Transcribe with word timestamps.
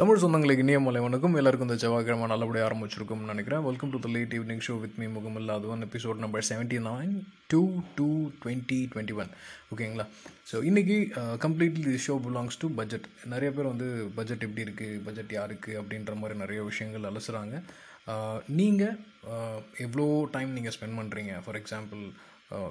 தமிழ் 0.00 0.20
சொந்தங்களுக்கு 0.22 0.64
இனிய 0.64 0.80
மலை 0.82 1.00
வணக்கம். 1.04 1.36
எல்லாருக்கும் 1.38 1.68
இந்த 1.68 1.76
செவ்வாய்க்கிழமை 1.82 2.26
நல்லபடியாக 2.32 2.66
ஆரம்பிச்சிருக்கும்னு 2.66 3.30
நினைக்கிறேன். 3.32 3.62
Welcome 3.68 3.92
to 3.94 3.98
the 4.04 4.08
late 4.16 4.34
evening 4.36 4.62
show 4.66 4.74
with 4.82 4.98
me 5.00 5.06
முகமில்லா 5.14 5.54
அது 5.58 5.86
episode 5.86 6.20
number 6.24 6.44
seventy 6.48 6.78
nine 6.84 7.10
two 7.52 7.62
two 7.96 8.06
twenty 8.42 8.78
twenty 8.92 9.16
one 9.22 9.32
ஓகேங்களா 9.72 10.06
ஸோ 10.50 10.62
இன்றைக்கி 10.68 10.98
completely 11.46 11.82
the 11.88 11.96
show 12.06 12.16
belongs 12.26 12.60
to 12.62 12.70
budget 12.78 13.08
நிறைய 13.32 13.50
பேர் 13.56 13.70
வந்து 13.72 13.88
பட்ஜெட் 14.18 14.46
எப்படி 14.46 14.64
இருக்குது 14.66 15.02
பட்ஜெட் 15.08 15.36
யாருக்கு 15.38 15.74
அப்படின்ற 15.82 16.14
மாதிரி 16.20 16.38
நிறைய 16.44 16.62
விஷயங்கள் 16.70 17.10
அலசுகிறாங்க 17.10 17.56
uh, 18.14 18.38
நீங்கள் 18.60 18.96
uh, 19.32 19.58
எவ்வளோ 19.86 20.08
டைம் 20.36 20.56
நீங்கள் 20.58 20.76
ஸ்பெண்ட் 20.78 20.98
பண்ணுறீங்க 21.00 21.34
ஃபார் 21.44 21.60
எக்ஸாம்பிள் 21.62 22.04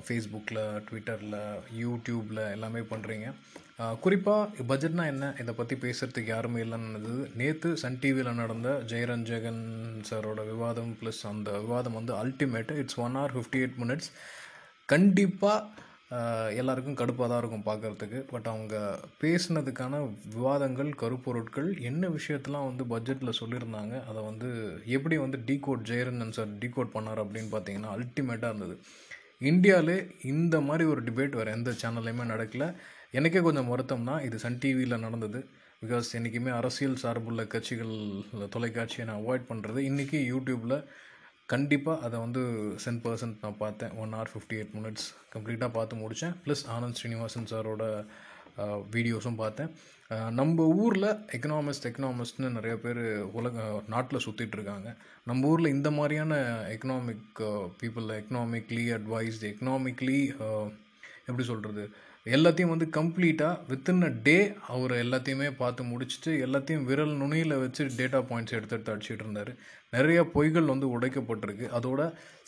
ஃபேஸ்புக்கில் 0.06 0.66
ட்விட்டரில் 0.88 1.40
யூடியூப்பில் 1.84 2.46
எல்லாமே 2.54 2.84
பண்ணுறீங்க 2.92 3.30
குறிப்பாக 4.04 4.64
பட்ஜெட்னா 4.70 5.04
என்ன? 5.12 5.26
இதை 5.42 5.52
பற்றி 5.58 5.76
பேசுகிறதுக்கு 5.82 6.32
யாருமே 6.34 6.60
இல்லைன்னு 6.64 7.16
நேற்று 7.42 7.70
சன் 7.82 8.00
டிவியில் 8.04 8.40
நடந்த 8.40 8.70
ஜெயரஞ்சகன் 8.92 9.60
சாரோட 10.10 10.44
விவாதம் 10.52 10.94
ப்ளஸ் 11.00 11.20
அந்த 11.32 11.52
விவாதம் 11.66 11.98
வந்து 12.00 12.14
ultimate 12.22 12.78
it's 12.84 13.00
one 13.06 13.18
hour 13.20 13.36
fifty 13.36 13.60
eight 13.62 13.78
minutes 13.84 14.10
கண்டிப்பாக 14.94 15.86
எல்லாருக்கும் 16.62 16.98
கடுப்பாக 17.00 17.28
தான் 17.30 17.42
இருக்கும் 17.42 17.68
பார்க்குறதுக்கு 17.70 18.20
பட் 18.32 18.50
அவங்க 18.52 18.76
பேசினதுக்கான 19.24 19.96
விவாதங்கள் 20.36 20.92
கருப்பொருட்கள் 21.02 21.70
என்ன 21.90 22.10
விஷயத்தெலாம் 22.18 22.68
வந்து 22.70 22.84
பட்ஜெட்டில் 22.94 23.40
சொல்லியிருந்தாங்க 23.42 23.96
அதை 24.10 24.22
வந்து 24.30 24.50
எப்படி 24.98 25.18
வந்து 25.26 25.40
டீகோட் 25.50 25.88
ஜெயரஞ்சன் 25.92 26.36
சார் 26.38 26.54
டீகோட் 26.64 26.96
பண்ணார் 26.98 27.24
அப்படின்னு 27.26 27.52
பார்த்தீங்கன்னா 27.56 27.94
அல்டிமேட்டாக 27.98 28.52
இருந்தது. 28.54 28.78
இந்தியாவிலே 29.52 29.98
இந்த 30.34 30.56
மாதிரி 30.68 30.86
ஒரு 30.94 31.02
டிபேட் 31.10 31.40
வேறு 31.40 31.58
எந்த 31.58 31.72
சேனல்லையுமே 31.82 32.24
நடக்கலை. 32.34 32.70
எனக்கே 33.18 33.42
கொஞ்சம் 33.46 33.72
வருத்தம் 33.74 34.08
தான் 34.10 34.24
இது 34.28 34.38
சன் 34.44 34.60
டிவியில் 34.64 35.04
நடந்தது. 35.06 35.40
பிகாஸ் 35.82 36.08
என்றைக்குமே 36.18 36.52
அரசியல் 36.60 37.02
சார்புள்ள 37.02 37.42
கட்சிகள் 37.54 37.94
தொலைக்காட்சியை 38.56 39.04
நான் 39.10 39.22
அவாய்ட் 39.22 39.50
பண்ணுறது 39.52 39.80
இன்றைக்கி 39.90 40.20
யூடியூப்பில் 40.32 40.78
கண்டிப்பாக 41.54 42.04
அதை 42.06 42.18
வந்து 42.24 42.42
சென் 42.84 43.02
பர்சன்ட் 43.04 43.44
நான் 43.44 43.62
பார்த்தேன். 43.64 43.94
One 44.04 44.16
hour 44.18 44.32
fifty 44.32 44.56
eight 44.60 44.74
minutes 44.78 45.06
கம்ப்ளீட்டாக 45.34 45.72
பார்த்து 45.78 46.02
முடித்தேன் 46.02 46.34
ப்ளஸ் 46.46 46.64
ஆனந்த் 46.76 46.98
ஸ்ரீனிவாசன் 47.00 47.48
சாரோட 47.52 47.86
வீடியோஸும் 48.96 49.40
பார்த்தேன். 49.44 49.72
நம்ம 50.40 50.66
ஊரில் 50.84 51.10
எக்கனாமிஸ்ட் 51.38 51.88
எக்கனாமிஸ்ட்னு 51.90 52.50
நிறைய 52.58 52.76
பேர் 52.84 53.02
உலக 53.40 53.66
நாட்டில் 53.94 54.24
சுற்றிட்டு 54.26 54.58
இருக்காங்க. 54.58 54.90
நம்ம 55.30 55.48
ஊரில் 55.54 55.74
இந்த 55.76 55.90
மாதிரியான 55.98 56.34
economic 56.76 57.42
people 57.82 58.10
economically 58.20 58.86
advised 58.98 59.50
economically 59.54 60.20
எப்படி 61.30 61.46
சொல்கிறது 61.52 61.86
எல்லாத்தையும் 62.36 62.72
வந்து 62.74 62.88
கம்ப்ளீட்டாக 62.98 63.60
வித்தின் 63.72 64.06
அ 64.08 64.10
டே 64.28 64.38
அவர் 64.74 64.94
எல்லாத்தையுமே 65.04 65.48
பார்த்து 65.62 65.82
முடிச்சுட்டு 65.92 66.32
எல்லாத்தையும் 66.46 66.88
விரல் 66.90 67.14
நுனியில் 67.22 67.62
வச்சு 67.64 67.84
டேட்டா 68.00 68.20
பாயிண்ட்ஸ் 68.30 68.56
எடுத்து 68.58 68.76
எடுத்து 68.76 68.94
அடிச்சுட்டு 68.94 69.24
இருந்தார். 69.26 69.52
நிறைய 69.96 70.20
பொய்கள் 70.36 70.72
வந்து 70.74 70.88
உடைக்கப்பட்டிருக்கு. 70.96 71.68
அதோட 71.78 72.02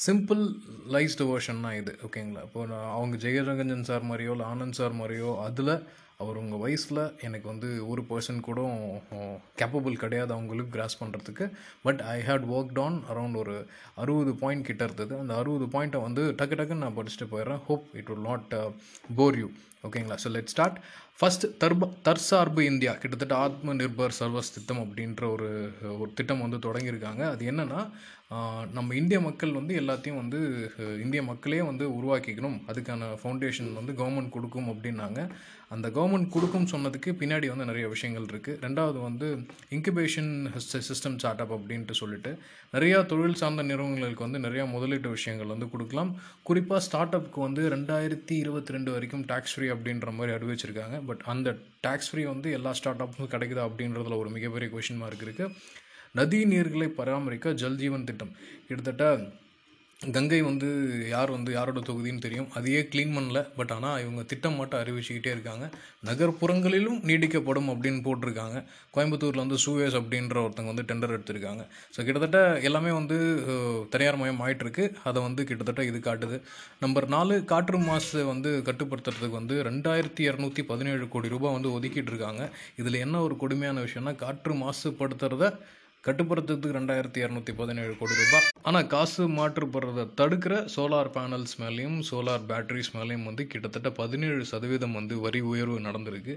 சிம்பிள் 0.08 0.44
லைஸ்டு 0.96 1.28
வேர்ஷன் 1.32 1.64
தான் 1.66 1.78
இது. 1.82 1.94
ஓகேங்களா 2.08 2.44
இப்போ 2.48 2.62
அவங்க 2.98 3.16
ஜெயரங்கஞ்சன் 3.26 3.88
சார் 3.92 4.10
மாதிரியோ 4.12 4.34
இல்லை 4.36 4.48
ஆனந்த் 4.54 4.80
சார் 4.82 5.00
மாதிரியோ 5.02 5.32
அதில் 5.48 5.74
அவர் 6.24 6.40
உங்கள் 6.42 6.62
வயசில் 6.64 7.02
எனக்கு 7.26 7.48
வந்து 7.52 7.68
ஒரு 7.92 8.02
பர்சன் 8.10 8.42
கூட 8.48 8.62
கேப்பபிள் 9.60 10.02
கிடையாது 10.02 10.32
அவங்களுக்கு 10.38 10.74
கிராஸ் 10.76 11.00
பண்ணுறதுக்கு 11.02 11.46
but 11.86 12.02
I 12.16 12.18
had 12.28 12.48
worked 12.56 12.82
on 12.86 12.98
around 13.12 13.40
ஒரு 13.44 13.56
அறுபது 14.02 14.34
பாயிண்ட் 14.42 14.68
கிட்ட 14.70 14.84
இருந்தது 14.90 15.16
அந்த 15.22 15.34
அறுபது 15.42 15.68
பாயிண்ட்டை 15.76 16.02
வந்து 16.08 16.26
டக்கு 16.42 16.58
டக்குன்னு 16.60 16.86
நான் 16.86 17.00
படிச்சுட்டு 17.00 17.32
போயிடுறேன். 17.34 17.64
Hope 17.70 17.88
it 18.00 18.12
will 18.14 18.28
not 18.32 18.56
bore 19.20 19.40
you 19.44 19.50
ஓகேங்களா? 19.88 20.18
ஸோ 20.24 20.30
லெட் 20.36 20.52
ஸ்டார்ட் 20.54 20.78
ஃபஸ்ட் 21.20 21.46
தர்ப 21.62 21.90
தற்சார்பு 22.08 22.62
இந்தியா 22.72 22.92
கிட்டத்தட்ட 23.02 23.36
ஆத்ம 23.46 23.74
நிர்பர் 23.82 24.18
சர்வஸ் 24.20 24.54
திட்டம் 24.56 24.82
அப்படின்ற 24.84 25.24
ஒரு 25.36 25.50
ஒரு 26.02 26.10
திட்டம் 26.20 26.44
வந்து 26.46 26.58
தொடங்கியிருக்காங்க. 26.66 27.24
அது 27.34 27.44
என்னென்னா 27.52 27.82
நம்ம 28.78 28.96
இந்திய 29.02 29.20
மக்கள் 29.28 29.58
வந்து 29.60 29.74
எல்லாத்தையும் 29.82 30.20
வந்து 30.22 30.40
இந்திய 31.04 31.22
மக்களே 31.30 31.62
வந்து 31.70 31.86
உருவாக்கிக்கணும். 32.00 32.58
அதுக்கான 32.72 33.08
ஃபவுண்டேஷன் 33.22 33.72
வந்து 33.80 33.94
கவர்மெண்ட் 34.02 34.36
கொடுக்கும் 34.36 34.70
அப்படின்னாங்க. 34.74 35.22
அந்த 35.76 35.88
கவர்மெண்ட் 35.96 36.32
கொடுக்கும் 36.36 36.68
சொன்னதுக்கு 36.72 37.10
பின்னாடி 37.22 37.48
வந்து 37.52 37.68
நிறைய 37.70 37.86
விஷயங்கள் 37.94 38.28
இருக்குது 38.32 38.60
ரெண்டாவது 38.66 39.00
வந்து 39.08 39.28
இன்குபேஷன் 39.76 40.32
சிஸ்டம் 40.90 41.18
ஸ்டார்ட் 41.22 41.42
அப் 41.44 41.54
அப்படின்ட்டு 41.58 41.96
சொல்லிட்டு 42.02 42.32
நிறையா 42.76 43.00
தொழில் 43.12 43.40
சார்ந்த 43.42 43.66
நிறுவனங்களுக்கு 43.72 44.26
வந்து 44.26 44.40
நிறையா 44.46 44.66
முதலீட்டு 44.76 45.10
விஷயங்கள் 45.18 45.54
வந்து 45.54 45.68
கொடுக்கலாம். 45.74 46.12
குறிப்பாக 46.50 46.82
ஸ்டார்ட் 46.88 47.18
அப்க்கு 47.18 47.42
வந்து 47.48 47.64
ரெண்டாயிரத்தி 47.76 48.38
இருபத்தி 48.44 48.76
ரெண்டு 48.76 48.94
வரைக்கும் 48.96 49.26
டேக்ஸ் 49.32 49.54
ஃப்ரீ 49.56 49.70
அப்படின்ற 49.76 50.14
மாதிரி 50.20 50.34
அறிவிச்சிருக்காங்க. 50.38 51.00
பட் 51.10 51.22
அந்த 51.34 51.56
டேக்ஸ் 51.88 52.10
ஃப்ரீ 52.12 52.24
வந்து 52.34 52.50
எல்லா 52.60 52.74
ஸ்டார்ட் 52.80 53.04
அப்புக்கும் 53.06 53.34
கிடைக்குதா 53.36 53.66
அப்படின்றதுல 53.70 54.18
ஒரு 54.24 54.32
மிகப்பெரிய 54.38 54.70
கொஷின் 54.76 55.02
மார்க் 55.04 55.26
இருக்குது 55.28 55.54
நதி 56.20 56.42
நீர்களை 56.54 56.90
பராமரிக்க 57.00 57.54
ஜல்ஜீவன் 57.64 58.08
திட்டம். 58.10 58.34
கிட்டத்தட்ட 58.68 59.06
கங்கை 60.00 60.38
வந்து 60.48 60.68
யார் 61.14 61.32
வந்து 61.36 61.52
யாரோட 61.56 61.80
தொகுதின்னு 61.88 62.24
தெரியும். 62.26 62.48
அதையே 62.58 62.82
க்ளீன் 62.92 63.16
பண்ணல. 63.16 63.40
பட் 63.58 63.72
ஆனால் 63.76 63.98
இவங்க 64.04 64.22
திட்டம் 64.32 64.56
மட்டும் 64.60 64.80
அறிவிச்சுக்கிட்டே 64.82 65.32
இருக்காங்க. 65.36 65.66
நகர்ப்புறங்களிலும் 66.10 67.00
நீடிக்கப்படும் 67.10 67.68
அப்படின்னு 67.74 68.00
போட்டிருக்காங்க. 68.06 68.58
கோயம்புத்தூரில் 68.96 69.44
வந்து 69.44 69.58
சூவேஸ் 69.64 69.98
அப்படின்ற 70.00 70.38
ஒருத்தங்க 70.46 70.72
வந்து 70.74 70.86
டெண்டர் 70.92 71.14
எடுத்திருக்காங்க. 71.16 71.64
ஸோ 71.96 72.06
கிட்டத்தட்ட 72.08 72.40
எல்லாமே 72.70 72.94
வந்து 73.00 73.18
தனியார் 73.96 74.20
மயம் 74.22 74.42
ஆயிட்டிருக்கு. 74.46 74.86
அதை 75.12 75.20
வந்து 75.28 75.44
கிட்டத்தட்ட 75.50 75.84
இது 75.90 76.02
காட்டுது. 76.08 76.40
நம்பர் 76.86 77.08
நாலு 77.16 77.38
காற்று 77.52 77.82
மாசு 77.90 78.22
வந்து 78.34 78.52
கட்டுப்படுத்துறதுக்கு 78.70 79.40
வந்து 79.42 79.58
ரெண்டாயிரத்தி 79.70 80.24
இரநூத்தி 80.30 80.64
பதினேழு 80.72 81.08
கோடி 81.16 81.34
ரூபாய் 81.36 81.58
வந்து 81.58 81.74
ஒதுக்கிட்டு 81.80 82.14
இருக்காங்க 82.14 82.46
இதில் 82.84 83.04
என்ன 83.06 83.22
ஒரு 83.28 83.38
கொடுமையான 83.44 83.84
விஷயம்னா 83.88 84.16
காற்று 84.26 84.56
மாசுபடுத்துறத 84.64 85.46
கட்டுப்படுத்துறதுக்கு 86.08 86.76
ரெண்டாயிரத்தி 86.76 87.20
இரநூத்தி 87.24 87.54
பதினேழு 87.56 87.94
கோடி 88.00 88.14
ரூபாய். 88.20 88.46
ஆனால் 88.62 88.88
காசு 88.88 89.24
மாற்றுப்படுறதை 89.30 90.06
தடுக்கிற 90.20 90.54
சோலார் 90.76 91.10
பேனல்ஸ் 91.16 91.56
மேலேயும் 91.62 91.98
சோலார் 92.10 92.46
பேட்டரிஸ் 92.52 92.92
மேலேயும் 92.98 93.28
வந்து 93.30 93.48
கிட்டத்தட்ட 93.48 93.92
பதினேழு 93.92 94.46
சதவீதம் 94.46 94.98
வந்து 95.00 95.20
வரி 95.20 95.40
உயர்வு 95.40 95.80
நடந்திருக்கு. 95.80 96.36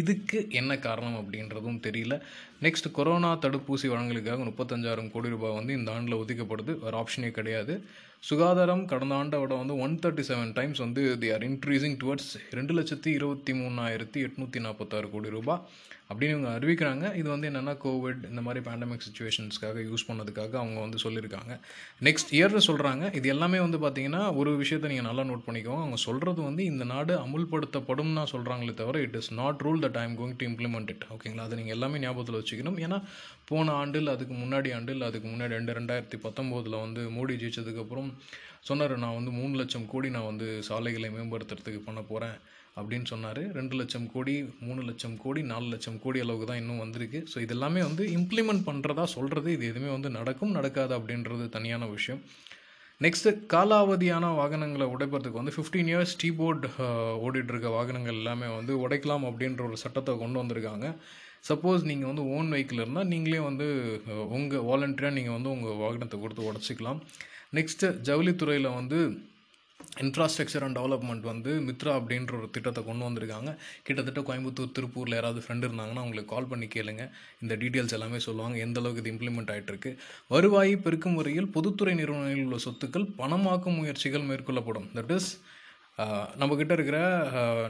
இதுக்கு 0.00 0.38
என்ன 0.50 0.78
காரணம் 0.78 1.18
அப்படின்றதும் 1.20 1.80
தெரியல. 1.86 2.14
நெக்ஸ்ட் 2.64 2.88
கொரோனா 2.98 3.30
தடுப்பூசி 3.44 3.86
வழங்கலுக்காக 3.92 4.44
முப்பத்தஞ்சாயிரம் 4.48 5.10
கோடி 5.14 5.28
ரூபாய் 5.28 5.56
வந்து 5.58 5.72
இந்த 5.78 5.92
ஆண்டில் 5.92 6.20
ஒதுக்கப்படுது. 6.22 6.74
வேறு 6.84 6.98
ஆப்ஷனே 7.02 7.30
கிடையாது. 7.38 7.74
சுகாதாரம் 8.28 8.84
கடந்த 8.90 9.14
ஆண்டை 9.14 9.38
விட 9.40 9.54
வந்து 9.54 9.74
ஒன் 9.78 9.98
தேர்ட்டி 10.02 10.22
செவன் 10.28 10.52
டைம்ஸ் 10.52 10.78
வந்து 10.78 11.02
தி 11.22 11.28
ஆர் 11.32 11.44
இன்க்ரீஸிங் 11.48 11.96
டுவர்ட்ஸ் 12.02 12.30
ரெண்டு 12.50 12.72
லட்சத்தி 12.78 13.10
இருபத்தி 13.18 13.52
மூணாயிரத்தி 13.52 14.18
எட்நூற்றி 14.26 14.60
நாற்பத்தாறு 14.60 15.10
கோடி 15.10 15.30
ரூபாய். 15.30 15.60
அப்படின்னு 16.12 16.34
இவங்க 16.34 16.50
அறிவிக்கிறாங்க. 16.58 17.04
இது 17.20 17.28
வந்து 17.32 17.48
என்னென்னா 17.50 17.72
கோவிட் 17.84 18.20
இந்த 18.30 18.42
மாதிரி 18.46 18.60
பேண்டமிக் 18.66 19.04
சுச்சுவேஷன்ஸ்க்காக 19.06 19.82
யூஸ் 19.90 20.04
பண்ணதுக்காக 20.08 20.52
அவங்க 20.62 20.78
வந்து 20.84 20.98
சொல்லியிருக்காங்க. 21.04 21.52
நெக்ஸ்ட் 22.06 22.32
இயர்னு 22.38 22.62
சொல்கிறாங்க 22.68 23.14
இது 23.18 23.28
எல்லாமே 23.34 23.60
வந்து 23.66 23.78
பார்த்தீங்கன்னா 23.84 24.22
ஒரு 24.40 24.50
விஷயத்தை 24.62 24.90
நீங்கள் 24.92 25.08
நல்லா 25.08 25.24
நோட் 25.30 25.46
பண்ணிக்கோங்க. 25.46 25.82
அவங்க 25.84 26.00
சொல்கிறது 26.06 26.42
வந்து 26.42 26.64
இந்த 26.72 26.84
நாடு 26.92 27.14
அமுல்படுத்தப்படும்னா 27.24 28.24
சொல்கிறாங்களே 28.34 28.74
தவிர 28.82 29.00
it 29.06 29.18
is 29.22 29.32
not 29.40 29.62
rule 29.68 29.84
the 29.86 29.90
time 29.98 30.14
going 30.20 30.36
to 30.42 30.46
implement 30.52 30.92
it 30.94 31.06
ஓகேங்களா 31.16 31.46
அதை 31.48 31.58
நீங்கள் 31.62 31.76
எல்லாமே 31.78 31.98
ஞாபகத்தில் 32.06 32.40
வச்சுக்கணும். 32.46 32.80
ஏன்னா 32.86 32.98
போன 33.52 33.72
ஆண்டில் 33.82 34.14
அதுக்கு 34.16 34.34
முன்னாடி 34.42 34.70
ஆண்டில் 34.78 35.08
அதுக்கு 35.08 35.28
முன்னாடி 35.32 35.52
ரெண்டு 35.58 35.78
ரெண்டாயிரத்தி 35.78 36.18
பத்தொம்போதில் 36.26 36.82
வந்து 36.84 37.02
மோடி 37.16 37.36
ஜெயிச்சதுக்கப்புறம் 37.42 38.10
சொன்னார் 38.68 38.94
நான் 39.02 39.16
வந்து 39.16 39.32
மூணு 39.40 39.54
லட்சம் 39.60 39.88
கோடி 39.90 40.08
நான் 40.14 40.30
வந்து 40.32 40.46
சாலைகளை 40.68 41.08
மேம்படுத்துறதுக்கு 41.16 41.80
பண்ண 41.88 42.00
போகிறேன் 42.08 42.38
அப்படின்னு 42.78 43.06
சொன்னார். 43.10 43.40
ரெண்டு 43.58 43.74
லட்சம் 43.80 44.08
கோடி 44.14 44.34
மூணு 44.64 44.80
லட்சம் 44.88 45.14
கோடி 45.22 45.42
நாலு 45.50 45.66
லட்சம் 45.74 46.00
கோடி 46.04 46.18
அளவுக்கு 46.24 46.48
தான் 46.48 46.60
இன்னும் 46.62 46.82
வந்திருக்கு. 46.84 47.20
ஸோ 47.32 47.36
இது 47.44 47.54
எல்லாமே 47.56 47.82
வந்து 47.88 48.04
இம்ப்ளிமெண்ட் 48.16 48.66
பண்ணுறதா 48.68 49.04
சொல்கிறது 49.14 49.48
இது 49.56 49.64
எதுவுமே 49.70 49.90
வந்து 49.94 50.10
நடக்கும் 50.18 50.56
நடக்காது 50.58 50.94
அப்படின்றது 50.98 51.46
தனியான 51.56 51.86
விஷயம். 51.94 52.20
நெக்ஸ்ட்டு 53.04 53.30
காலாவதியான 53.52 54.26
வாகனங்களை 54.40 54.86
உடைப்பதுக்கு 54.94 55.40
வந்து 55.40 55.54
ஃபிஃப்டீன் 55.56 55.90
இயர்ஸ் 55.92 56.14
டீ 56.20 56.28
போர்டு 56.38 56.68
ஓடிட்டுருக்க 57.24 57.70
வாகனங்கள் 57.78 58.20
எல்லாமே 58.20 58.48
வந்து 58.58 58.74
உடைக்கலாம் 58.84 59.26
அப்படின்ற 59.30 59.62
ஒரு 59.68 59.78
சட்டத்தை 59.84 60.12
கொண்டு 60.22 60.40
வந்திருக்காங்க. 60.42 60.88
சப்போஸ் 61.48 61.88
நீங்கள் 61.90 62.10
வந்து 62.10 62.26
ஓன் 62.34 62.50
வெஹிக்கிள் 62.54 62.82
இருந்தால் 62.82 63.10
நீங்களே 63.12 63.40
வந்து 63.50 63.66
உங்கள் 64.36 64.66
வாலண்டியராக 64.68 65.16
நீங்கள் 65.18 65.36
வந்து 65.38 65.54
உங்கள் 65.56 65.80
வாகனத்தை 65.84 66.18
கொடுத்து 66.20 66.50
உடச்சிக்கலாம். 66.50 67.00
நெக்ஸ்ட்டு 67.58 67.94
ஜவுளித்துறையில் 68.08 68.76
வந்து 68.80 68.98
இன்ஃப்ராஸ்ட்ரக்சர் 70.02 70.64
அண்ட் 70.66 70.76
டெவலப்மெண்ட் 70.78 71.24
வந்து 71.30 71.50
மித்ரா 71.66 71.92
அப்படின்ற 71.98 72.32
ஒரு 72.38 72.48
திட்டத்தை 72.54 72.80
கொண்டு 72.86 73.06
வந்திருக்காங்க. 73.06 73.50
கிட்டத்தட்ட 73.86 74.20
கோயம்புத்தூர் 74.28 74.72
திருப்பூரில் 74.76 75.16
யாராவது 75.16 75.42
ஃப்ரெண்டு 75.44 75.66
இருந்தாங்கன்னா 75.68 76.02
அவங்களுக்கு 76.02 76.32
கால் 76.32 76.48
பண்ணி 76.52 76.66
கேளுங்க. 76.74 77.04
இந்த 77.42 77.54
டீட்டெயில்ஸ் 77.62 77.96
எல்லாமே 77.98 78.18
சொல்லுவாங்க. 78.26 78.56
எந்த 78.66 78.80
அளவுக்கு 78.82 79.02
இது 79.02 79.12
இம்ப்ளிமெண்ட் 79.14 79.52
ஆகிட்டுருக்கு 79.54 79.92
வருவாயை 80.34 80.74
பெருக்கும் 80.86 81.16
முறையில் 81.18 81.52
பொதுத்துறை 81.56 81.94
நிறுவனங்களில் 82.00 82.46
உள்ள 82.48 82.58
சொத்துக்கள் 82.66 83.06
பணமாக்கும் 83.20 83.78
முயற்சிகள் 83.80 84.28
மேற்கொள்ளப்படும். 84.30 84.88
தட் 84.98 85.14
இஸ் 85.18 85.30
நம்மக்கிட்ட 86.40 86.72
இருக்கிற 86.72 86.98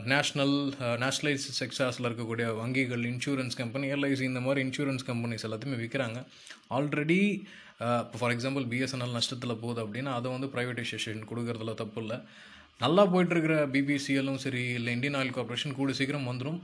நேஷ்னல் 0.06 0.54
நேஷ்னலைஸ் 1.02 1.44
செக்ஸாஸில் 1.58 2.08
இருக்கக்கூடிய 2.08 2.46
வங்கிகள் 2.54 3.04
இன்சூரன்ஸ் 3.04 3.56
கம்பெனி 3.56 3.88
எல்ஐசி 3.88 4.22
இந்த 4.22 4.40
மாதிரி 4.40 4.60
இன்சூரன்ஸ் 4.66 5.06
கம்பெனிஸ் 5.06 5.46
எல்லாத்தையுமே 5.48 5.78
விற்கிறாங்க 5.82 6.20
ஆல்ரெடி 6.70 7.20
இப்போ 8.02 8.18
ஃபார் 8.18 8.34
எக்ஸாம்பிள் 8.34 8.66
பிஎஸ்என்எல் 8.72 9.16
நஷ்டத்தில் 9.18 9.60
போகுது 9.62 9.80
அப்படின்னா 9.84 10.12
அதை 10.12 10.28
வந்து 10.30 10.48
ப்ரைவேட்டைசேஷன் 10.54 11.22
கொடுக்குறதுல 11.30 11.74
தப்பு 11.74 12.00
இல்லை. 12.02 12.18
நல்லா 12.80 13.02
போயிட்டுருக்கிற 13.12 13.54
பிபிசிஎல்லும் 13.74 14.42
சரி 14.44 14.62
இல்லை 14.78 14.92
இந்தியன் 14.96 15.18
ஆயில் 15.20 15.34
கார்பரேஷன் 15.36 15.78
கூட 15.78 15.92
சீக்கிரம் 15.92 16.28
வந்துடும் 16.30 16.58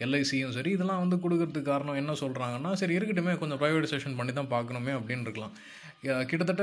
எல்ஐசியும் 0.00 0.54
சரி 0.56 0.70
இதெல்லாம் 0.70 1.02
வந்து 1.04 1.16
கொடுக்கறதுக்கு 1.16 1.70
காரணம் 1.70 1.98
என்ன 2.02 2.12
சொல்கிறாங்கன்னா 2.22 2.72
சரி 2.72 2.94
இருக்கட்டுமே 2.98 3.34
கொஞ்சம் 3.38 3.60
ப்ரைவேட்டைசேஷன் 3.62 4.16
பண்ணி 4.20 4.32
தான் 4.32 4.52
பார்க்கணுமே 4.54 4.92
அப்படின்னு 4.98 5.26
இருக்கலாம் 5.28 5.54
கிட்டத்தட்ட 6.02 6.62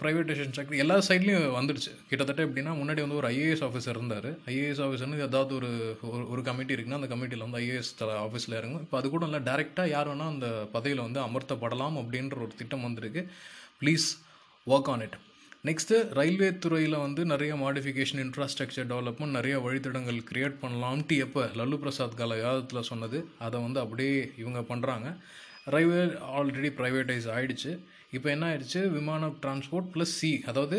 ப்ரைவேடைசேஷன் 0.00 0.52
செக்டர் 0.56 0.76
எல்லா 0.76 0.96
சைட்லேயும் 0.96 1.58
வந்துடுச்சு. 1.60 2.06
கிட்டத்தட்ட 2.08 2.44
எப்படின்னா 2.44 2.74
முன்னாடி 2.74 3.00
வந்து 3.00 3.14
ஒரு 3.14 3.28
ஐஏஎஸ் 3.28 3.64
ஆஃபீஸர் 3.64 3.88
இருந்தார். 3.88 4.30
ஐஏஎஸ் 4.30 4.82
ஆஃபீஸர்னு 4.86 5.18
ஏதாவது 5.18 5.54
ஒரு 5.54 5.98
ஒரு- 6.02 6.28
ஒரு 6.28 6.42
கமிட்டி 6.42 6.74
இருக்குன்னா 6.74 7.00
அந்த 7.00 7.14
கமிட்டியில் 7.14 7.50
வந்து 7.50 7.58
ஐஏஎஸ் 7.58 8.02
ஆஃபீஸில் 8.02 8.56
இறங்கும். 8.56 8.80
இப்போ 8.80 8.98
அது 8.98 9.10
கூட 9.10 9.24
இல்லை 9.24 9.40
டேரெக்டாக 9.40 9.88
யார் 9.88 10.08
வேணால் 10.08 10.28
அந்த 10.28 10.68
பதவியில் 10.72 11.10
வந்து 11.10 11.20
அமர்த்தப்படலாம் 11.20 11.96
அப்படின்ற 11.96 12.36
ஒரு 12.36 12.48
திட்டம் 12.56 12.82
வந்திருக்கு. 12.82 13.28
Please 13.80 14.06
work 14.66 14.84
on 14.84 15.00
it 15.00 15.16
next 15.64 16.14
railway 16.14 16.58
துறையில் 16.58 16.96
வந்து 16.96 17.24
நிறைய 17.24 17.54
மாடிஃபிகேஷன் 17.54 18.16
இன்ஃப்ராஸ்ட்ரக்சர் 18.16 18.86
டெவலப்மெண்ட் 18.88 19.30
நிறைய 19.30 19.60
வழித்தடங்கள் 19.60 20.22
க்ரியேட் 20.34 20.54
பண்ணலாம்ட்டு 20.62 21.18
எப்போ 21.18 21.44
லல்லு 21.44 21.76
பிரசாத் 21.76 22.16
கால 22.16 22.34
விவாதத்தில் 22.34 22.82
சொன்னது 22.82 23.28
அதை 23.38 23.60
வந்து 23.60 23.80
அப்படியே 23.80 24.32
இவங்க 24.38 24.60
பண்ணுறாங்க 24.60 25.16
ரயில்வே 25.64 26.02
ஆல்ரெடி 26.38 26.72
ப்ரைவேட்டைஸ் 26.72 27.30
ஆகிடுச்சு 27.30 27.78
இப்போ 28.16 28.28
என்ன 28.34 28.44
ஆயிடுச்சு? 28.50 28.80
விமான 28.96 29.26
டிரான்ஸ்போர்ட் 29.42 29.88
ப்ளஸ் 29.94 30.16
சி 30.20 30.30
அதாவது 30.50 30.78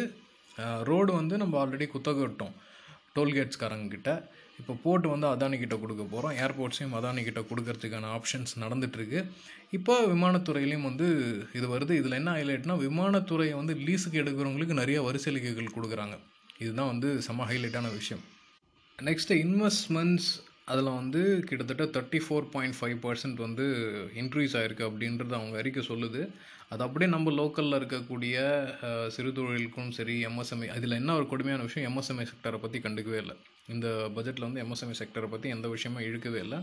ரோடு 0.90 1.12
வந்து 1.20 1.36
நம்ம 1.42 1.58
ஆல்ரெடி 1.64 1.86
குத்தகை 1.92 2.22
விட்டோம் 2.26 2.56
டோல்கேட்ஸ்காரங்கிட்ட 3.16 4.12
இப்போ 4.60 4.74
போட்டு 4.84 5.08
வந்து 5.14 5.28
அதானிக்கிட்ட 5.34 5.76
கொடுக்க 5.82 6.04
போகிறோம் 6.04 6.34
ஏர்போர்ட்ஸையும் 6.44 6.96
அதானிக்கிட்ட 7.00 7.42
கொடுக்கறதுக்கான 7.50 8.10
ஆப்ஷன்ஸ் 8.18 8.54
நடந்துகிட்ருக்கு 8.64 9.20
இப்போ 9.78 9.94
விமானத்துறையிலையும் 10.14 10.88
வந்து 10.90 11.08
இது 11.58 11.68
வருது. 11.76 11.94
இதில் 12.02 12.18
என்ன 12.20 12.32
ஹைலைட்னா 12.38 12.76
விமானத்துறையை 12.88 13.56
வந்து 13.62 13.74
லீஸுக்கு 13.88 14.22
எடுக்கிறவங்களுக்கு 14.24 14.80
நிறைய 14.82 15.00
வரிசலுகைகள் 15.08 15.76
கொடுக்குறாங்க. 15.76 16.18
இதுதான் 16.64 16.92
வந்து 16.94 17.10
செம 17.28 17.46
ஹைலைட்டான 17.52 17.90
விஷயம். 18.00 18.24
நெக்ஸ்ட்டு 19.00 19.40
இன்வெஸ்ட்மெண்ட்ஸ் 19.46 20.30
அதில் 20.72 20.98
வந்து 21.00 21.22
கிட்டத்தட்ட 21.50 21.86
thirty 21.96 22.20
four 22.24 22.48
point 22.54 22.78
five 22.80 22.98
percent 23.06 23.40
வந்து 23.46 23.66
இன்க்ரீஸ் 24.22 24.56
ஆகிருக்கு 24.60 24.88
அப்படின்றது 24.90 25.34
அவங்க 25.38 25.56
அறிக்கை 25.62 25.84
சொல்லுது. 25.92 26.22
அது 26.72 26.82
அப்படியே 26.86 27.10
நம்ம 27.14 27.32
லோக்கலில் 27.40 27.78
இருக்கக்கூடிய 27.80 28.36
சிறு 29.16 29.30
தொழிலுக்கும் 29.38 29.90
சரி 29.98 30.16
எம்எஸ்எம்ஐ 30.30 30.68
அதில் 30.76 31.00
என்ன 31.00 31.16
ஒரு 31.20 31.26
கொடுமையான 31.32 31.64
விஷயம் 31.68 31.88
எம்எஸ்எம்ஐ 31.92 32.26
செக்டரை 32.32 32.60
பற்றி 32.66 32.80
கண்டுக்கவே 32.86 33.20
இல்லை. 33.24 33.36
இந்த 33.76 33.88
பட்ஜெட்டில் 34.16 34.48
வந்து 34.48 34.64
எம்எஸ்எம்ஐ 34.66 34.98
செக்டரை 35.02 35.30
பற்றி 35.34 35.50
எந்த 35.56 35.68
விஷயமும் 35.76 36.06
இழுக்கவே 36.10 36.42
இல்லை. 36.46 36.60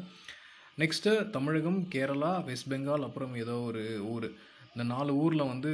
நெக்ஸ்ட்டு 0.82 1.12
தமிழகம் 1.37 1.81
கேரளா 1.94 2.32
வெஸ்ட் 2.49 2.70
பெங்கால் 2.73 3.06
அப்புறம் 3.08 3.35
ஏதோ 3.43 3.56
ஒரு 3.70 3.85
ஊர். 4.14 4.29
இந்த 4.73 4.85
நாலு 4.94 5.12
ஊரில் 5.25 5.50
வந்து 5.53 5.73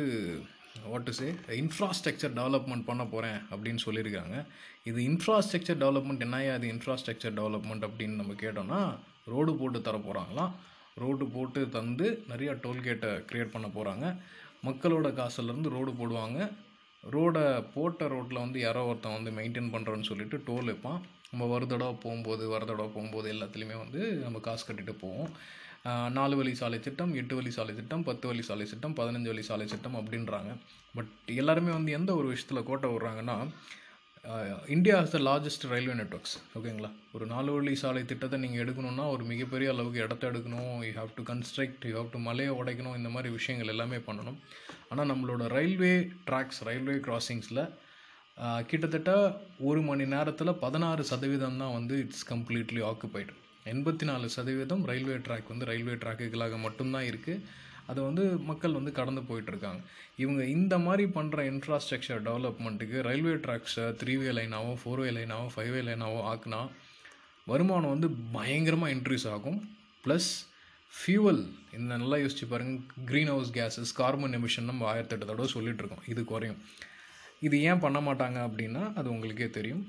what 0.90 1.06
to 1.08 1.12
say 1.12 1.26
infrastructure 1.62 2.34
development 2.38 2.88
பண்ண 2.90 3.04
போகிறேன் 3.04 3.38
அப்படின்னு 3.52 3.82
சொல்லியிருக்காங்க. 3.86 4.36
இது 4.90 5.00
இன்ஃப்ராஸ்ட்ரக்சர் 5.10 5.80
டெவலப்மெண்ட் 5.84 6.24
என்னையா 6.26 6.54
அது 6.58 6.69
இன்ஃப்ராஸ்ட்ரக்சர் 6.74 7.36
டெவலப்மெண்ட் 7.40 7.86
அப்படின்னு 7.88 8.20
நம்ம 8.20 8.36
கேட்டோம்னா 8.44 8.80
ரோடு 9.32 9.54
போட்டு 9.60 9.80
தர 9.88 9.96
போகிறாங்களாம் 10.06 10.52
ரோடு 11.02 11.26
போட்டு 11.34 11.60
தந்து 11.76 12.06
நிறையா 12.30 12.54
டோல்கேட்டை 12.64 13.12
க்ரியேட் 13.28 13.54
பண்ண 13.54 13.69
போகிறாங்க 13.76 14.06
மக்களோட 14.69 15.08
காசுலேருந்து 15.20 15.74
ரோடு 15.76 15.92
போடுவாங்க. 16.00 16.50
ரோடை 17.14 17.44
போட்ட 17.74 18.08
ரோட்டில் 18.12 18.44
வந்து 18.44 18.58
யாரோ 18.60 18.82
ஒருத்தன் 18.90 19.16
வந்து 19.19 19.30
மெயின்டைன் 19.38 19.72
பண்ணுறோன்னு 19.74 20.08
சொல்லிட்டு 20.10 20.36
டோல் 20.48 20.69
வைப்பான். 20.70 21.00
நம்ம 21.30 21.46
ஒரு 21.54 21.66
தடவை 21.66 21.94
போகும்போது 22.02 22.44
வர 22.48 22.62
தடவை 22.64 22.88
போகும்போது 22.94 23.26
எல்லாத்துலேயுமே 23.32 23.76
வந்து 23.84 24.00
நம்ம 24.24 24.38
காசு 24.46 24.64
கட்டிட்டு 24.69 24.94
போவோம். 25.00 25.30
நாலு 26.17 26.34
வழி 26.38 26.52
சாலை 26.58 26.79
திட்டம் 26.87 27.12
எட்டு 27.20 27.34
வழி 27.38 27.50
சாலை 27.56 27.73
திட்டம் 27.79 28.02
பத்து 28.08 28.25
வழி 28.31 28.43
சாலை 28.49 28.64
திட்டம் 28.73 28.96
பதினஞ்சு 28.99 29.31
வழி 29.31 29.44
சாலை 29.49 29.67
திட்டம் 29.73 29.96
அப்படின்றாங்க. 30.00 30.50
பட் 30.96 31.12
எல்லாருமே 31.43 31.73
வந்து 31.76 31.93
எந்த 31.99 32.11
ஒரு 32.19 32.26
விஷயத்தில் 32.32 32.67
கோட்டை 32.69 32.88
விடுறாங்கன்னா 32.93 33.37
India 34.75 34.96
has 35.00 35.14
the 35.14 35.20
largest 35.29 35.64
railway 35.73 35.94
networks 36.00 36.34
ஓகேங்களா 36.58 36.90
ஒரு 37.17 37.25
நாலு 37.32 37.50
வழி 37.56 37.75
சாலை 37.82 38.02
திட்டத்தை 38.11 38.38
நீங்கள் 38.44 38.62
எடுக்கணும்னா 38.64 39.05
ஒரு 39.14 39.25
மிகப்பெரிய 39.31 39.70
அளவுக்கு 39.75 40.05
இடத்த 40.06 40.31
எடுக்கணும் 40.32 40.70
you 40.87 40.93
have 41.00 41.12
to 41.19 41.25
construct 41.31 41.87
you 41.88 41.94
have 41.99 42.12
to 42.14 42.20
மலையை 42.29 42.52
உடைக்கணும் 42.61 42.99
இந்த 43.00 43.11
மாதிரி 43.14 43.31
விஷயங்கள் 43.38 43.73
எல்லாமே 43.75 44.00
பண்ணணும். 44.08 44.38
ஆனால் 44.90 45.11
நம்மளோட 45.12 45.44
ரயில்வே 45.56 45.94
ட்ராக்ஸ் 46.29 46.62
ரயில்வே 46.69 46.96
கிராசிங்ஸில் 47.08 47.64
கிட்டத்தட்ட 48.70 49.12
ஒரு 49.70 49.81
மணி 49.88 50.05
நேரத்தில் 50.14 50.58
பதினாறு 50.64 51.02
சதவீதம் 51.12 51.62
தான் 51.62 51.76
வந்து 51.79 51.96
இட்ஸ் 52.05 52.26
கம்ப்ளீட்லி 52.32 52.82
ஆக்குபைடு 52.90 53.34
எண்பத்தி 53.70 54.04
நாலு 54.08 54.26
சதவீதம் 54.34 54.84
ரயில்வே 54.90 55.16
ட்ராக் 55.26 55.50
வந்து 55.52 55.68
ரயில்வே 55.70 55.94
ட்ராக்குகளாக 56.02 56.56
மட்டும்தான் 56.64 57.06
இருக்குது 57.10 57.44
அதை 57.90 58.00
வந்து 58.06 58.24
மக்கள் 58.48 58.76
வந்து 58.78 58.92
கடந்து 58.98 59.22
போயிட்டுருக்காங்க 59.28 59.80
இவங்க 60.22 60.42
இந்த 60.56 60.74
மாதிரி 60.86 61.04
பண்ணுற 61.16 61.44
இன்ஃப்ராஸ்ட்ரக்சர் 61.52 62.22
டெவலப்மெண்ட்டுக்கு 62.28 62.98
ரயில்வே 63.08 63.34
ட்ராக்ஸை 63.44 63.86
த்ரீ 64.00 64.14
வே 64.22 64.32
லைனாவோ 64.38 64.72
ஃபோர் 64.82 65.02
வே 65.04 65.10
லைனாவோ 65.18 65.46
ஃபைவ் 65.54 65.72
வே 65.74 65.82
லைனாவோ 65.88 66.20
ஆக்குனா 66.32 66.60
வருமானம் 67.46 67.94
வந்து 67.94 68.08
பயங்கரமாக 68.36 68.94
இன்க்ரீஸ் 68.96 69.26
ஆகும். 69.34 69.58
ப்ளஸ் 70.04 70.30
ஃபியூவல் 70.94 71.42
இந்த 71.76 71.90
நல்லா 72.02 72.16
யோசிச்சு 72.22 72.46
பாருங்கள் 72.52 73.06
green 73.10 73.30
house 73.34 73.50
gases 73.58 73.92
carbon 74.00 74.36
emission 74.38 74.70
நம்ம 74.70 74.86
ஆயிரத்தெட்டு 74.92 75.28
தடவை 75.30 75.48
சொல்லிகிட்ருக்கோம் 75.54 76.02
இருக்கோம் 76.02 76.12
இது 76.12 76.22
குறையும். 76.32 76.60
இது 77.46 77.56
ஏன் 77.68 77.82
பண்ண 77.84 77.98
மாட்டாங்க 78.08 78.38
அப்படின்னா 78.48 78.82
அது 78.98 79.08
உங்களுக்கே 79.14 79.48
தெரியும். 79.58 79.82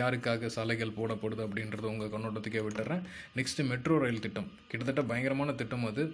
யாருக்காக 0.00 0.50
சாலைகள் 0.56 0.96
போடப்படுது 0.98 1.42
அப்படின்றத 1.46 1.86
உங்கள் 1.92 2.12
கண்ணோட்டத்துக்கே 2.14 2.62
விட்டுறேன். 2.66 3.02
நெக்ஸ்ட்டு 3.38 3.68
மெட்ரோ 3.70 3.96
ரயில் 4.04 4.24
திட்டம். 4.26 4.50
கிட்டத்தட்ட 4.70 5.02
பயங்கரமான 5.10 5.52
திட்டம் 5.62 5.88
அது. 5.90 6.04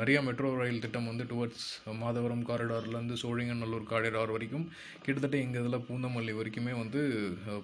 நிறையா 0.00 0.18
மெட்ரோ 0.26 0.48
ரயில் 0.60 0.82
திட்டம் 0.82 1.08
வந்து 1.10 1.24
டுவர்ட்ஸ் 1.30 1.66
மாதவரம் 2.02 2.44
காரிடார்லேருந்து 2.50 3.16
சோழிங்கநல்லூர் 3.22 3.90
காரிடார் 3.92 4.34
வரைக்கும் 4.34 4.66
கிட்டத்தட்ட 5.04 5.36
எங்கள் 5.44 5.62
இதில் 5.62 5.86
பூந்தமல்லி 5.88 6.34
வரைக்குமே 6.40 6.74
வந்து 6.82 7.00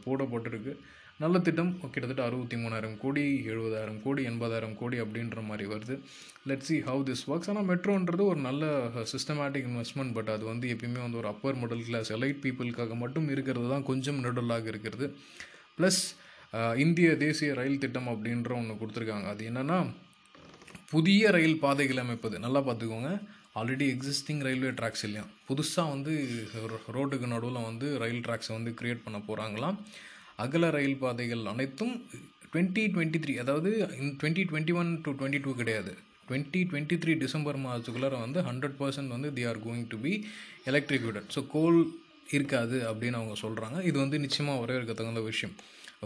போடப்பட்டிருக்கு. 0.06 0.74
நல்ல 1.22 1.38
திட்டம். 1.38 1.80
கிட்டத்தட்ட 1.80 2.24
அறுபத்தி 2.24 2.56
மூணாயிரம் 2.56 2.98
கோடி 2.98 3.40
எழுபதாயிரம் 3.46 4.02
கோடி 4.02 4.26
எண்பதாயிரம் 4.26 4.74
கோடி 4.74 5.00
அப்படின்ற 5.00 5.44
மாதிரி 5.44 5.74
வருது. 5.74 6.00
Let 6.46 6.60
see 6.60 6.78
how 6.80 7.02
this 7.02 7.22
works 7.26 7.48
ஆனால் 7.48 7.66
மெட்ரோன்றது 7.66 8.20
ஒரு 8.20 8.40
நல்ல 8.40 8.86
சிஸ்டமேட்டிக் 8.86 9.66
இன்வெஸ்ட்மெண்ட் 9.68 10.14
பட் 10.14 10.28
அது 10.28 10.44
வந்து 10.44 10.74
எப்பயுமே 10.74 11.00
வந்து 11.00 11.16
ஒரு 11.16 11.28
அப்பர் 11.28 11.56
மிடில் 11.56 11.84
கிளாஸ் 11.84 12.12
எலைட் 12.12 12.40
பீப்புளுக்காக 12.42 12.94
மட்டும் 12.94 13.28
இருக்கிறது 13.28 13.68
தான் 13.68 13.82
கொஞ்சம் 13.82 14.24
நெடலாக 14.24 14.66
இருக்கிறது. 14.66 15.16
ப்ளஸ் 15.78 16.76
இந்திய 16.76 17.16
தேசிய 17.16 17.54
ரயில் 17.54 17.78
திட்டம் 17.78 18.08
அப்படின்ற 18.08 18.52
ஒன்று 18.52 18.74
கொடுத்துருக்காங்க. 18.74 19.24
அது 19.24 19.50
என்னென்னா 19.50 19.90
புதிய 20.90 21.30
ரயில் 21.30 21.60
பாதைகள் 21.60 21.96
அமைப்பது. 21.96 22.38
நல்லா 22.38 22.60
பார்த்துக்கோங்க. 22.60 23.24
ஆல்ரெடி 23.54 23.96
எக்ஸிஸ்டிங் 23.96 24.42
ரயில்வே 24.42 24.68
ட்ராக்ஸ் 24.68 25.02
இல்லையா? 25.02 25.26
புதுசாக 25.48 25.88
வந்து 25.88 26.44
ரோ- 26.66 26.92
ரோட்டுக்கு 26.92 27.26
நடுவில் 27.26 27.62
வந்து 27.62 27.98
ரயில் 27.98 28.20
ட்ராக்ஸை 28.20 28.52
வந்து 28.52 28.74
க்ரியேட் 28.82 29.00
பண்ண 29.04 29.20
போகிறாங்களாம் 29.28 29.76
அகல 30.44 30.70
ரயில் 30.76 31.00
பாதைகள் 31.02 31.44
அனைத்தும் 31.52 31.94
டுவெண்ட்டி 32.52 32.82
டுவெண்ட்டி 32.94 33.18
த்ரீ 33.24 33.34
அதாவது 33.42 33.70
twenty 34.20 34.42
twenty 34.50 34.74
one 34.80 34.90
to 35.04 35.10
twenty 35.20 35.40
two 35.44 35.52
two. 35.60 35.92
Twenty 36.28 36.60
twenty 36.70 36.96
three 37.02 37.12
December 37.22 37.58
மாதத்துக்குள்ளார 37.64 38.18
வந்து 38.24 38.40
ஹண்ட்ரட் 38.48 38.76
பர்சன்ட் 38.80 39.14
வந்து 39.14 39.28
they 39.36 39.44
are 39.50 39.60
going 39.66 39.86
to 39.92 39.98
be 40.04 40.12
electrocuted 40.70 41.28
so 41.36 41.40
coal 41.54 41.78
இருக்காது 42.36 42.76
அப்படின்னு 42.90 43.18
அவங்க 43.20 43.36
சொல்கிறாங்க 43.44 43.78
இது 43.88 43.96
வந்து 43.98 44.18
நிச்சயமாக 44.24 44.60
வரவேற்க 44.62 44.94
தகுந்த 45.00 45.22
விஷயம் 45.30 45.54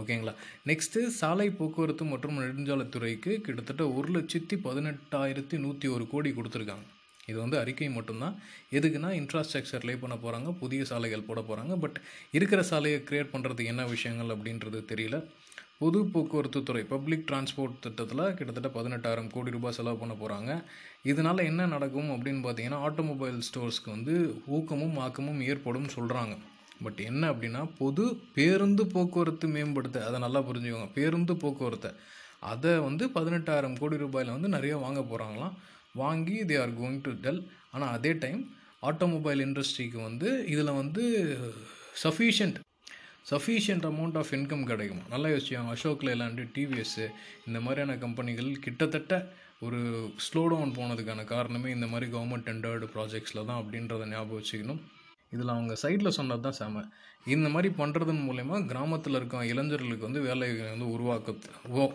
ஓகேங்களா 0.01 0.33
நெக்ஸ்ட்டு 0.69 1.05
சாலை 1.19 1.47
போக்குவரத்து 1.59 2.05
மற்றும் 2.13 2.39
நெடுஞ்சாலைத்துறைக்கு 2.41 3.31
கிட்டத்தட்ட 3.45 3.85
ஒரு 3.97 4.09
லட்சத்தி 4.17 4.55
பதினெட்டாயிரத்தி 4.67 5.57
நூற்றி 5.65 5.87
ஒரு 5.87 6.05
கோடி 6.13 6.31
கொடுத்துருக்காங்க. 6.31 6.85
இது 7.31 7.37
வந்து 7.43 7.57
அறிக்கை 7.61 7.89
மட்டும்தான். 7.95 8.35
எதுக்குன்னா 8.77 9.09
இன்ஃப்ராஸ்ட்ரக்சர் 9.19 9.85
லே 9.87 9.95
பண்ண 10.03 10.15
போகிறாங்க 10.23 10.51
புதிய 10.61 10.81
சாலைகள் 10.91 11.27
போட 11.29 11.39
போகிறாங்க 11.49 11.75
பட் 11.83 11.97
இருக்கிற 12.37 12.61
சாலையை 12.71 12.99
க்ரியேட் 13.09 13.33
பண்ணுறதுக்கு 13.33 13.71
என்ன 13.73 13.85
விஷயங்கள் 13.93 14.33
அப்படின்றது 14.35 14.81
தெரியல. 14.91 15.17
பொது 15.81 15.99
போக்குவரத்து 16.13 16.59
துறை 16.67 16.83
பப்ளிக் 16.91 17.25
டிரான்ஸ்போர்ட் 17.29 17.75
திட்டத்தில் 17.79 18.23
கிட்டத்தட்ட 18.37 18.69
பதினெட்டாயிரம் 18.77 19.31
கோடி 19.33 19.49
ரூபாய் 19.55 19.75
செலவு 19.77 19.97
பண்ண 19.97 20.13
போகிறாங்க 20.13 20.51
இதனால் 21.11 21.47
என்ன 21.49 21.67
நடக்கும் 21.73 22.09
அப்படின்னு 22.13 22.41
பார்த்தீங்கன்னா 22.45 22.79
ஆட்டோமொபைல் 22.87 23.37
ஸ்டோர்ஸ்க்கு 23.47 23.89
வந்து 23.95 24.13
ஊக்கமும் 24.57 24.97
ஆக்கமும் 25.05 25.41
ஏற்படும் 25.49 25.89
சொல்கிறாங்க 25.95 26.35
பட் 26.85 26.99
என்ன 27.09 27.23
அப்படின்னா 27.33 27.61
பொது 27.81 28.03
பேருந்து 28.37 28.85
போக்குவரத்து 28.95 29.47
மேம்படுத்த 29.55 30.05
அதை 30.07 30.17
நல்லா 30.25 30.41
புரிஞ்சுக்கோங்க. 30.49 30.89
பேருந்து 30.97 31.35
போக்குவரத்தை 31.43 31.91
அதை 32.51 32.73
வந்து 32.87 33.05
பதினெட்டாயிரம் 33.15 33.79
கோடி 33.79 33.95
ரூபாயில் 33.95 34.35
வந்து 34.35 34.49
நிறைய 34.55 34.73
வாங்க 34.83 35.01
போகிறாங்களாம் 35.01 35.55
வாங்கி 36.03 36.37
they 36.51 36.55
are 36.63 36.73
going 36.81 37.01
to 37.07 37.11
tell 37.25 37.41
ஆனால் 37.73 37.93
அதே 37.97 38.11
டைம் 38.23 38.41
ஆட்டோமொபைல் 38.89 39.41
இண்டஸ்ட்ரிக்கு 39.47 39.99
வந்து 40.07 40.29
இதில் 40.53 40.77
வந்து 40.81 41.03
sufficient 42.03 42.57
sufficient 43.31 43.85
amount 43.89 44.17
of 44.19 44.29
income 44.35 44.67
கிடைக்கும்? 44.69 45.01
நல்லா 45.13 45.29
யோசிச்சாங்க 45.33 45.71
அசோக் 45.75 46.05
லேலாண்டு 46.07 46.43
டிவிஎஸ்ஸு 46.55 47.05
இந்த 47.47 47.59
மாதிரியான 47.65 47.95
கம்பெனிகள் 48.03 48.51
கிட்டத்தட்ட 48.65 49.15
ஒரு 49.65 49.79
ஸ்லோ 50.25 50.41
டவுன் 50.51 50.75
போனதுக்கான 50.77 51.23
காரணமே 51.33 51.69
இந்த 51.77 51.87
மாதிரி 51.93 52.07
கவர்மெண்ட் 52.15 52.47
டெண்டர்டு 52.49 52.87
ப்ராஜெக்ட்ஸில் 52.95 53.47
தான் 53.49 53.59
அப்படின்றத 53.61 54.07
ஞாபகம் 54.13 54.39
வச்சுக்கணும். 54.39 54.81
இதில் 55.33 55.53
அவங்க 55.55 55.73
சைடில் 55.83 56.15
சொன்னது 56.17 56.43
தான் 56.45 56.57
செம. 56.59 56.83
இந்த 57.35 57.47
மாதிரி 57.53 57.69
பண்ணுறதன் 57.79 58.21
மூலயமா 58.27 58.57
கிராமத்தில் 58.69 59.17
இருக்க 59.19 59.39
இளைஞர்களுக்கு 59.51 60.07
வந்து 60.07 60.21
வேலை 60.27 60.47
வந்து 60.73 60.85
உருவாக்க 60.95 61.33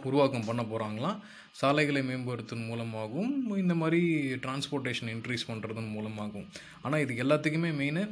உருவாக்கம் 0.08 0.48
பண்ண 0.48 0.62
போகிறாங்களாம் 0.72 1.20
சாலைகளை 1.60 2.02
மேம்படுத்தும் 2.08 2.66
மூலமாகவும் 2.70 3.32
இந்த 3.62 3.74
மாதிரி 3.82 4.00
டிரான்ஸ்போர்ட்டேஷன் 4.44 5.12
இன்க்ரீஸ் 5.14 5.48
பண்ணுறதன் 5.50 5.90
மூலமாகவும். 5.96 6.48
ஆனால் 6.84 7.02
இது 7.04 7.14
எல்லாத்துக்குமே 7.24 7.72
மெயினு 7.80 8.04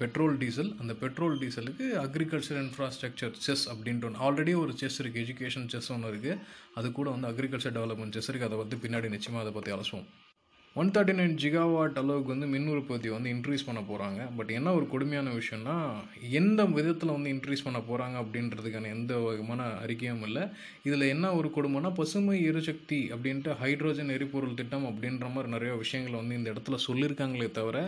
பெட்ரோல் 0.00 0.34
டீசல் 0.40 0.70
அந்த 0.80 0.92
பெட்ரோல் 1.02 1.38
டீசலுக்கு 1.42 1.84
அக்ரிகல்ச்சர் 2.06 2.60
இன்ஃப்ராஸ்ட்ரக்சர் 2.64 3.36
செஸ் 3.44 3.64
அப்படின்ட்டு 3.72 4.08
ஒன்று 4.08 4.22
ஆல்ரெடி 4.26 4.54
ஒரு 4.62 4.72
செஸ் 4.80 4.98
இருக்குது 5.02 5.24
எஜுகேஷன் 5.26 5.70
செஸ் 5.74 5.90
ஒன்று 5.94 6.10
இருக்குது 6.12 6.40
அது 6.78 6.88
கூட 6.98 7.08
வந்து 7.14 7.30
அக்ரிகல்ச்சர் 7.30 7.76
டெவலப்மெண்ட் 7.78 8.16
செஸ் 8.18 8.30
இருக்குது 8.30 8.50
அதை 8.50 8.58
வந்து 8.62 8.78
பின்னாடி 8.84 9.10
நிச்சயமாக 9.16 9.44
அதை 9.44 9.54
பற்றி 9.56 9.72
அலசுவோம். 9.76 10.08
ஒன் 10.80 10.90
தேர்ட்டி 10.94 11.12
நைன் 11.18 11.34
ஜிகாவாட் 11.42 11.98
அளவுக்கு 12.00 12.30
வந்து 12.32 12.46
மின் 12.54 12.66
உற்பத்தி 12.72 13.08
வந்து 13.08 13.28
இன்க்ரீஸ் 13.34 13.64
பண்ண 13.66 13.80
போகிறாங்க 13.90 14.20
பட் 14.38 14.50
என்ன 14.56 14.72
ஒரு 14.78 14.86
கொடுமையான 14.88 15.28
விஷயம்னா 15.38 15.76
எந்த 16.38 16.64
விதத்தில் 16.76 17.12
வந்து 17.14 17.30
இன்க்ரீஸ் 17.34 17.62
பண்ண 17.66 17.78
போகிறாங்க 17.86 18.16
அப்படின்றதுக்கான 18.22 18.90
எந்த 18.96 19.12
விதமான 19.18 19.68
அறிக்கையும் 19.84 20.24
இல்லை. 20.26 20.42
இதில் 20.88 21.04
என்ன 21.14 21.30
ஒரு 21.34 21.50
கொடுமைனா 21.54 21.90
பசுமை 21.98 22.36
எரிசக்தி 22.48 22.98
அப்படின்ட்டு 23.14 23.54
ஹைட்ரோஜன் 23.62 24.12
எரிபொருள் 24.16 24.58
திட்டம் 24.58 24.84
அப்படின்ற 24.90 25.30
மாதிரி 25.34 25.52
நிறைய 25.54 25.74
விஷயங்களை 25.82 26.18
வந்து 26.20 26.38
இந்த 26.40 26.50
இடத்துல 26.54 26.78
சொல்லியிருக்காங்களே 26.88 27.48
தவிர 27.60 27.78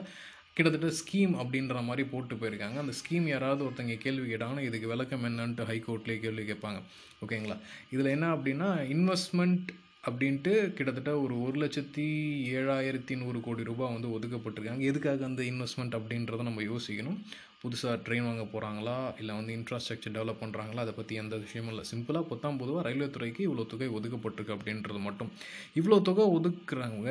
கிட்டத்தட்ட 0.54 0.88
ஸ்கீம் 1.00 1.34
அப்படின்ற 1.42 1.82
மாதிரி 1.88 2.04
போட்டு 2.12 2.36
போயிருக்காங்க. 2.36 2.78
அந்த 2.84 2.94
ஸ்கீம் 3.00 3.26
யாராவது 3.32 3.62
ஒருத்தங்க 3.66 3.96
கேள்வி 4.04 4.24
கேட்டாங்கன்னா 4.30 4.64
இதுக்கு 4.68 4.92
விளக்கம் 4.94 5.26
என்னன்ட்டு 5.30 5.68
ஹைகோர்ட்லேயே 5.72 6.22
கேள்வி 6.24 6.46
கேட்பாங்க. 6.52 6.80
ஓகேங்களா 7.24 7.58
இதில் 7.90 8.14
என்ன 8.14 8.32
அப்படின்னா 8.36 8.70
இன்வெஸ்ட்மெண்ட் 8.96 9.68
அப்படின்ட்டு 10.08 10.72
கிட்டத்தட்ட 10.72 11.20
ஒரு 11.20 11.42
ஒரு 11.42 11.66
லட்சத்தி 11.66 12.06
ஏழாயிரத்தி 12.54 13.16
நூறு 13.16 13.40
கோடி 13.40 13.64
ரூபாய் 13.64 13.92
வந்து 13.92 14.08
ஒதுக்கப்பட்டிருக்காங்க. 14.08 14.80
எதுக்காக 14.80 15.24
அந்த 15.24 15.42
இன்வெஸ்ட்மெண்ட் 15.42 15.96
அப்படின்றத 15.98 16.42
நம்ம 16.42 16.62
யோசிக்கணும். 16.62 17.18
புதுசாக 17.62 17.94
ட்ரெயின் 18.06 18.26
வாங்க 18.26 18.42
போகிறாங்களா 18.50 18.96
இல்லை 19.20 19.32
வந்து 19.38 19.52
இன்ஃப்ராஸ்ட்ரக்சர் 19.58 20.12
டெவலப் 20.16 20.40
பண்ணுறாங்களா 20.42 20.82
அதை 20.84 20.92
பற்றி 20.98 21.14
எந்த 21.22 21.34
விஷயமும் 21.44 21.70
இல்லை. 21.72 21.84
சிம்பிளாக 21.90 22.24
பொத்தாம் 22.30 22.58
பொதுவாக 22.60 22.82
ரயில்வே 22.86 23.08
துறைக்கு 23.16 23.40
இவ்வளோ 23.46 23.64
தொகை 23.72 23.88
ஒதுக்கப்பட்டிருக்கு 23.98 24.54
அப்படின்றது 24.56 25.00
மட்டும். 25.06 25.30
இவ்வளோ 25.78 25.96
தொகை 26.08 26.26
ஒதுக்குறாங்க 26.36 27.08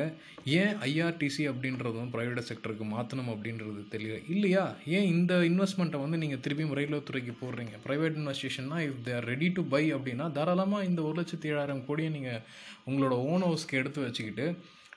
ஏன் 0.60 0.72
ஐஆர்டிசி 0.88 1.44
அப்படின்றதும் 1.52 2.08
ப்ரைவேட் 2.14 2.40
செக்டருக்கு 2.50 2.86
மாற்றணும் 2.94 3.30
அப்படின்றது 3.34 3.82
தெரியல 3.94 4.16
இல்லையா? 4.34 4.64
ஏன் 4.96 5.08
இந்த 5.14 5.34
இன்வெஸ்ட்மெண்ட்டை 5.50 6.00
வந்து 6.04 6.20
நீங்கள் 6.22 6.42
திருப்பியும் 6.46 6.74
ரயில்வே 6.78 7.00
துறைக்கு 7.10 7.34
போடுறீங்க? 7.42 7.74
Private 7.86 8.18
இன்வெஸ்டேஷன்னா 8.22 8.78
if 8.88 9.04
they're 9.10 9.28
ready 9.32 9.50
to 9.58 9.64
buy 9.74 9.84
அப்படின்னா 9.98 10.28
தாராளமாக 10.38 10.88
இந்த 10.90 11.02
ஒரு 11.08 11.16
லட்சத்தி 11.20 11.52
ஏழாயிரம் 11.54 11.84
கோடியை 11.90 12.12
நீங்கள் 12.16 12.42
உங்களோட 12.88 13.14
ஓன் 13.32 13.46
ஹவுஸ்க்கு 13.48 13.80
எடுத்து 13.82 14.06
வச்சுக்கிட்டு 14.06 14.46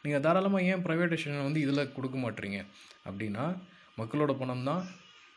நீங்கள் 0.06 0.26
தாராளமாக 0.28 0.72
ஏன் 0.72 0.86
ப்ரைவேட்டேஷனை 0.88 1.44
வந்து 1.50 1.66
இதில் 1.68 1.94
கொடுக்க 1.98 2.18
மாட்டீங்க? 2.26 2.60
அப்படின்னா 3.10 3.46
மக்களோட 4.00 4.32
பணம் 4.42 4.68
தான் 4.72 4.84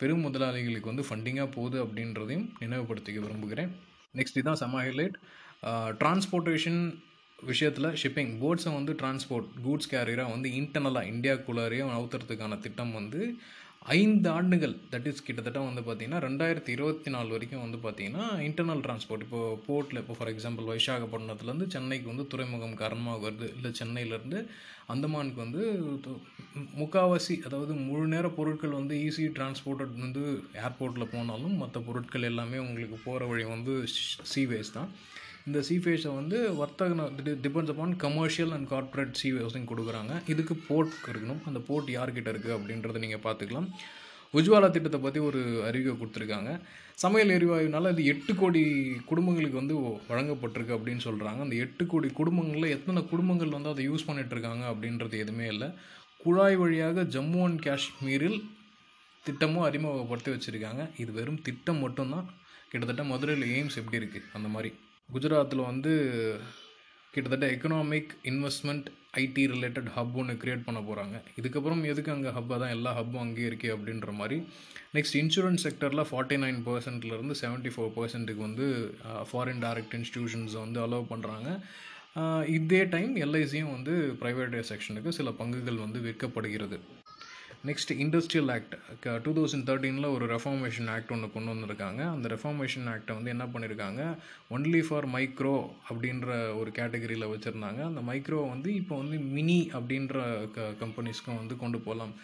பெரும் 0.00 0.24
முதலாளிகளுக்கு 0.26 0.92
வந்து 0.92 1.06
ஃபண்டிங்காக 1.08 1.50
போகுது 1.56 1.78
அப்படின்றதையும் 1.84 2.46
நினைவுபடுத்திக்க 2.60 3.18
விரும்புகிறேன். 3.26 3.70
நெக்ஸ்ட் 4.14 4.38
இதுதான் 4.40 4.60
செம 4.62 4.80
ஹைலைட் 4.84 5.16
டிரான்ஸ்போர்ட்டேஷன் 6.00 6.80
விஷயத்தில் 7.42 7.96
ஷிப்பிங் 8.00 8.32
போட்ஸை 8.42 8.70
வந்து 8.78 8.92
டிரான்ஸ்போர்ட் 9.00 9.48
கூட்ஸ் 9.64 9.90
கேரியராக 9.90 10.34
வந்து 10.34 10.48
இன்டர்னலாக 10.60 11.10
இந்தியாக்குள்ளாரையே 11.12 11.84
நவுத்துறதுக்கான 11.92 12.58
திட்டம் 12.66 12.92
வந்து 12.92 13.20
ஐந்து 13.84 14.28
ஆண்டுகள் 14.30 14.74
தட் 14.92 15.06
இஸ் 15.10 15.24
கிட்டத்தட்ட 15.24 15.60
வந்து 15.66 15.82
பார்த்திங்கன்னா 15.86 16.20
ரெண்டாயிரத்தி 16.26 16.70
இருபத்தி 16.74 17.10
நாலு 17.14 17.28
வரைக்கும் 17.34 17.64
வந்து 17.64 17.78
பார்த்திங்கன்னா 17.82 18.26
இன்டர்னல் 18.46 18.82
டிரான்ஸ்போர்ட் 18.84 19.24
இப்போ 19.26 19.40
போர்ட்டில் 19.66 20.00
இப்போ 20.02 20.14
ஃபார் 20.18 20.30
எக்ஸாம்பிள் 20.32 20.68
வைசாகப்பட்டினத்துலேருந்து 20.70 21.66
சென்னைக்கு 21.74 22.06
வந்து 22.12 22.24
துறைமுகம் 22.32 22.80
காரணமாக 22.82 23.20
வருது. 23.26 23.48
இல்லை 23.56 23.70
சென்னையிலேருந்து 23.80 24.40
அந்தமானுக்கு 24.94 25.40
வந்து 25.44 25.62
முக்காவாசி 26.80 27.36
அதாவது 27.48 27.74
முழு 27.88 28.06
நேர 28.14 28.28
பொருட்கள் 28.38 28.78
வந்து 28.80 28.96
ஈஸி 29.06 29.26
டிரான்ஸ்போர்ட்டட் 29.38 29.94
வந்து 30.06 30.24
ஏர்போர்ட்டில் 30.66 31.12
போனாலும் 31.14 31.56
மற்ற 31.64 31.80
பொருட்கள் 31.88 32.28
எல்லாமே 32.30 32.60
உங்களுக்கு 32.66 32.98
போகிற 33.06 33.26
வழி 33.32 33.46
வந்து 33.54 33.74
சீவேஸ் 34.32 34.76
தான். 34.78 34.90
இந்த 35.48 35.58
சீஃபேஸை 35.68 36.10
வந்து 36.20 36.36
வர்த்தக 36.60 37.08
depends 37.44 37.72
upon 37.72 37.92
commercial 38.04 38.54
and 38.56 38.68
corporate 38.72 39.18
சீவேஸையும் 39.22 39.68
கொடுக்குறாங்க. 39.72 40.14
இதுக்கு 40.32 40.54
போர்ட் 40.68 40.94
இருக்கணும். 41.10 41.42
அந்த 41.48 41.60
போர்ட் 41.68 41.90
யார்கிட்ட 41.96 42.32
இருக்குது 42.34 42.56
அப்படின்றத 42.56 43.02
நீங்கள் 43.04 43.24
பார்த்துக்கலாம். 43.26 43.68
உஜ்வாலா 44.38 44.68
திட்டத்தை 44.74 44.98
பற்றி 45.02 45.20
ஒரு 45.26 45.40
அறிவிக்கை 45.66 45.92
கொடுத்துருக்காங்க. 45.98 46.52
சமையல் 47.02 47.32
எரிவாயுனால 47.34 47.90
இது 47.94 48.02
எட்டு 48.12 48.32
கோடி 48.40 48.62
குடும்பங்களுக்கு 49.10 49.60
வந்து 49.60 49.74
வழங்கப்பட்டிருக்கு 50.10 50.76
அப்படின்னு 50.76 51.02
சொல்கிறாங்க 51.08 51.40
அந்த 51.46 51.56
எட்டு 51.64 51.84
கோடி 51.92 52.08
குடும்பங்களில் 52.20 52.74
எத்தனை 52.76 53.02
குடும்பங்கள் 53.12 53.54
வந்து 53.56 53.72
அதை 53.72 53.84
யூஸ் 53.90 54.06
பண்ணிகிட்ருக்காங்க 54.08 54.64
இருக்காங்க 54.64 54.64
அப்படின்றது 54.72 55.20
எதுவுமே 55.24 55.46
இல்லை. 55.54 55.68
குழாய் 56.24 56.56
வழியாக 56.62 57.04
ஜம்மு 57.16 57.40
அண்ட் 57.46 57.62
காஷ்மீரில் 57.66 58.38
திட்டமும் 59.24 59.66
அறிமுகப்படுத்தி 59.68 60.30
வச்சுருக்காங்க. 60.34 60.82
இது 61.02 61.10
வெறும் 61.18 61.42
திட்டம் 61.48 61.82
மட்டும்தான். 61.84 62.26
கிட்டத்தட்ட 62.72 63.04
மதுரையில் 63.12 63.46
எய்ம்ஸ் 63.56 63.78
எப்படி 63.82 64.00
இருக்குது 64.02 64.28
அந்த 64.38 64.48
மாதிரி. 64.56 64.72
குஜராத்தில் 65.08 65.68
வந்து 65.70 65.92
கிட்டத்தட்ட 67.14 67.46
economic 67.54 68.12
investment 68.30 68.86
IT 69.22 69.42
related 69.52 69.88
hub 69.96 70.16
ஒன்று 70.20 70.34
க்ரியேட் 70.42 70.64
பண்ண 70.66 70.80
போகிறாங்க 70.80 71.16
இதுக்கப்புறம் 71.40 71.82
எதுக்கு 71.90 72.10
அங்கே 72.14 72.30
ஹப்பாக 72.36 72.58
தான் 72.62 72.72
எல்லா 72.76 72.92
ஹப்பும் 72.96 73.22
அங்கேயே 73.24 73.48
இருக்கே 73.50 73.70
அப்படின்ற 73.74 74.12
மாதிரி. 74.20 74.36
நெக்ஸ்ட் 74.96 75.18
இன்சூரன்ஸ் 75.20 75.64
செக்டரில் 75.66 76.08
ஃபார்ட்டி 76.10 76.38
நைன் 76.44 76.58
பர்சன்ட்லேருந்து 76.68 77.36
செவன்ட்டி 77.42 77.72
ஃபோர் 77.74 77.94
பர்சன்ட்டுக்கு 77.98 78.42
வந்து 78.48 78.66
ஃபாரின் 79.30 79.62
டைரக்ட் 79.66 79.96
இன்ஸ்டியூஷன்ஸை 80.00 80.60
வந்து 80.64 80.80
அலோவ் 80.86 81.10
பண்ணுறாங்க 81.12 81.48
uh, 82.20 82.42
இதே 82.56 82.82
டைம் 82.94 83.14
எல்ஐசியும் 83.24 83.74
வந்து 83.76 83.94
ப்ரைவேட் 84.20 84.58
செக்ஷனுக்கு 84.70 85.16
சில 85.18 85.30
பங்குகள் 85.40 85.82
வந்து 85.84 86.00
விற்கப்படுகிறது. 86.06 86.78
Next 87.68 87.92
industrial 88.04 88.50
act 88.54 88.74
two 89.24 89.30
thousand 89.36 89.66
தேர்ட்டீனில் 89.68 90.08
ஒரு 90.14 90.24
ரெஃபார்மேஷன் 90.32 90.88
ஆக்ட் 90.94 91.12
ஒன்று 91.14 91.28
கொண்டு 91.36 91.50
வந்திருக்காங்க. 91.52 92.00
அந்த 92.14 92.26
ரெஃபார்மேஷன் 92.34 92.88
ஆக்டை 92.92 93.14
வந்து 93.18 93.32
என்ன 93.34 93.44
பண்ணியிருக்காங்க 93.52 94.02
ஒன்லி 94.56 94.80
ஃபார் 94.88 95.06
மைக்ரோ 95.14 95.54
அப்படின்ற 95.88 96.28
ஒரு 96.60 96.72
கேட்டகரியில் 96.78 97.30
வச்சுருந்தாங்க. 97.32 97.80
அந்த 97.90 98.02
மைக்ரோ 98.10 98.40
வந்து 98.54 98.70
இப்போ 98.80 98.96
வந்து 99.02 99.18
மினி 99.36 99.58
அப்படின்ற 99.78 100.18
க 100.56 100.68
கம்பெனிஸ்க்கும் 100.82 101.40
வந்து 101.42 101.56
கொண்டு 101.62 101.80
போகலாம் 101.86 102.14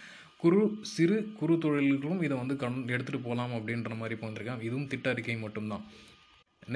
குறு 0.43 0.61
சிறு 0.95 1.17
குறு 1.41 1.57
தொழில்களும் 1.65 2.23
இதை 2.27 2.37
வந்து 2.43 2.55
கண் 2.63 2.79
எடுத்துகிட்டு 2.95 3.27
போகலாம் 3.29 3.55
அப்படின்ற 3.57 3.95
மாதிரி 4.03 4.17
இப்போ 4.17 4.29
வந்திருக்காங்க 4.29 4.65
இதுவும் 4.69 4.91
திட்ட 4.93 5.09
அறிக்கை 5.15 5.39
மட்டும்தான். 5.47 5.85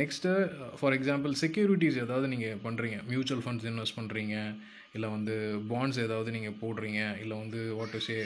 நெக்ஸ்ட்டு 0.01 0.31
ஃபார் 0.79 0.95
எக்ஸாம்பிள் 0.99 1.35
செக்யூரிட்டிஸ் 1.43 1.99
ஏதாவது 2.05 2.27
நீங்கள் 2.33 2.61
பண்ணுறீங்க 2.67 2.99
மியூச்சுவல் 3.11 3.45
ஃபண்ட்ஸ் 3.45 3.69
இன்வெஸ்ட் 3.71 3.99
பண்ணுறீங்க 4.01 4.37
இல்லை 4.95 5.09
வந்து 5.09 5.35
பாண்ட்ஸ் 5.69 5.99
ஏதாவது 5.99 6.31
நீங்கள் 6.31 6.59
போடுறீங்க 6.63 7.01
இல்லை 7.21 7.37
வந்து 7.39 7.61
what 7.79 7.91
to 7.91 7.99
say 7.99 8.17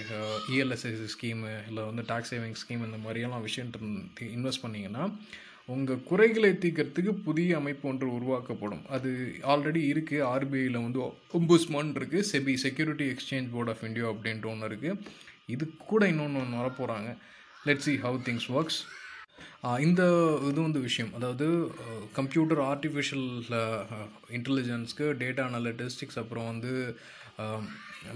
ELSS 0.54 1.04
scheme 1.14 1.52
இல்லை 1.68 1.84
வந்து 1.84 2.04
டாக்ஸ் 2.06 2.32
சேவிங் 2.34 2.58
ஸ்கீம் 2.62 2.84
இந்த 2.84 2.98
மாதிரியெல்லாம் 3.06 3.40
விஷயம் 3.40 3.70
இன்வெஸ்ட் 4.36 4.64
பண்ணிங்கன்னா 4.64 5.04
உங்கள் 5.66 6.04
குறைகளை 6.04 6.50
தீர்க்கறதுக்கு 6.52 7.12
புதிய 7.24 7.56
அமைப்பு 7.56 7.88
ஒன்று 7.88 8.06
உருவாக்கப்படும். 8.14 8.84
அது 8.88 9.10
ஆல்ரெடி 9.42 9.80
இருக்குது 9.92 10.26
ஆர்பிஐயில் 10.34 10.78
வந்து 10.82 11.00
ஒம்புஸ்மான் 11.32 11.90
இருக்குது 11.94 12.28
SEBI 12.32 12.54
security 12.62 13.06
exchange 13.14 13.50
board 13.50 13.68
of 13.68 13.84
India 13.84 14.06
அப்படின்ட்டு 14.12 14.44
ஒன்று 14.44 14.68
இருக்குது 14.68 14.96
இது 15.46 15.64
கூட 15.90 16.08
இன்னொன்று 16.08 16.40
ஒன்று 16.40 16.62
வரப்போகிறாங்க 16.62 17.10
let 17.66 17.78
see 17.78 17.94
how 17.96 18.18
things 18.28 18.48
works 18.52 18.80
இந்த 19.86 20.02
இது 20.50 20.58
வந்து 20.60 20.80
விஷயம். 20.80 21.12
அதாவது 21.14 21.46
கம்ப்யூட்டர் 22.18 22.60
ஆர்டிஃபிஷியல் 22.72 23.28
இன்டெலிஜென்ஸ்க்கு 24.38 25.06
டேட்டா 25.22 25.44
அனலிட்டிஸ்டிக்ஸ் 25.50 26.20
அப்புறம் 26.22 26.46
வந்து 26.46 26.72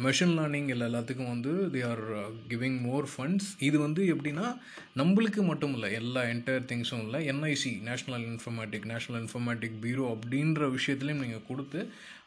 மெஷின் 0.05 0.35
லேர்னிங் 0.37 0.69
இல்லை 0.73 0.85
எல்லாத்துக்கும் 0.91 1.31
வந்து 1.33 1.53
they 1.75 1.81
are 1.89 2.03
giving 2.51 2.79
more 2.87 3.07
funds 3.13 3.49
இது 3.69 3.77
வந்து 3.85 4.03
எப்படின்னா 4.13 4.47
நம்மளுக்கு 5.01 5.43
மட்டும் 5.49 5.75
இல்லை 5.77 5.89
எல்லா 6.01 6.23
என்டையர் 6.35 6.69
திங்ஸும் 6.71 7.03
இல்லை 7.07 7.21
NIC 7.33 7.73
national 7.89 8.25
informatic 8.31 8.87
national 8.93 9.19
informatic 9.23 9.77
bureau 9.85 10.07
அப்படின்ற 10.15 10.69
விஷயத்துலையும் 10.77 11.23
நீங்கள் 11.25 11.47
கொடுத்து 11.51 11.81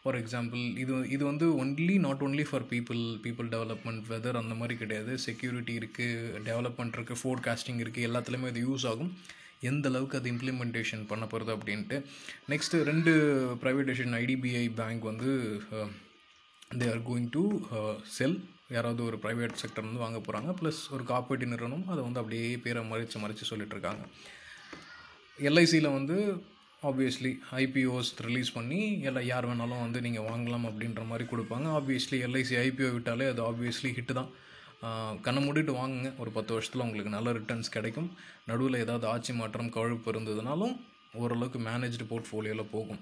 ஃபார் 0.04 0.18
எக்ஸாம்பிள் 0.22 0.64
இது 0.84 0.96
இது 1.16 1.24
வந்து 1.32 1.46
only 1.62 1.96
not 2.06 2.24
only 2.26 2.44
for 2.50 2.68
people 2.74 3.02
people 3.26 3.48
development 3.56 4.04
weather 4.12 4.42
அந்த 4.42 4.56
மாதிரி 4.60 4.76
கிடையாது. 4.82 5.14
செக்யூரிட்டி 5.28 5.74
இருக்குது 5.82 6.44
டெவலப்மெண்ட் 6.50 6.98
இருக்குது 6.98 7.22
ஃபோர்காஸ்டிங் 7.24 7.82
இருக்குது 7.86 8.08
எல்லாத்துலேயுமே 8.10 8.52
இது 8.54 8.64
யூஸ் 8.68 8.88
ஆகும். 8.92 9.12
எந்த 9.70 9.90
அளவுக்கு 9.92 10.18
அது 10.20 10.30
இம்ப்ளிமெண்டேஷன் 10.36 11.04
பண்ண 11.12 11.26
போகிறது 11.32 11.52
அப்படின்ட்டு. 11.56 11.98
நெக்ஸ்ட்டு 12.54 12.84
ரெண்டு 12.92 13.14
ப்ரைவேட்டேஷன் 13.64 14.16
ஐடிபிஐ 14.24 14.66
பேங்க் 14.82 15.06
வந்து 15.12 15.32
uh, 15.78 15.88
they 16.72 16.86
are 16.94 17.04
going 17.08 17.30
to 17.36 17.42
sell 18.16 18.36
யாராவது 18.76 19.02
ஒரு 19.10 19.18
ப்ரைவேட் 19.24 19.60
செக்டர் 19.62 19.86
வந்து 19.88 20.02
வாங்க 20.04 20.20
போகிறாங்க 20.26 20.52
ப்ளஸ் 20.60 20.80
ஒரு 20.96 21.04
காப்பீட்டு 21.12 21.46
நிறுவனம் 21.52 21.86
அதை 21.92 22.02
வந்து 22.08 22.20
அப்படியே 22.22 22.48
பேரை 22.64 22.82
மறைச்சு 22.92 23.22
மறைச்சு 23.24 23.50
சொல்லிட்டு 23.50 23.76
இருக்காங்க 23.76 24.04
எல்ஐசியில் 25.50 25.96
வந்து 25.98 26.18
ஆப்வியஸ்லி 26.90 27.32
ஐபிஓஸ் 27.62 28.10
ரிலீஸ் 28.28 28.52
பண்ணி 28.58 28.80
எல்லாம் 29.10 29.28
யார் 29.32 29.48
வேணாலும் 29.50 29.84
வந்து 29.84 30.00
நீங்கள் 30.06 30.28
வாங்கலாம் 30.30 30.66
அப்படின்ற 30.70 31.04
மாதிரி 31.12 31.26
கொடுப்பாங்க. 31.32 31.68
ஆப்வியஸ்லி 31.78 32.18
எல்ஐசி 32.28 32.56
ஐபிஓ 32.66 32.90
விட்டாலே 32.96 33.28
அது 33.34 33.42
ஆப்வியஸ்லி 33.50 33.92
ஹிட்டு 33.98 34.16
தான். 34.20 34.32
கண்ணை 35.26 35.42
மூடிட்டு 35.46 35.74
வாங்குங்க. 35.80 36.10
ஒரு 36.22 36.32
பத்து 36.38 36.54
வருஷத்தில் 36.56 36.84
உங்களுக்கு 36.86 37.16
நல்ல 37.18 37.32
ரிட்டர்ன்ஸ் 37.38 37.76
கிடைக்கும். 37.76 38.10
நடுவில் 38.50 38.82
ஏதாவது 38.86 39.08
ஆட்சி 39.14 39.34
மாற்றம் 39.42 39.74
கழுப்பு 39.78 40.12
இருந்ததுனாலும் 40.14 40.76
ஓரளவுக்கு 41.22 41.60
மேனேஜ்டு 41.70 42.08
போர்ட்ஃபோலியோவில் 42.12 42.72
போகும். 42.76 43.02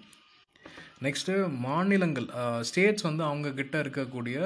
நெக்ஸ்ட்டு 1.01 1.57
மாநிலங்கள் 1.57 2.27
ஸ்டேட்ஸ் 2.63 3.01
வந்து 3.01 3.23
அவங்கக்கிட்ட 3.23 3.75
இருக்கக்கூடிய 3.75 4.37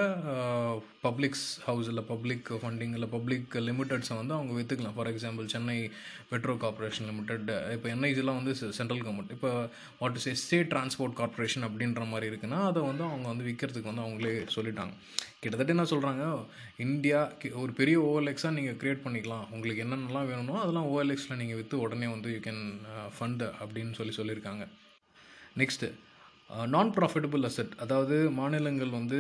பப்ளிக்ஸ் 1.03 1.43
ஹவுஸ் 1.65 1.87
இல்லை 1.87 2.03
பப்ளிக் 2.03 2.47
ஃபண்டிங் 2.51 2.93
இல்லை 2.93 3.07
பப்ளிக் 3.07 3.53
லிமிடெட்ஸை 3.53 4.15
வந்து 4.15 4.33
அவங்க 4.33 4.61
விற்றுக்கலாம் 4.61 4.93
for 4.95 5.15
example 5.15 5.45
Chennai 5.45 5.91
metro 6.29 6.55
corporation 6.55 7.05
limited 7.05 7.71
இப்போ 7.71 7.89
என்ஐசிலாம் 7.89 8.43
வந்து 8.43 8.55
சென்ட்ரல் 8.55 9.01
கவர்மெண்ட் 9.01 9.31
இப்போ 9.31 9.69
what 9.99 10.15
is 10.15 10.29
state 10.29 10.73
transport 10.73 11.13
corporation 11.13 11.63
அப்படின்ற 11.63 12.07
மாதிரி 12.07 12.35
இருக்குன்னா 12.35 12.63
அதை 12.63 12.81
வந்து 12.81 13.03
அவங்க 13.03 13.27
வந்து 13.27 13.43
விற்கிறதுக்கு 13.43 13.93
வந்து 13.93 14.01
அவங்களே 14.01 14.47
சொல்லிட்டாங்க. 14.55 14.93
கிட்டத்தட்ட 15.39 15.73
என்ன 15.73 15.83
சொல்கிறாங்க 15.83 16.45
இந்தியா 16.77 17.31
கி- 17.43 17.53
ஒரு 17.53 17.71
பெரிய 17.71 18.01
ஓஎல்எக்ஸாக 18.01 18.51
நீங்கள் 18.51 18.75
க்ரியேட் 18.75 19.07
பண்ணிக்கலாம். 19.07 19.49
உங்களுக்கு 19.51 19.83
என்னென்னலாம் 19.83 20.27
வேணுமோ 20.27 20.59
அதெல்லாம் 20.59 20.87
ஓஎல்எக்ஸில் 20.87 21.35
நீங்கள் 21.35 21.55
விற்று 21.55 21.79
உடனே 21.79 22.07
வந்து 22.07 22.31
யூ 22.31 22.37
கேன் 22.37 22.77
ஃபண்ட் 23.19 23.51
அப்படின்னு 23.63 23.93
சொல்லி 23.93 24.15
சொல்லியிருக்காங்க. 24.15 24.67
நெக்ஸ்ட்டு 25.57 25.93
நான் 26.73 26.89
ப்ராஃபிட்டபிள் 26.97 27.45
அசெட் 27.47 27.73
அதாவது 27.83 28.17
மாநிலங்கள் 28.37 28.91
வந்து 28.97 29.17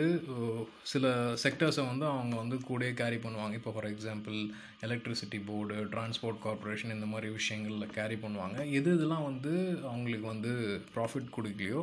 சில 0.91 1.07
செக்டர்ஸை 1.43 1.83
வந்து 1.89 2.05
அவங்க 2.11 2.35
வந்து 2.41 2.57
கூடயே 2.69 2.91
கேரி 3.01 3.17
பண்ணுவாங்க. 3.25 3.55
இப்போ 3.59 3.71
for 3.75 3.87
example 3.89 4.37
electricity 4.85 5.39
board 5.49 5.75
transport 5.93 6.39
corporation 6.45 6.95
இந்த 6.97 7.09
மாதிரி 7.13 7.29
விஷயங்களில் 7.39 7.93
கேரி 7.97 8.17
பண்ணுவாங்க. 8.23 8.57
எது 8.79 8.95
இதெல்லாம் 8.97 9.27
வந்து 9.29 9.53
அவங்களுக்கு 9.91 10.27
வந்து 10.33 10.53
ப்ராஃபிட் 10.95 11.29
கொடுக்கலையோ 11.37 11.81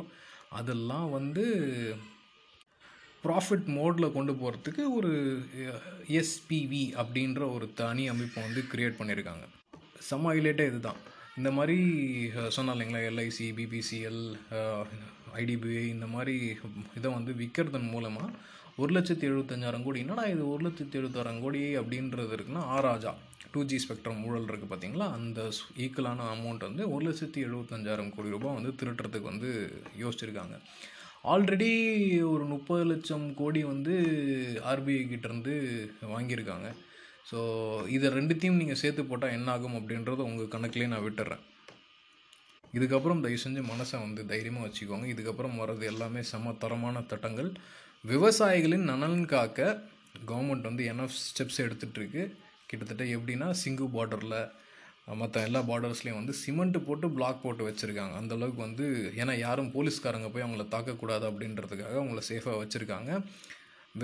அதெல்லாம் 0.59 1.07
வந்து 1.17 1.45
ப்ராஃபிட் 3.23 3.67
மோடில் 3.77 4.15
கொண்டு 4.17 4.33
போகிறதுக்கு 4.41 4.83
ஒரு 4.97 5.13
எஸ்பிவி 6.21 6.85
அப்படின்ற 7.01 7.41
ஒரு 7.55 7.67
தனி 7.81 8.03
அமைப்பை 8.13 8.41
வந்து 8.47 8.63
க்ரியேட் 8.71 8.99
பண்ணியிருக்காங்க 8.99 9.45
செம்ம 10.09 10.31
ஹைலைட்டே 10.33 10.65
இதுதான். 10.71 10.99
இந்த 11.39 11.49
மாதிரி 11.57 11.77
சொன்னால் 12.55 12.75
இல்லைங்களா 12.75 13.01
எல்ஐசி 13.11 13.47
பிபிசிஎல் 13.57 14.23
ஐடிபிஐ 15.41 15.85
இந்த 15.93 16.07
மாதிரி 16.15 16.35
இதை 16.97 17.09
வந்து 17.17 17.31
விற்கிறதன் 17.41 17.93
மூலமாக 17.93 18.29
ஒரு 18.81 18.91
லட்சத்தி 18.95 19.25
எழுபத்தஞ்சாயிரம் 19.29 19.85
கோடி 19.85 20.01
என்னடா 20.03 20.23
இது 20.33 20.43
ஒரு 20.53 20.61
லட்சத்தி 20.67 20.97
எழுபத்தாயிரம் 20.99 21.41
கோடி 21.43 21.61
அப்படின்றது 21.81 22.35
இருக்குன்னா 22.37 22.63
ஆராஜா 22.77 23.11
டூ 23.53 23.61
ஜி 23.71 23.77
ஸ்பெக்ட்ரம் 23.83 24.23
ஊழல் 24.27 24.49
இருக்குது 24.49 24.71
பார்த்தீங்களா 24.71 25.05
அந்த 25.17 25.39
ஈக்குவலான 25.83 26.25
அமௌண்ட் 26.33 26.67
வந்து 26.67 26.83
ஒரு 26.93 27.03
லட்சத்தி 27.07 27.39
எழுபத்தஞ்சாயிரம் 27.47 28.11
கோடி 28.15 28.33
ரூபாய் 28.35 28.57
வந்து 28.57 28.71
திருட்டுறதுக்கு 28.79 29.31
வந்து 29.31 29.51
யோசிச்சிருக்காங்க. 30.01 30.57
ஆல்ரெடி 31.33 31.69
ஒரு 32.31 32.43
முப்பது 32.53 32.83
லட்சம் 32.91 33.25
கோடி 33.39 33.61
வந்து 33.71 33.93
ஆர்பிஐ 34.71 35.03
கிட்டேருந்து 35.11 35.53
வாங்கியிருக்காங்க. 36.13 36.67
ஸோ 37.29 37.39
இதை 37.95 38.07
ரெண்டுத்தையும் 38.17 38.59
நீங்கள் 38.61 38.81
சேர்த்து 38.81 39.03
போட்டால் 39.11 39.35
என்ன 39.37 39.49
ஆகும் 39.55 39.77
அப்படின்றத 39.79 40.25
உங்கள் 40.29 40.53
கணக்குலேயே 40.55 40.91
நான் 40.91 41.05
விட்டுறேன். 41.07 41.43
இதுக்கப்புறம் 42.77 43.21
தயவு 43.23 43.41
செஞ்சு 43.43 43.61
மனசை 43.71 43.97
வந்து 44.05 44.21
தைரியமாக 44.31 44.67
வச்சுக்கோங்க. 44.67 45.05
இதுக்கப்புறம் 45.13 45.57
வர்றது 45.61 45.85
எல்லாமே 45.91 46.21
செம 46.31 46.53
தரமான 46.63 47.01
திட்டங்கள். 47.11 47.49
விவசாயிகளின் 48.11 48.89
நலன் 48.91 49.25
காக்க 49.33 49.59
கவர்மெண்ட் 50.29 50.69
வந்து 50.69 50.83
என்ன 50.91 51.07
ஸ்டெப்ஸ் 51.23 51.63
எடுத்துகிட்ருக்கு 51.65 52.23
கிட்டத்தட்ட 52.69 53.03
எப்படின்னா 53.15 53.47
சிங்கு 53.63 53.87
பார்டரில் 53.95 54.39
மற்ற 55.21 55.41
எல்லா 55.47 55.59
பார்டர்ஸ்லேயும் 55.69 56.19
வந்து 56.19 56.33
சிமெண்ட் 56.43 56.77
போட்டு 56.85 57.07
பிளாக் 57.15 57.41
போட்டு 57.43 57.63
வச்சுருக்காங்க. 57.67 58.13
அந்த 58.21 58.31
அளவுக்கு 58.37 58.61
வந்து 58.67 58.85
ஏன்னா 59.21 59.33
யாரும் 59.37 59.73
போலீஸ்காரங்க 59.75 60.29
போய் 60.33 60.45
அவங்கள 60.45 60.63
தாக்கக்கூடாது 60.75 61.25
அப்படின்றதுக்காக 61.29 61.97
அவங்கள 62.01 62.21
சேஃபாக 62.29 62.61
வச்சுருக்காங்க. 62.61 63.11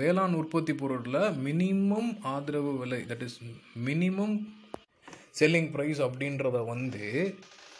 வேளாண் 0.00 0.36
உற்பத்தி 0.40 0.74
பொருளில் 0.82 1.22
மினிமம் 1.46 2.10
ஆதரவு 2.34 2.70
விலை 2.82 3.00
that 3.10 3.24
is 3.26 3.38
minimum 3.88 4.36
selling 5.40 5.68
price 5.74 6.00
அப்படின்றத 6.06 6.60
வந்து 6.72 7.08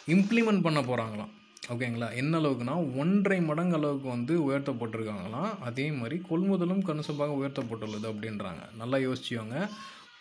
இம்ப்ளிமெண்ட் 0.07 0.65
பண்ண 0.65 0.79
போகிறாங்களாம் 0.81 1.31
ஓகேங்களா? 1.73 2.07
என்ன 2.21 2.39
அளவுக்குனா 2.39 2.73
ஒன்றரை 3.01 3.41
மடங்கு 3.41 3.75
அளவுக்கு 3.75 4.07
வந்து 4.07 4.33
உயர்த்தப்பட்டிருக்காங்களாம் 4.47 5.51
அதே 5.59 5.91
மாதிரி 5.91 6.21
கொள்முதலும் 6.29 6.81
கணிசமாக 6.87 7.37
உயர்த்தப்பட்டுள்ளது 7.39 8.07
அப்படின்றாங்க. 8.11 8.63
நல்லா 8.81 8.97
யோசிச்சுவாங்க 8.97 9.69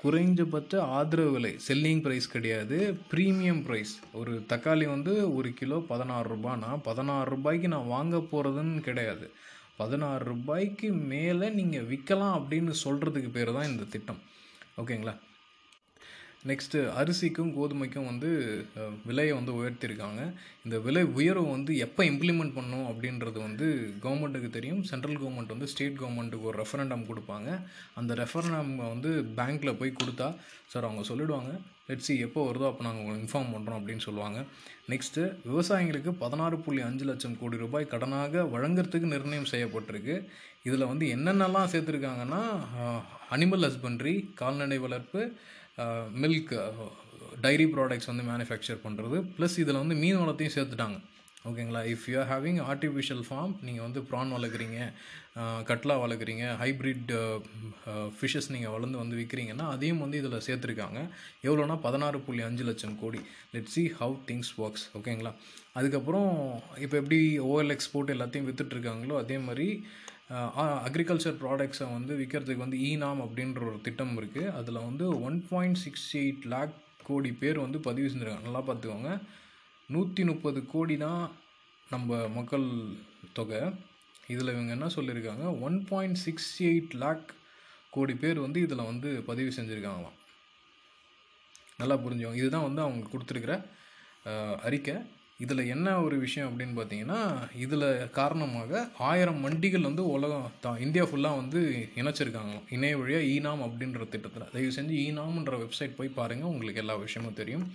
குறைஞ்சபட்ச 0.03 0.81
ஆதரவு 0.99 1.31
விலை 1.31 1.51
செல்லிங் 1.67 2.03
ப்ரைஸ் 2.05 2.27
கிடையாது 2.29 2.99
ப்ரீமியம் 3.11 3.62
ப்ரைஸ் 3.67 3.93
ஒரு 4.12 4.47
தக்காளி 4.53 4.87
வந்து 4.95 5.35
ஒரு 5.35 5.53
கிலோ 5.53 5.79
பதினாறு 5.91 6.29
ரூபானா 6.35 6.71
பதினாறு 6.83 7.31
ரூபாய்க்கு 7.31 7.69
நான் 7.69 7.93
வாங்க 7.97 8.17
போகிறதுன்னு 8.17 8.81
கிடையாது. 8.81 9.31
பதினாறு 9.77 10.25
ரூபாய்க்கு 10.25 10.93
மேலே 10.93 11.51
நீங்கள் 11.51 11.87
விற்கலாம் 11.93 12.35
அப்படின்னு 12.39 12.73
சொல்கிறதுக்கு 12.85 13.31
பேர் 13.31 13.53
தான் 13.53 13.71
இந்த 13.73 13.85
திட்டம். 13.85 14.21
ஓகேங்களா? 14.83 15.15
நெக்ஸ்ட்டு 16.51 16.79
அரிசிக்கும் 17.01 17.51
கோதுமைக்கும் 17.57 18.09
வந்து 18.11 18.31
விலையை 19.09 19.35
வந்து 19.39 19.53
உயர்த்தியிருக்காங்க. 19.59 20.23
இந்த 20.65 20.77
விலை 20.87 21.03
உயர்வு 21.19 21.45
வந்து 21.57 21.73
எப்போ 21.85 22.03
இம்ப்ளிமெண்ட் 22.13 22.55
பண்ணணும் 22.57 22.89
அப்படின்றது 22.91 23.39
வந்து 23.49 23.67
கவர்மெண்ட்டுக்கு 24.05 24.51
தெரியும். 24.57 24.81
சென்ட்ரல் 24.91 25.21
கவர்மெண்ட் 25.21 25.55
வந்து 25.55 25.69
ஸ்டேட் 25.73 26.01
கவர்மெண்ட்டுக்கு 26.01 26.49
ஒரு 26.53 26.59
ரெஃபரண்டம் 26.63 27.07
கொடுப்பாங்க. 27.11 27.51
அந்த 28.01 28.15
ரெஃபரண்டம் 28.23 28.73
வந்து 28.95 29.13
பேங்க்கில் 29.39 29.79
போய் 29.83 29.99
கொடுத்தா 30.01 30.29
சார் 30.73 30.88
அவங்க 30.88 31.05
சொல்லிடுவாங்க 31.11 31.53
லெட்ஸி 31.90 32.14
எப்போ 32.27 32.40
வருதோ 32.49 32.66
அப்போ 32.71 32.83
நாங்கள் 32.87 33.03
உங்களுக்கு 33.05 33.25
இன்ஃபார்ம் 33.25 33.55
பண்ணுறோம் 33.55 33.79
அப்படின்னு 33.79 34.05
சொல்லுவாங்க. 34.09 34.38
நெக்ஸ்ட்டு 34.93 35.23
விவசாயிங்களுக்கு 35.49 36.11
பதினாறு 36.25 36.57
புள்ளி 36.64 36.83
அஞ்சு 36.88 37.05
லட்சம் 37.09 37.38
கோடி 37.40 37.57
ரூபாய் 37.64 37.90
கடனாக 37.95 38.45
வழங்குறதுக்கு 38.55 39.14
நிர்ணயம் 39.14 39.51
செய்யப்பட்டிருக்கு. 39.55 40.16
இதில் 40.69 40.90
வந்து 40.93 41.07
என்னென்னலாம் 41.16 41.73
சேர்த்துருக்காங்கன்னா 41.73 42.43
அனிமல் 43.35 43.66
ஹஸ்பண்ட்ரி 43.69 44.14
கால்நடை 44.40 44.79
வளர்ப்பு 44.87 45.23
மில்க் 46.25 46.53
டைரி 47.47 47.67
ப்ராடக்ட்ஸ் 47.75 48.11
வந்து 48.11 48.25
மேனுஃபேக்சர் 48.33 48.85
பண்ணுறது 48.85 49.19
ப்ளஸ் 49.39 49.57
இதில் 49.63 49.83
வந்து 49.83 49.97
மீன் 50.03 50.21
வளத்தையும் 50.23 50.55
சேர்த்துட்டாங்க. 50.57 50.99
ஓகேங்களா 51.51 51.81
if 51.93 52.05
you 52.11 52.17
are 52.21 52.29
having 52.33 52.59
artificial 52.73 53.23
farm 53.29 53.55
நீங்கள் 53.67 53.85
வந்து 53.87 54.01
ப்ரான் 54.11 54.35
வளர்க்குறீங்க 54.37 54.79
கட்லா 55.71 55.95
வளர்க்குறீங்க 56.03 56.45
ஹைப்ரிட் 56.61 57.11
ஃபிஷ்ஷஸ் 58.19 58.51
நீங்கள் 58.55 58.75
வளர்ந்து 58.75 59.01
வந்து 59.03 59.19
விற்கிறீங்கன்னா 59.21 59.67
அதையும் 59.75 60.03
வந்து 60.05 60.21
இதில் 60.23 60.45
சேர்த்துருக்காங்க. 60.49 61.01
எவ்வளோனா 61.47 61.77
பதினாறு 61.87 62.21
புள்ளி 62.27 62.43
அஞ்சு 62.49 62.67
லட்சம் 62.71 62.97
கோடி. 63.03 63.23
Let 63.55 63.73
see 63.75 63.85
how 63.99 64.11
things 64.29 64.53
works 64.65 64.87
ஓகேங்களா 65.01 65.33
அதுக்கப்புறம் 65.81 66.31
இப்போ 66.85 66.97
எப்படி 67.03 67.21
ஓஎல் 67.51 67.75
எக்ஸ்போர்ட் 67.77 68.15
எல்லாத்தையும் 68.17 68.49
விற்றுட்ருக்காங்களோ 68.51 69.17
அதே 69.25 69.39
மாதிரி 69.49 69.69
அக்ரிகல்ச்சர் 70.88 71.40
ப்ராடக்ட்ஸை 71.42 71.87
வந்து 71.95 72.12
விற்கிறதுக்கு 72.21 72.64
வந்து 72.64 72.79
ஈனாம் 72.90 73.21
அப்படின்ற 73.25 73.61
ஒரு 73.71 73.79
திட்டம் 73.87 74.14
இருக்குது 74.21 74.53
அதில் 74.59 74.87
வந்து 74.88 75.07
one 75.27 75.38
point 75.51 75.81
six 75.85 76.07
eight 76.21 76.45
lakh 76.53 76.75
கோடி 77.09 77.31
பேர் 77.42 77.59
வந்து 77.64 77.79
பதிவு 77.88 78.09
செஞ்சுருக்காங்க. 78.12 78.47
நல்லா 78.49 78.62
பார்த்துக்கோங்க. 78.68 79.11
நூற்றி 79.95 80.23
முப்பது 80.31 80.61
கோடி 80.75 80.97
தான் 81.07 81.23
நம்ம 81.95 82.29
மக்கள் 82.38 82.66
தொகை. 83.38 83.62
இதில் 84.35 84.53
இவங்க 84.55 84.73
என்ன 84.77 84.88
சொல்லியிருக்காங்க? 84.97 85.47
One 85.66 85.79
point 85.90 86.21
six 86.25 86.53
eight 86.68 86.95
lakh 87.03 87.27
கோடி 87.97 88.14
பேர் 88.23 88.38
வந்து 88.47 88.59
இதில் 88.66 88.88
வந்து 88.90 89.11
பதிவு 89.31 89.51
செஞ்சுருக்காங்களாம். 89.57 90.18
நல்லா 91.81 91.97
புரிஞ்சுக்கோங்க. 92.05 92.42
இதுதான் 92.42 92.68
வந்து 92.68 92.83
அவங்க 92.87 93.11
கொடுத்துருக்குற 93.14 93.55
அறிக்கை. 94.68 94.97
இதில் 95.38 95.71
என்ன 95.75 95.88
ஒரு 96.03 96.16
விஷயம் 96.25 96.49
அப்படின்னு 96.49 96.75
பார்த்தீங்கன்னா 96.79 97.21
இதில் 97.64 97.87
காரணமாக 98.18 98.83
ஆயிரம் 99.11 99.40
வண்டிகள் 99.47 99.88
வந்து 99.88 100.03
உலகம் 100.16 100.51
தான் 100.64 100.81
இந்தியா 100.85 101.05
ஃபுல்லாக 101.05 101.40
வந்து 101.40 101.61
இணைச்சிருக்காங்களாம். 102.01 102.66
இணைய 102.77 102.99
வழியாக 103.01 103.31
ஈனாம் 103.35 103.64
அப்படின்ற 103.66 104.07
திட்டத்தில். 104.14 104.51
தயவு 104.55 104.73
செஞ்சு 104.79 104.97
ஈனாம்ன்ற 105.07 105.57
வெப்சைட் 105.62 105.99
போய் 105.99 106.16
பாருங்கள் 106.18 106.53
உங்களுக்கு 106.53 106.83
எல்லா 106.85 106.97
விஷயமும் 107.05 107.38
தெரியும். 107.40 107.66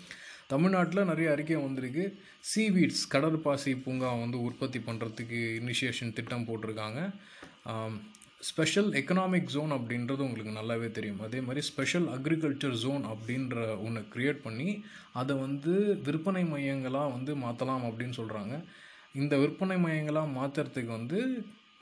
தமிழ்நாட்டில் 0.54 1.10
நிறைய 1.12 1.32
அறிக்கை 1.32 1.60
வந்திருக்கு. 1.64 2.06
சீவீட்ஸ் 2.52 3.06
கடற்பாசி 3.14 3.74
பூங்கா 3.86 4.12
வந்து 4.24 4.40
உற்பத்தி 4.50 4.82
பண்ணுறதுக்கு 4.90 5.40
இனிஷியேஷன் 5.62 6.16
திட்டம் 6.20 6.48
போட்டிருக்காங்க. 6.50 7.02
ஸ்பெஷல் 8.42 8.90
எக்கனாமிக் 9.00 9.52
ஜோன் 9.54 9.72
அப்படின்றது 9.76 10.22
உங்களுக்கு 10.26 10.52
நல்லாவே 10.58 10.88
தெரியும். 10.98 11.22
அதே 11.28 11.40
மாதிரி 11.46 11.62
ஸ்பெஷல் 11.70 12.08
அக்ரிகல்ச்சர் 12.16 12.76
ஜோன் 12.84 13.06
அப்படின்ற 13.14 13.56
ஒன்று 13.86 14.02
க்ரியேட் 14.14 14.44
பண்ணி 14.44 14.70
அதை 15.22 15.36
வந்து 15.46 15.74
விற்பனை 16.08 16.44
மையங்களாக 16.54 17.14
வந்து 17.16 17.34
மாற்றலாம் 17.44 17.88
அப்படின்னு 17.90 18.18
சொல்கிறாங்க 18.20 18.56
இந்த 19.22 19.34
விற்பனை 19.44 19.78
மையங்களாக 19.86 20.34
மாற்றுறதுக்கு 20.38 20.92
வந்து 21.00 21.20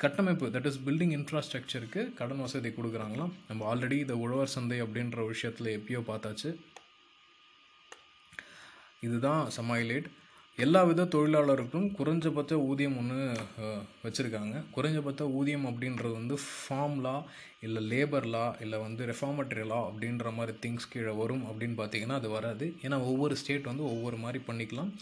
கட்டமைப்பு 0.03 0.45
தட் 0.55 0.69
இஸ் 0.69 0.81
பில்டிங் 0.87 1.13
இன்ஃப்ராஸ்ட்ரக்சருக்கு 1.17 2.01
கடன் 2.19 2.43
வசதி 2.45 2.69
கொடுக்குறாங்களாம். 2.77 3.33
நம்ம 3.49 3.61
ஆல்ரெடி 3.71 3.97
இந்த 4.05 4.15
உழவர் 4.23 4.55
சந்தை 4.55 4.77
அப்படின்ற 4.85 5.27
விஷயத்தில் 5.33 5.75
எப்பயோ 5.77 6.01
பார்த்தாச்சு. 6.11 6.49
இதுதான் 9.07 9.43
சமாயிலேட் 9.57 10.07
எல்லா 10.63 10.81
வித 10.89 11.03
தொழிலாளருக்கும் 11.13 11.87
குறைஞ்சபட்ச 11.97 12.53
ஊதியம் 12.67 12.95
ஒன்று 12.99 13.17
வச்சுருக்காங்க. 14.03 14.53
குறைஞ்சபட்ச 14.75 15.23
ஊதியம் 15.37 15.65
அப்படின்றது 15.69 16.13
வந்து 16.19 16.35
ஃபார்ம் 16.43 16.95
லா 17.05 17.15
இல்லை 17.65 17.81
லேபர் 17.91 18.27
லா 18.35 18.43
இல்லை 18.63 18.77
வந்து 18.85 19.01
ரெஃபார்மட்ரி 19.09 19.65
லா 19.71 19.79
அப்படின்ற 19.89 20.31
மாதிரி 20.37 20.53
திங்ஸ் 20.63 20.89
கீழே 20.93 21.13
வரும் 21.19 21.43
அப்படின்னு 21.49 21.75
பார்த்தீங்கன்னா 21.81 22.19
அது 22.21 22.29
வராது. 22.37 22.67
ஏன்னா 22.85 22.99
ஒவ்வொரு 23.11 23.35
ஸ்டேட் 23.41 23.69
வந்து 23.71 23.85
ஒவ்வொரு 23.91 24.19
மாதிரி 24.23 24.41
பண்ணிக்கலாம். 24.47 24.93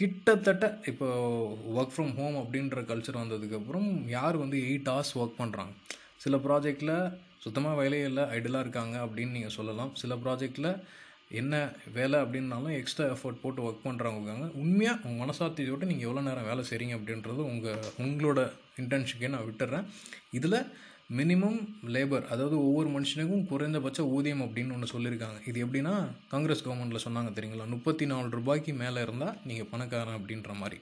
கிட்டத்தட்ட 0.00 0.64
இப்போ 0.92 1.06
ஒர்க் 1.76 1.94
ஃப்ரம் 1.94 2.16
ஹோம் 2.20 2.38
அப்படின்ற 2.42 2.80
கல்ச்சர் 2.92 3.22
வந்ததுக்கப்புறம் 3.22 3.90
யார் 4.16 4.42
வந்து 4.44 4.58
எயிட் 4.70 4.92
ஹவர்ஸ் 4.92 5.14
ஒர்க் 5.20 5.40
பண்ணுறாங்க 5.42 5.72
சில 6.24 6.36
ப்ராஜெக்டில் 6.46 6.96
சுத்தமாக 7.44 7.80
வேலையே 7.82 8.06
இல்லை 8.10 8.24
ஐடலாக 8.38 8.64
இருக்காங்க 8.66 8.96
அப்படின்னு 9.06 9.36
நீங்கள் 9.38 9.58
சொல்லலாம். 9.60 9.92
சில 10.02 10.14
ப்ராஜெக்டில் 10.24 10.70
என்ன 11.30 11.72
வேலை 11.94 12.16
அப்படின்னாலும் 12.20 12.74
எக்ஸ்ட்ரா 12.80 13.06
எஃபர்ட் 13.14 13.42
போட்டு 13.42 13.62
ஒர்க் 13.68 13.86
பண்ணுறவங்க 13.86 14.20
இருக்காங்க 14.20 14.48
உண்மையாக 14.62 15.08
உங்கள் 15.08 15.22
மனசாத்தியோட்டு 15.22 15.88
நீங்கள் 15.90 16.08
எவ்வளோ 16.08 16.22
நேரம் 16.28 16.48
வேலை 16.50 16.64
செய்கிறீங்க 16.70 16.96
அப்படின்றது 16.98 17.40
உங்கள் 17.52 17.86
உங்களோட 18.04 18.40
இன்டர்ன்ஷிப்பே 18.82 19.28
நான் 19.28 19.46
விட்டுறேன். 19.48 19.86
இதில் 20.30 20.58
மினிமம் 21.18 21.58
லேபர் 21.94 22.24
அதாவது 22.32 22.56
ஒவ்வொரு 22.68 22.88
மனுஷனுக்கும் 22.96 23.46
குறைந்தபட்ச 23.50 24.02
ஊதியம் 24.02 24.44
அப்படின்னு 24.46 24.74
ஒன்று 24.76 24.92
சொல்லியிருக்காங்க 24.94 25.40
இது 25.46 25.66
எப்படின்னா 25.66 25.94
காங்கிரஸ் 26.32 26.64
கவர்மெண்ட்டில் 26.66 27.06
சொன்னாங்க 27.06 27.32
தெரியுங்களா 27.36 27.66
முப்பத்தி 27.74 28.06
நாலு 28.06 28.30
ரூபாய்க்கு 28.30 28.72
மேலே 28.82 29.02
இருந்தால் 29.02 29.36
நீங்கள் 29.44 29.70
பணக்காரன் 29.72 30.18
அப்படின்ற 30.18 30.54
மாதிரி. 30.62 30.80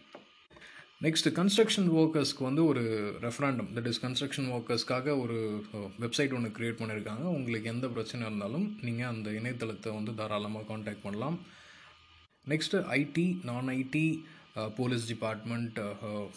நெக்ஸ்ட் 1.05 1.29
கன்ஸ்ட்ரக்ஷன் 1.39 1.89
ஒர்க்கர்ஸ்க்கு 2.01 2.43
வந்து 2.47 2.63
ஒரு 2.71 2.83
ரெஃபராண்டம் 3.25 3.69
தட் 3.77 3.89
இஸ் 3.91 4.01
கன்ஸ்ட்ரக்ஷன் 4.05 4.49
ஒர்க்கர்ஸ்க்காக 4.57 5.07
ஒரு 5.23 5.39
uh, 5.75 5.89
வெப்சைட் 5.99 6.35
ஒன்று 6.37 6.51
க்ரியேட் 6.57 6.79
பண்ணியிருக்காங்க 6.81 7.25
உங்களுக்கு 7.31 7.73
எந்த 7.73 7.87
பிரச்சனை 7.89 8.23
இருந்தாலும் 8.27 8.67
நீங்கள் 8.83 9.11
அந்த 9.13 9.29
இணையதளத்தை 9.31 9.91
வந்து 9.95 10.13
தாராளமாக 10.21 10.69
காண்டாக்ட் 10.71 11.05
பண்ணலாம். 11.07 11.37
நெக்ஸ்ட்டு 12.47 12.83
ஐடி 12.97 13.27
நான் 13.43 13.73
IT 13.75 14.07
police 14.77 15.07
department 15.13 15.79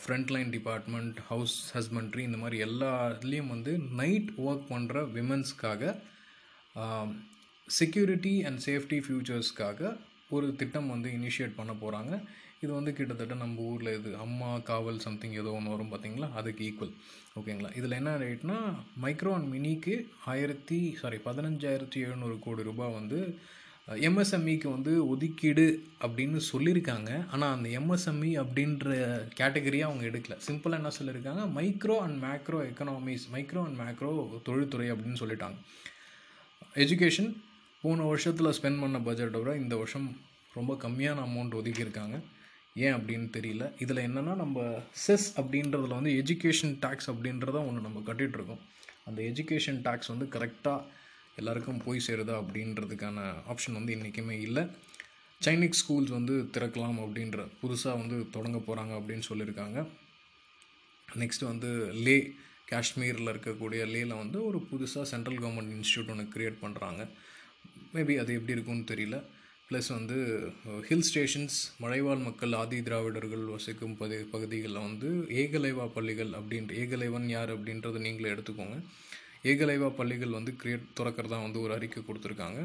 frontline 0.02 0.52
department 0.56 1.18
house 1.28 1.56
husbandry 1.76 2.24
இந்த 2.28 2.40
மாதிரி 2.44 2.60
எல்லா 2.68 2.92
இதுலேயும் 3.14 3.54
வந்து 3.56 3.74
நைட் 4.02 4.32
ஒர்க் 4.46 4.68
பண்ணுற 4.74 5.04
விமன்ஸ்க்காக 5.18 5.94
செக்யூரிட்டி 7.68 8.36
அண்ட் 8.48 8.62
சேஃப்டி 8.68 9.00
ஃபியூச்சர்ஸ்க்காக 9.06 9.94
ஒரு 10.30 10.48
திட்டம் 10.56 10.92
வந்து 10.94 11.10
இனிஷியேட் 11.18 11.58
பண்ண 11.60 11.74
போகிறாங்க 11.76 12.14
இது 12.62 12.74
வந்து 12.74 12.94
கிட்டத்தட்ட 12.94 13.34
நம்ம 13.36 13.62
ஊரில் 13.62 14.00
இது 14.00 14.16
அம்மா 14.18 14.58
காவல் 14.70 15.00
சம்திங் 15.00 15.34
ஏதோ 15.34 15.52
ஒன்று 15.52 15.74
வரும் 15.74 15.92
பார்த்தீங்களா 15.92 16.28
அதுக்கு 16.34 16.64
ஈக்குவல் 16.70 16.96
ஓகேங்களா 17.40 17.70
இதில் 17.78 17.92
என்ன 17.92 18.18
ரேட்னா 18.18 18.58
மைக்ரோ 19.04 19.34
அண்ட் 19.34 19.50
மினிக்கு 19.56 19.94
ஆயிரத்தி 20.26 20.80
சாரி 21.02 21.18
பதினஞ்சாயிரத்தி 21.26 22.00
எழுநூறு 22.08 22.40
கோடி 22.40 22.64
ரூபாய் 22.64 22.94
வந்து 22.94 23.20
எம்எஸ்எம்இக்கு 24.08 24.68
வந்து 24.72 25.08
ஒதுக்கீடு 25.08 25.66
அப்படின்னு 26.02 26.40
சொல்லியிருக்காங்க 26.54 27.12
ஆனால் 27.32 27.54
அந்த 27.56 27.68
எம்எஸ்எம்இ 27.80 28.32
அப்படின்ற 28.42 28.88
கேட்டகரியை 29.40 29.86
அவங்க 29.88 30.04
எடுக்கல. 30.06 30.38
சிம்பிளாக 30.48 30.80
என்ன 30.82 30.92
சொல்லியிருக்காங்க 30.98 31.44
micro 31.58 31.96
and 31.98 32.18
macro 32.24 32.60
economics 32.70 33.28
micro 33.36 33.62
and 33.68 33.80
macro 33.80 34.10
தொழில்துறை 34.44 34.92
அப்படின்னு 34.92 35.22
சொல்லிட்டாங்க. 35.22 35.60
எஜுகேஷன் 36.76 37.32
போன 37.84 38.04
வருஷத்தில் 38.04 38.56
ஸ்பெண்ட் 38.58 38.82
பண்ண 38.82 39.00
பட்ஜெட்டை 39.08 39.40
விட 39.44 39.56
இந்த 39.56 39.76
வருஷம் 39.76 40.10
ரொம்ப 40.54 40.74
கம்மியான 40.84 41.24
அமௌண்ட் 41.30 41.58
ஒதுக்கியிருக்காங்க. 41.62 42.18
ஏன் 42.86 42.96
அப்படின்னு 42.98 43.28
தெரியல. 43.38 43.66
இதில் 43.84 44.06
என்னென்னா 44.08 44.34
நம்ம 44.44 44.58
செஸ் 45.06 45.28
அப்படின்றதுல 45.42 45.98
வந்து 46.00 46.14
எஜுகேஷன் 46.22 46.76
டேக்ஸ் 46.86 47.10
அப்படின்றத 47.14 47.58
ஒன்று 47.68 47.86
நம்ம 47.88 48.04
கட்டிகிட்ருக்கோம் 48.10 48.62
அந்த 49.10 49.20
எஜுகேஷன் 49.30 49.80
டேக்ஸ் 49.88 50.12
வந்து 50.14 50.28
கரெக்டாக 50.36 50.96
எல்லாருக்கும் 51.42 51.82
போய் 51.86 52.06
சேருதா 52.08 52.36
அப்படின்றதுக்கான 52.42 53.24
ஆப்ஷன் 53.54 53.78
வந்து 53.80 53.96
இன்றைக்குமே 53.98 54.36
இல்லை. 54.48 54.64
சைனீஸ் 55.42 55.80
ஸ்கூல்ஸ் 55.82 56.14
வந்து 56.18 56.36
திறக்கலாம் 56.56 57.00
அப்படின்ற 57.04 57.40
புதுசாக 57.62 58.00
வந்து 58.02 58.18
தொடங்க 58.36 58.60
போகிறாங்க 58.68 58.94
அப்படின்னு 59.00 59.26
சொல்லியிருக்காங்க. 59.30 59.80
நெக்ஸ்ட்டு 61.22 61.50
வந்து 61.52 61.70
லே 62.06 62.16
காஷ்மீரில் 62.72 63.32
இருக்கக்கூடிய 63.34 63.82
லேல 63.96 64.14
வந்து 64.24 64.38
ஒரு 64.46 64.60
புதுசாக 64.72 65.06
சென்ட்ரல் 65.12 65.40
கவர்மெண்ட் 65.44 65.74
இன்ஸ்டியூட் 65.76 66.10
ஒன்று 66.14 66.26
க்ரியேட் 66.34 66.58
பண்ணுறாங்க 66.64 67.02
மேபி 67.94 68.16
அது 68.22 68.32
எப்படி 68.40 68.56
இருக்கும்னு 68.56 68.90
தெரியல. 68.94 69.18
ப்ளஸ் 69.70 69.90
வந்து 69.96 70.18
ஹில் 70.90 71.06
ஸ்டேஷன்ஸ் 71.08 71.56
மலைவாழ் 71.84 72.22
மக்கள் 72.28 72.54
ஆதி 72.60 72.78
திராவிடர்கள் 72.82 73.44
வசிக்கும் 73.54 73.96
பதி 74.02 74.18
பகுதிகளில் 74.34 74.86
வந்து 74.86 75.10
ஏகலைவா 75.42 75.86
பள்ளிகள் 75.96 76.32
அப்படின்ற 76.40 76.78
ஏகலைவன் 76.84 77.28
யார் 77.34 77.52
அப்படின்றத 77.56 78.00
நீங்களே 78.06 78.32
எடுத்துக்கோங்க. 78.36 78.78
ஏகலைவா 79.52 79.90
பள்ளிகள் 79.98 80.38
வந்து 80.38 80.52
கிரியேட் 80.62 80.86
திறக்கிறதா 81.00 81.40
வந்து 81.46 81.62
ஒரு 81.66 81.74
அறிக்கை 81.78 82.04
கொடுத்துருக்காங்க. 82.04 82.62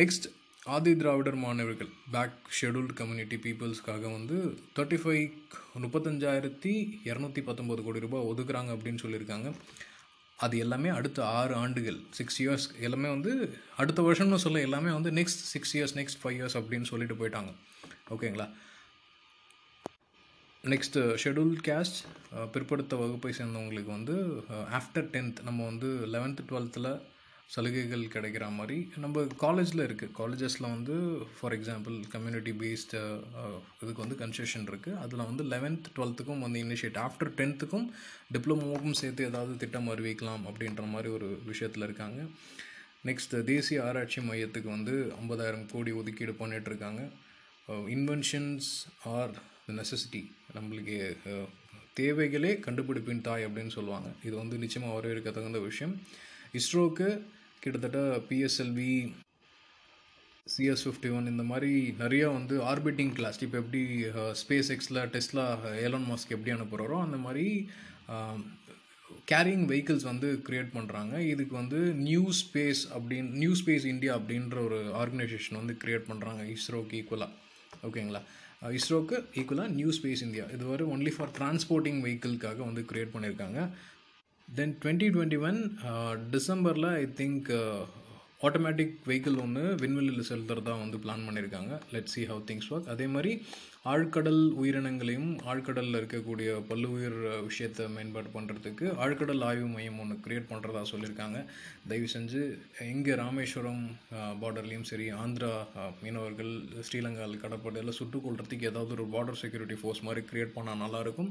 நெக்ஸ்ட் 0.00 0.28
ஆதி 0.74 0.92
திராவிடர் 1.00 1.40
மாணவர்கள் 1.46 1.90
பேக் 2.16 2.36
ஷெடியூல்டு 2.58 2.94
கம்யூனிட்டி 3.00 3.38
பீப்புள்ஸ்க்காக 3.46 4.04
வந்து 4.18 4.36
தேர்ட்டி 4.76 4.98
ஃபைவ் 5.02 5.24
முப்பத்தஞ்சாயிரத்தி 5.84 6.74
இரநூத்தி 7.10 7.42
பத்தொம்போது 7.48 7.82
கோடி 7.88 8.04
ரூபாய் 8.06 8.28
ஒதுக்குறாங்க 8.30 8.72
அப்படின்னு 8.76 9.04
சொல்லியிருக்காங்க. 9.06 9.50
அது 10.44 10.56
எல்லாமே 10.64 10.90
அடுத்த 10.98 11.18
ஆறு 11.38 11.54
ஆண்டுகள் 11.54 11.98
சிக்ஸ் 12.18 12.38
இயர்ஸ் 12.42 12.66
எல்லாமே 12.86 13.08
வந்து 13.08 13.32
அடுத்த 13.82 14.02
வருஷம்னு 14.02 14.44
சொல்ல 14.44 14.66
எல்லாமே 14.68 14.92
வந்து 14.98 15.10
next 15.20 15.44
six 15.52 15.74
years 15.76 15.96
next 16.00 16.20
five 16.22 16.36
years 16.38 16.58
அப்படின்னு 16.60 16.90
சொல்லிட்டு 16.92 17.18
போயிட்டாங்க. 17.20 17.52
ஓகேங்களா? 18.14 18.46
நெக்ஸ்ட்டு 20.64 21.00
ஷெடியூல் 21.22 21.54
கேஸ்ட் 21.66 21.98
பிற்படுத்த 22.52 22.96
வகுப்பை 23.00 23.32
சேர்ந்தவங்களுக்கு 23.38 23.90
வந்து 23.98 24.14
uh, 24.52 24.64
ஆஃப்டர் 24.78 25.08
டென்த் 25.14 25.40
நம்ம 25.42 25.60
வந்து 25.64 25.88
லெவன்த்து 26.14 26.48
டுவெல்த்தில் 26.50 26.88
சலுகைகள் 27.52 28.02
கிடைக்கிற 28.14 28.44
மாதிரி 28.58 28.76
நம்ம 29.02 29.22
காலேஜில் 29.42 29.82
இருக்குது 29.86 30.14
காலேஜஸில் 30.18 30.66
வந்து 30.74 30.94
ஃபார் 31.36 31.54
எக்ஸாம்பிள் 31.56 31.96
கம்யூனிட்டி 32.14 32.52
பேஸ்டு 32.62 33.00
இதுக்கு 33.82 34.04
வந்து 34.04 34.18
கன்செஷன் 34.22 34.66
இருக்குது 34.70 34.98
அதில் 35.02 35.26
வந்து 35.30 35.44
லெவன்த் 35.52 35.90
டுவெல்த்துக்கும் 35.96 36.44
வந்து 36.46 36.62
இனிஷியேட் 36.64 36.98
ஆஃப்டர் 37.06 37.32
டென்த்துக்கும் 37.40 37.86
டிப்ளமோவுக்கும் 38.36 38.98
சேர்த்து 39.02 39.28
ஏதாவது 39.30 39.54
திட்டம் 39.64 39.90
அறிவிக்கலாம் 39.94 40.46
அப்படின்ற 40.50 40.86
மாதிரி 40.94 41.10
ஒரு 41.18 41.28
விஷயத்தில் 41.50 41.86
இருக்காங்க. 41.88 42.20
நெக்ஸ்ட் 43.08 43.34
தேசிய 43.52 43.84
ஆராய்ச்சி 43.86 44.20
மையத்துக்கு 44.30 44.70
வந்து 44.76 44.94
ஐம்பதாயிரம் 45.20 45.66
கோடி 45.72 45.92
ஒதுக்கீடு 46.00 46.34
பண்ணிகிட்ருக்காங்க 46.42 47.02
இன்வென்ஷன்ஸ் 47.96 48.70
ஆர் 49.16 49.34
நெசசிட்டி 49.78 50.22
நம்மளுக்கு 50.56 50.96
தேவைகளே 52.00 52.52
கண்டுபிடிப்பின் 52.66 53.26
தாய் 53.26 53.46
அப்படின்னு 53.46 53.72
சொல்லுவாங்க. 53.78 54.08
இது 54.28 54.34
வந்து 54.42 54.56
நிச்சயமாக 54.62 54.96
வரவேற்க 54.96 55.30
தகுந்த 55.30 55.58
விஷயம். 55.70 55.94
இஸ்ரோவுக்கு 56.54 57.08
கிட்டத்தட்ட 57.62 58.00
பிஎஸ்எல்வி 58.28 58.94
சிஎஸ் 60.46 60.84
ஃபிஃப்டி 60.84 61.10
ஒன் 61.16 61.30
இந்த 61.30 61.44
மாதிரி 61.44 61.70
நிறையா 62.00 62.26
வந்து 62.32 62.54
ஆர்பிட்டிங் 62.70 63.12
கிளாஸ் 63.14 63.38
இப்போ 63.42 63.58
எப்படி 63.58 63.80
ஸ்பேஸ் 64.40 64.70
எக்ஸில் 64.74 65.00
டெஸ்லா 65.14 65.46
ஏலன் 65.84 66.08
மாஸ்க் 66.08 66.34
எப்படி 66.36 66.52
அனுப்புகிறாரோ 66.56 66.96
அந்த 67.02 67.18
மாதிரி 67.18 67.46
கேரிங் 69.28 69.64
வெஹிக்கிள்ஸ் 69.68 70.06
வந்து 70.08 70.28
க்ரியேட் 70.46 70.70
பண்ணுறாங்க 70.74 71.14
இதுக்கு 71.30 71.54
வந்து 71.54 71.78
நியூ 72.04 72.24
ஸ்பேஸ் 72.40 72.82
அப்படின் 72.94 73.28
நியூ 73.34 73.52
ஸ்பேஸ் 73.54 73.86
இந்தியா 73.86 74.12
அப்படின்ற 74.18 74.58
ஒரு 74.64 74.78
ஆர்கனைசேஷன் 75.00 75.60
வந்து 75.60 75.74
க்ரியேட் 75.82 76.08
பண்ணுறாங்க 76.10 76.42
இஸ்ரோக்கு 76.54 76.96
ஈக்குவலாக 77.00 77.32
ஓகேங்களா? 77.86 78.20
இஸ்ரோக்கு 78.72 79.16
ஈக்குவலாக 79.34 79.72
நியூ 79.72 79.90
ஸ்பேஸ் 79.92 80.22
இந்தியா 80.22 80.44
இது 80.54 80.64
வரை 80.66 80.84
ஒன்லி 80.92 81.12
ஃபார் 81.12 81.32
டிரான்ஸ்போர்ட்டிங் 81.38 82.00
வெஹிக்கிள்காக 82.04 82.60
வந்து 82.64 82.82
க்ரியேட் 82.90 83.14
பண்ணியிருக்காங்க 83.14 83.58
தென் 84.48 84.74
டுவெண்ட்டி 84.82 85.06
டுவெண்ட்டி 85.10 85.38
ஒன் 85.40 85.58
டிசம்பரில் 86.30 86.90
ஐ 86.94 87.04
திங்க் 87.14 87.48
ஆட்டோமேட்டிக் 88.40 88.94
வெஹிக்கிள் 89.06 89.38
ஒன்று 89.40 89.62
விண்வெளியில் 89.80 90.28
செலுத்துறதா 90.28 90.74
வந்து 90.80 90.98
பிளான் 90.98 91.24
பண்ணியிருக்காங்க 91.26 91.74
let 91.92 92.10
see 92.14 92.22
how 92.24 92.42
things 92.46 92.68
work 92.72 92.90
அதே 92.90 93.06
மாதிரி 93.06 93.32
ஆழ்கடல் 93.92 94.42
உயிரினங்களையும் 94.60 95.32
ஆழ்கடலில் 95.52 95.96
இருக்கக்கூடிய 95.98 96.50
பல்லுயிர் 96.68 97.16
விஷயத்தை 97.48 97.84
மேம்பாடு 97.96 98.30
பண்ணுறதுக்கு 98.36 98.86
ஆழ்கடல் 99.04 99.42
ஆய்வு 99.48 99.66
மையம் 99.72 99.98
ஒன்று 100.02 100.16
க்ரியேட் 100.26 100.48
பண்ணுறதா 100.52 100.82
சொல்லியிருக்காங்க. 100.92 101.38
தயவு 101.90 102.08
செஞ்சு 102.14 102.40
இங்கே 102.92 103.18
ராமேஸ்வரம் 103.22 103.82
பார்டர்லேயும் 104.42 104.88
சரி 104.92 105.08
ஆந்திரா 105.24 105.52
மீனவர்கள் 106.04 106.52
ஸ்ரீலங்காவில் 106.88 107.42
கடற்படை 107.44 107.80
எல்லாம் 107.82 107.98
சுட்டுக்கொள்றதுக்கு 108.00 108.70
ஏதாவது 108.70 108.96
ஒரு 108.96 109.06
பார்டர் 109.16 109.40
செக்யூரிட்டி 109.42 109.78
ஃபோர்ஸ் 109.82 110.02
மாதிரி 110.08 110.24
க்ரியேட் 110.30 110.56
பண்ணால் 110.56 110.82
நல்லாயிருக்கும் 110.84 111.30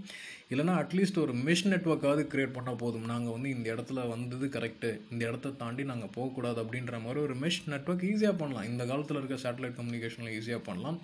இல்லைனா 0.53 0.77
அட்லீஸ்ட் 0.83 1.21
ஒரு 1.25 1.35
மெஷ் 1.49 1.67
நெட்ஒர்க்காவது 1.73 2.29
க்ரியேட் 2.35 2.55
பண்ணால் 2.59 2.81
போதும். 2.85 3.09
நாங்கள் 3.15 3.35
வந்து 3.37 3.49
இந்த 3.57 3.67
இடத்துல 3.75 4.07
வந்தது 4.15 4.47
கரெக்டு 4.59 4.91
இந்த 5.13 5.23
இடத்த 5.31 5.55
தாண்டி 5.65 5.85
நாங்கள் 5.93 6.15
போகக்கூடாது 6.19 6.59
அப்படின்ற 6.65 7.01
மாதிரி 7.07 7.25
ஒரு 7.27 7.37
மெஷ் 7.45 7.63
நெட்ஒர்க் 7.75 8.09
ஈஸியாக 8.13 8.37
பண்ணலாம். 8.43 8.69
இந்த 8.73 8.85
காலத்தில் 8.93 9.21
இருக்க 9.23 9.43
சேட்டலைட் 9.47 9.79
கம்யூனிகேஷனில் 9.81 10.35
ஈஸியாக 10.39 10.67
பண்ணலாம். 10.71 10.99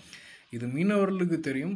இது 0.54 0.66
மீனவர்களுக்கு 0.76 1.38
தெரியும். 1.50 1.76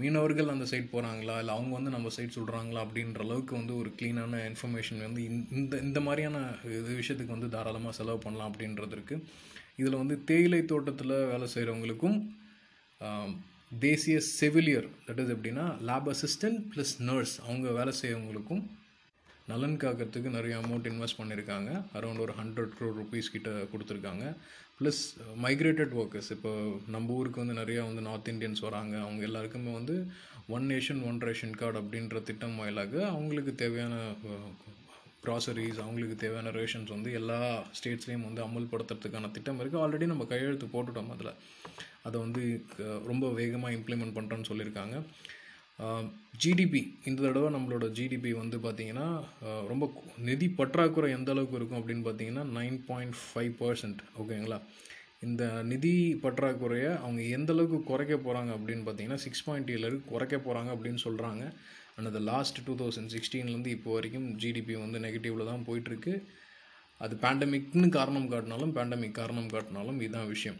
மீனவர்கள் 0.00 0.52
அந்த 0.52 0.66
சைட் 0.70 0.92
போகிறாங்களா 0.92 1.34
இல்லை 1.40 1.54
அவங்க 1.56 1.72
வந்து 1.78 1.94
நம்ம 1.94 2.10
சைட் 2.16 2.36
சொல்கிறாங்களா 2.36 2.82
அப்படின்ற 2.84 3.22
அளவுக்கு 3.26 3.54
வந்து 3.58 3.74
ஒரு 3.80 3.90
க்ளீனான 3.98 4.38
இன்ஃபர்மேஷன் 4.50 5.02
வந்து 5.06 5.22
இந்த 5.58 5.80
இந்த 5.86 6.00
மாதிரியான 6.06 6.38
இது 6.78 6.92
விஷயத்துக்கு 7.00 7.36
வந்து 7.36 7.50
தாராளமாக 7.54 7.94
செலவு 7.98 8.20
பண்ணலாம் 8.24 8.50
அப்படின்றது 8.50 8.96
இருக்குது 8.96 9.24
இதில் 9.80 10.00
வந்து 10.02 10.16
தேயிலை 10.30 10.60
தோட்டத்தில் 10.72 11.16
வேலை 11.32 11.48
செய்கிறவங்களுக்கும் 11.54 12.16
தேசிய 13.84 14.16
செவிலியர் 14.38 14.88
தட் 15.06 15.20
இஸ் 15.22 15.32
எப்படின்னா 15.34 15.66
லேப் 15.88 16.08
அசிஸ்டன்ட் 16.14 16.58
ப்ளஸ் 16.72 16.94
நர்ஸ் 17.08 17.34
அவங்க 17.46 17.68
வேலை 17.78 17.92
செய்கிறவங்களுக்கும் 18.00 18.62
நலன் 19.48 19.78
காக்கிறதுக்கு 19.82 20.36
நிறைய 20.36 20.54
அமௌண்ட் 20.62 20.88
இன்வெஸ்ட் 20.90 21.20
பண்ணியிருக்காங்க 21.20 21.70
அரௌண்ட் 21.98 22.22
ஒரு 22.24 22.34
ஹண்ட்ரட் 22.40 22.74
க்ரோர் 22.76 22.98
ருபீஸ் 23.00 23.32
கிட்ட 23.34 23.50
கொடுத்துருக்காங்க. 23.72 24.24
ப்ளஸ் 24.82 25.02
மைக்ரேட்டட் 25.46 25.94
ஒர்க்கர்ஸ் 26.02 26.30
இப்போ 26.36 26.52
நம்ம 26.94 27.14
ஊருக்கு 27.20 27.42
வந்து 27.44 27.60
நிறையா 27.62 27.82
வந்து 27.88 28.04
நார்த் 28.08 28.30
இந்தியன்ஸ் 28.34 28.62
வராங்க. 28.68 28.94
அவங்க 29.06 29.22
எல்லாருக்குமே 29.28 29.72
வந்து 29.78 29.96
one 30.56 30.64
nation 30.70 31.00
one 31.08 31.18
ration 31.26 31.58
card 31.60 31.80
அப்படின்ற 31.82 32.22
திட்டம் 32.28 32.56
வாயிலாக 32.60 32.94
அவங்களுக்கு 33.10 33.52
தேவையான 33.62 33.94
க்ராசரிஸ் 35.24 35.80
அவங்களுக்கு 35.82 36.16
தேவையான 36.22 36.52
ரேஷன்ஸ் 36.56 36.90
வந்து 36.94 37.10
எல்லா 37.18 37.38
ஸ்டேட்ஸ்லேயும் 37.78 38.26
வந்து 38.28 38.42
அமல்படுத்துறதுக்கான 38.46 39.30
திட்டம் 39.36 39.60
இருக்குது 39.60 39.82
ஆல்ரெடி 39.82 40.06
நம்ம 40.12 40.24
கையெழுத்து 40.32 40.66
போட்டுட்டோம் 40.72 41.12
அதில். 41.14 41.30
அதை 42.06 42.16
வந்து 42.24 42.42
ரொம்ப 43.10 43.24
வேகமாக 43.38 43.76
இம்ப்ளிமெண்ட் 43.78 44.16
பண்ணுறோன்னு 44.16 44.50
சொல்லியிருக்காங்க. 44.50 44.96
ஜிடிபி 46.38 46.94
இந்த 47.04 47.22
தடவை 47.22 47.54
நம்மளோட 47.54 47.90
ஜிடிபி 47.90 48.32
வந்து 48.32 48.56
பார்த்திங்கன்னா 48.56 49.20
ரொம்ப 49.68 49.92
நிதி 50.18 50.48
பற்றாக்குறை 50.48 51.10
எந்த 51.10 51.30
அளவுக்கு 51.30 51.56
இருக்கும் 51.56 51.80
அப்படின்னு 51.80 52.04
பார்த்தீங்கன்னா 52.08 52.44
நைன் 52.58 52.78
பாயிண்ட் 52.86 53.14
ஃபைவ் 53.14 53.52
பர்சன்ட் 53.60 54.00
ஓகேங்களா 54.18 54.60
இந்த 55.20 55.62
நிதி 55.62 56.18
பற்றாக்குறையை 56.22 56.98
அவங்க 56.98 57.22
எந்த 57.22 57.52
அளவுக்கு 57.52 57.82
குறைக்க 57.82 58.14
போகிறாங்க 58.16 58.50
அப்படின்னு 58.56 58.84
பார்த்தீங்கன்னா 58.84 59.14
சிக்ஸ் 59.14 59.44
பாயிண்ட் 59.44 59.70
ஏழுக்கு 59.70 60.04
குறைக்க 60.04 60.36
போகிறாங்க 60.36 60.70
அப்படின்னு 60.74 60.98
சொல்கிறாங்க 61.04 61.52
அண்ட் 61.96 62.06
அந்த 62.06 62.18
லாஸ்ட் 62.18 62.58
டூ 62.66 62.74
தௌசண்ட் 62.74 63.12
சிக்ஸ்டீன்லேருந்து 63.12 63.66
இப்போ 63.66 63.92
வரைக்கும் 63.92 64.38
ஜிடிபி 64.38 64.76
வந்து 64.80 64.98
நெகட்டிவில் 64.98 65.44
தான் 65.44 65.66
போயிட்டுருக்கு 65.66 66.22
அது 66.98 67.16
பேண்டமிக்னு 67.16 67.88
காரணம் 67.88 68.30
காட்டினாலும் 68.32 68.74
பேண்டமிக் 68.76 69.12
காரணம் 69.12 69.48
காட்டினாலும் 69.48 70.00
இதுதான் 70.00 70.28
விஷயம். 70.28 70.58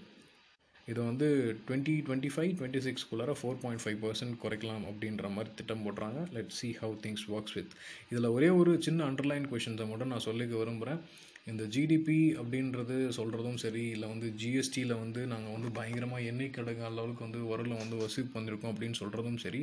இதை 0.90 1.00
வந்து 1.10 1.26
டுவெண்ட்டி 1.66 1.94
டுவெண்ட்டி 2.06 2.30
ஃபைவ் 2.34 2.52
டுவெண்ட்டி 2.58 2.80
சிக்ஸ்க்குள்ளார 2.86 3.34
ஃபோர் 3.40 3.58
பாயிண்ட் 3.64 3.82
ஃபைவ் 3.82 3.98
பர்சன்ட் 4.04 4.36
குறைக்கலாம் 4.44 4.84
அப்படின்ற 4.90 5.28
மாதிரி 5.34 5.50
திட்டம் 5.58 5.84
போடுறாங்க. 5.86 6.20
Let 6.36 6.54
see 6.60 6.70
how 6.80 6.96
things 7.04 7.26
works 7.34 7.56
with 7.58 7.74
இதில் 8.12 8.32
ஒரே 8.36 8.48
ஒரு 8.60 8.72
சின்ன 8.86 9.04
அண்டர்லைன் 9.10 9.50
கொஷின்ஸை 9.52 9.86
மட்டும் 9.92 10.12
நான் 10.14 10.26
சொல்லிக்க 10.28 10.56
விரும்புகிறேன் 10.62 11.02
இந்த 11.50 11.62
ஜிடிபி 11.74 12.18
அப்படின்றது 12.40 12.96
சொல்கிறதும் 13.16 13.56
சரி 13.62 13.84
இல்லை 13.94 14.08
வந்து 14.12 14.28
ஜிஎஸ்டியில் 14.40 14.92
வந்து 15.00 15.20
நாங்கள் 15.32 15.54
வந்து 15.54 15.70
பயங்கரமாக 15.78 16.26
எண்ணெய் 16.30 16.52
கிடங்க 16.56 16.82
அளவுக்கு 16.90 17.24
வந்து 17.26 17.40
உரலில் 17.52 17.80
வந்து 17.80 17.96
வசூல் 18.02 18.30
பண்ணியிருக்கோம் 18.34 18.72
அப்படின்னு 18.72 18.98
சொல்கிறதும் 19.00 19.40
சரி 19.44 19.62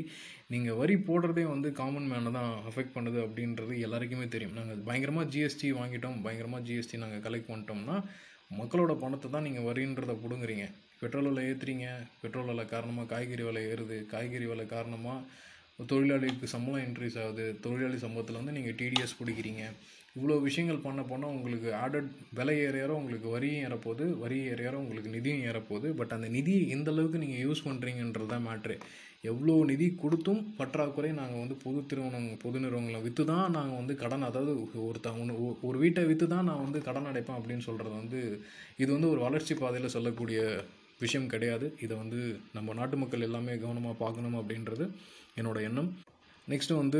நீங்கள் 0.54 0.78
வரி 0.82 0.98
போடுறதே 1.10 1.46
வந்து 1.54 1.72
காமன் 1.80 2.10
மேனை 2.12 2.34
தான் 2.40 2.52
அஃபெக்ட் 2.72 2.96
பண்ணுது 2.98 3.22
அப்படின்றது 3.26 3.76
எல்லாருக்குமே 3.88 4.28
தெரியும். 4.36 4.58
நாங்கள் 4.60 4.84
பயங்கரமாக 4.90 5.32
ஜிஎஸ்டி 5.36 5.70
வாங்கிட்டோம் 5.80 6.20
பயங்கரமாக 6.28 6.66
ஜிஎஸ்டி 6.70 7.02
நாங்கள் 7.06 7.24
கலெக்ட் 7.28 7.50
பண்ணிட்டோம்னா 7.52 7.98
மக்களோட 8.62 8.94
பணத்தை 9.06 9.30
தான் 9.38 9.48
நீங்கள் 9.50 9.68
வரின்றதை 9.70 10.18
பிடுங்குறீங்க. 10.26 10.68
பெட்ரோல் 11.02 11.30
விலை 11.30 11.44
ஏற்றுறீங்க 11.50 11.88
பெட்ரோல் 12.22 12.50
விலை 12.52 12.64
காரணமாக 12.72 13.10
காய்கறி 13.12 13.44
விலை 13.48 13.62
ஏறுது. 13.74 13.98
காய்கறி 14.14 14.48
விலை 14.52 14.66
காரணமாக 14.74 15.86
தொழிலாளிக்கு 15.92 16.48
சம்பளம் 16.54 16.84
இன்க்ரீஸ் 16.88 17.18
ஆகுது. 17.24 17.46
தொழிலாளி 17.66 17.98
சம்பளத்தில் 18.04 18.40
வந்து 18.40 18.56
நீங்கள் 18.58 18.78
டிடிஎஸ் 18.80 19.20
பிடிக்கிறீங்க. 19.20 19.64
இவ்வளோ 20.18 20.36
விஷயங்கள் 20.48 20.86
பண்ண 20.86 21.02
போனால் 21.10 21.34
உங்களுக்கு 21.36 21.70
ஆடட் 21.84 22.10
விலை 22.38 22.56
ஏற 22.66 22.76
ஏற 22.84 22.92
உங்களுக்கு 23.02 23.28
வரியும் 23.36 23.64
ஏறப்போகுது. 23.66 24.06
வரி 24.24 24.38
ஏற 24.52 24.60
ஏற 24.70 24.76
உங்களுக்கு 24.84 25.12
நிதியும் 25.16 25.44
ஏறப்போகுது. 25.50 25.90
பட் 26.00 26.16
அந்த 26.18 26.30
நிதியை 26.38 26.64
எந்த 26.76 26.90
அளவுக்கு 26.94 27.22
நீங்கள் 27.24 27.44
யூஸ் 27.46 27.66
பண்ணுறீங்கன்றது 27.68 28.30
தான் 28.34 28.46
மேட்ரு 28.48 28.78
எவ்வளோ 29.30 29.54
நிதி 29.70 29.88
கொடுத்தும் 30.02 30.42
பற்றாக்குறை 30.58 31.10
நாங்கள் 31.20 31.42
வந்து 31.44 31.56
பொது 31.64 31.80
திருமணம் 31.92 32.28
பொது 32.44 32.58
நிறுவனங்களை 32.64 33.00
விற்று 33.06 33.24
தான் 33.32 33.56
நாங்கள் 33.58 33.80
வந்து 33.82 33.96
கடன் 34.04 34.28
அதாவது 34.28 34.52
ஒருத்தவங்க 34.88 35.24
ஒன்று 35.24 35.36
ஒரு 35.70 35.78
வீட்டை 35.84 36.04
விற்று 36.12 36.28
தான் 36.34 36.48
நான் 36.50 36.64
வந்து 36.66 36.82
கடன் 36.88 37.10
அடைப்பேன் 37.12 37.40
அப்படின்னு 37.40 37.68
சொல்கிறது 37.68 37.96
வந்து 38.02 38.22
இது 38.84 38.90
வந்து 38.96 39.12
ஒரு 39.14 39.22
வளர்ச்சி 39.26 39.56
பாதையில் 39.62 39.96
சொல்லக்கூடிய 39.96 40.42
விஷயம் 41.00 41.32
கிடையாது. 41.34 41.68
இதை 41.86 41.94
வந்து 41.98 42.20
நம்ம 42.54 42.74
நாட்டு 42.74 42.98
மக்கள் 42.98 43.26
எல்லாமே 43.28 43.56
கவனமாக 43.64 43.96
பார்க்கணும் 44.04 44.38
அப்படின்றது 44.40 44.86
என்னோட 45.40 45.60
எண்ணம். 45.70 45.90
நெக்ஸ்ட்டு 46.48 46.80
வந்து 46.82 47.00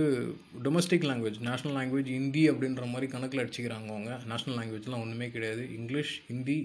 domestic 0.66 1.08
language 1.10 1.40
national 1.48 1.76
language 1.78 2.10
Hindi 2.18 2.44
அப்படின்ற 2.52 2.84
மாதிரி 2.92 3.08
கணக்கில் 3.12 3.42
அடிச்சுக்கிறாங்க 3.44 3.90
அவங்க. 3.96 4.12
நேஷ்னல் 4.32 4.58
லாங்குவேஜ்லாம் 4.60 5.04
ஒன்றுமே 5.06 5.28
கிடையாது. 5.36 5.64
English 5.78 6.14
Hindi 6.28 6.58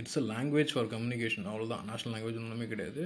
it's 0.00 0.18
a 0.20 0.24
language 0.32 0.72
for 0.72 0.90
communication 0.94 1.48
அவ்வளோதான் 1.50 1.84
நேஷ்னல் 1.90 2.14
லாங்குவேஜ் 2.14 2.40
ஒன்றுமே 2.44 2.66
கிடையாது. 2.66 3.02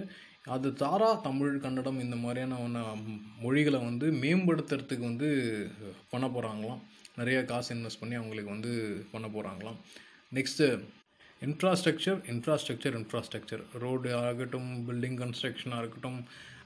அது 0.57 0.69
தாரா 0.83 1.09
தமிழ் 1.27 1.55
கன்னடம் 1.61 1.99
இந்த 2.01 2.17
மாதிரியான 2.17 2.59
ஒன்று 2.65 2.83
மொழிகளை 3.43 3.81
வந்து 3.81 4.07
மேம்படுத்துறதுக்கு 4.23 5.05
வந்து 5.11 5.29
பண்ண 6.11 6.27
போகிறாங்களாம் 6.27 6.81
நிறைய 7.17 7.39
காசு 7.45 7.71
இன்வெஸ்ட் 7.75 8.01
பண்ணி 8.01 8.15
அவங்களுக்கு 8.15 8.55
வந்து 8.55 8.73
பண்ண 9.13 9.27
போகிறாங்களாம் 9.27 9.79
next 10.35 10.67
infrastructure 11.47 12.21
infrastructure 12.33 12.97
infrastructure 13.01 13.63
road 13.83 14.11
ஆகட்டும் 14.21 14.71
பில்டிங் 14.89 15.19
கன்ஸ்ட்ரக்ஷனாக 15.23 15.83
இருக்கட்டும் 15.83 16.19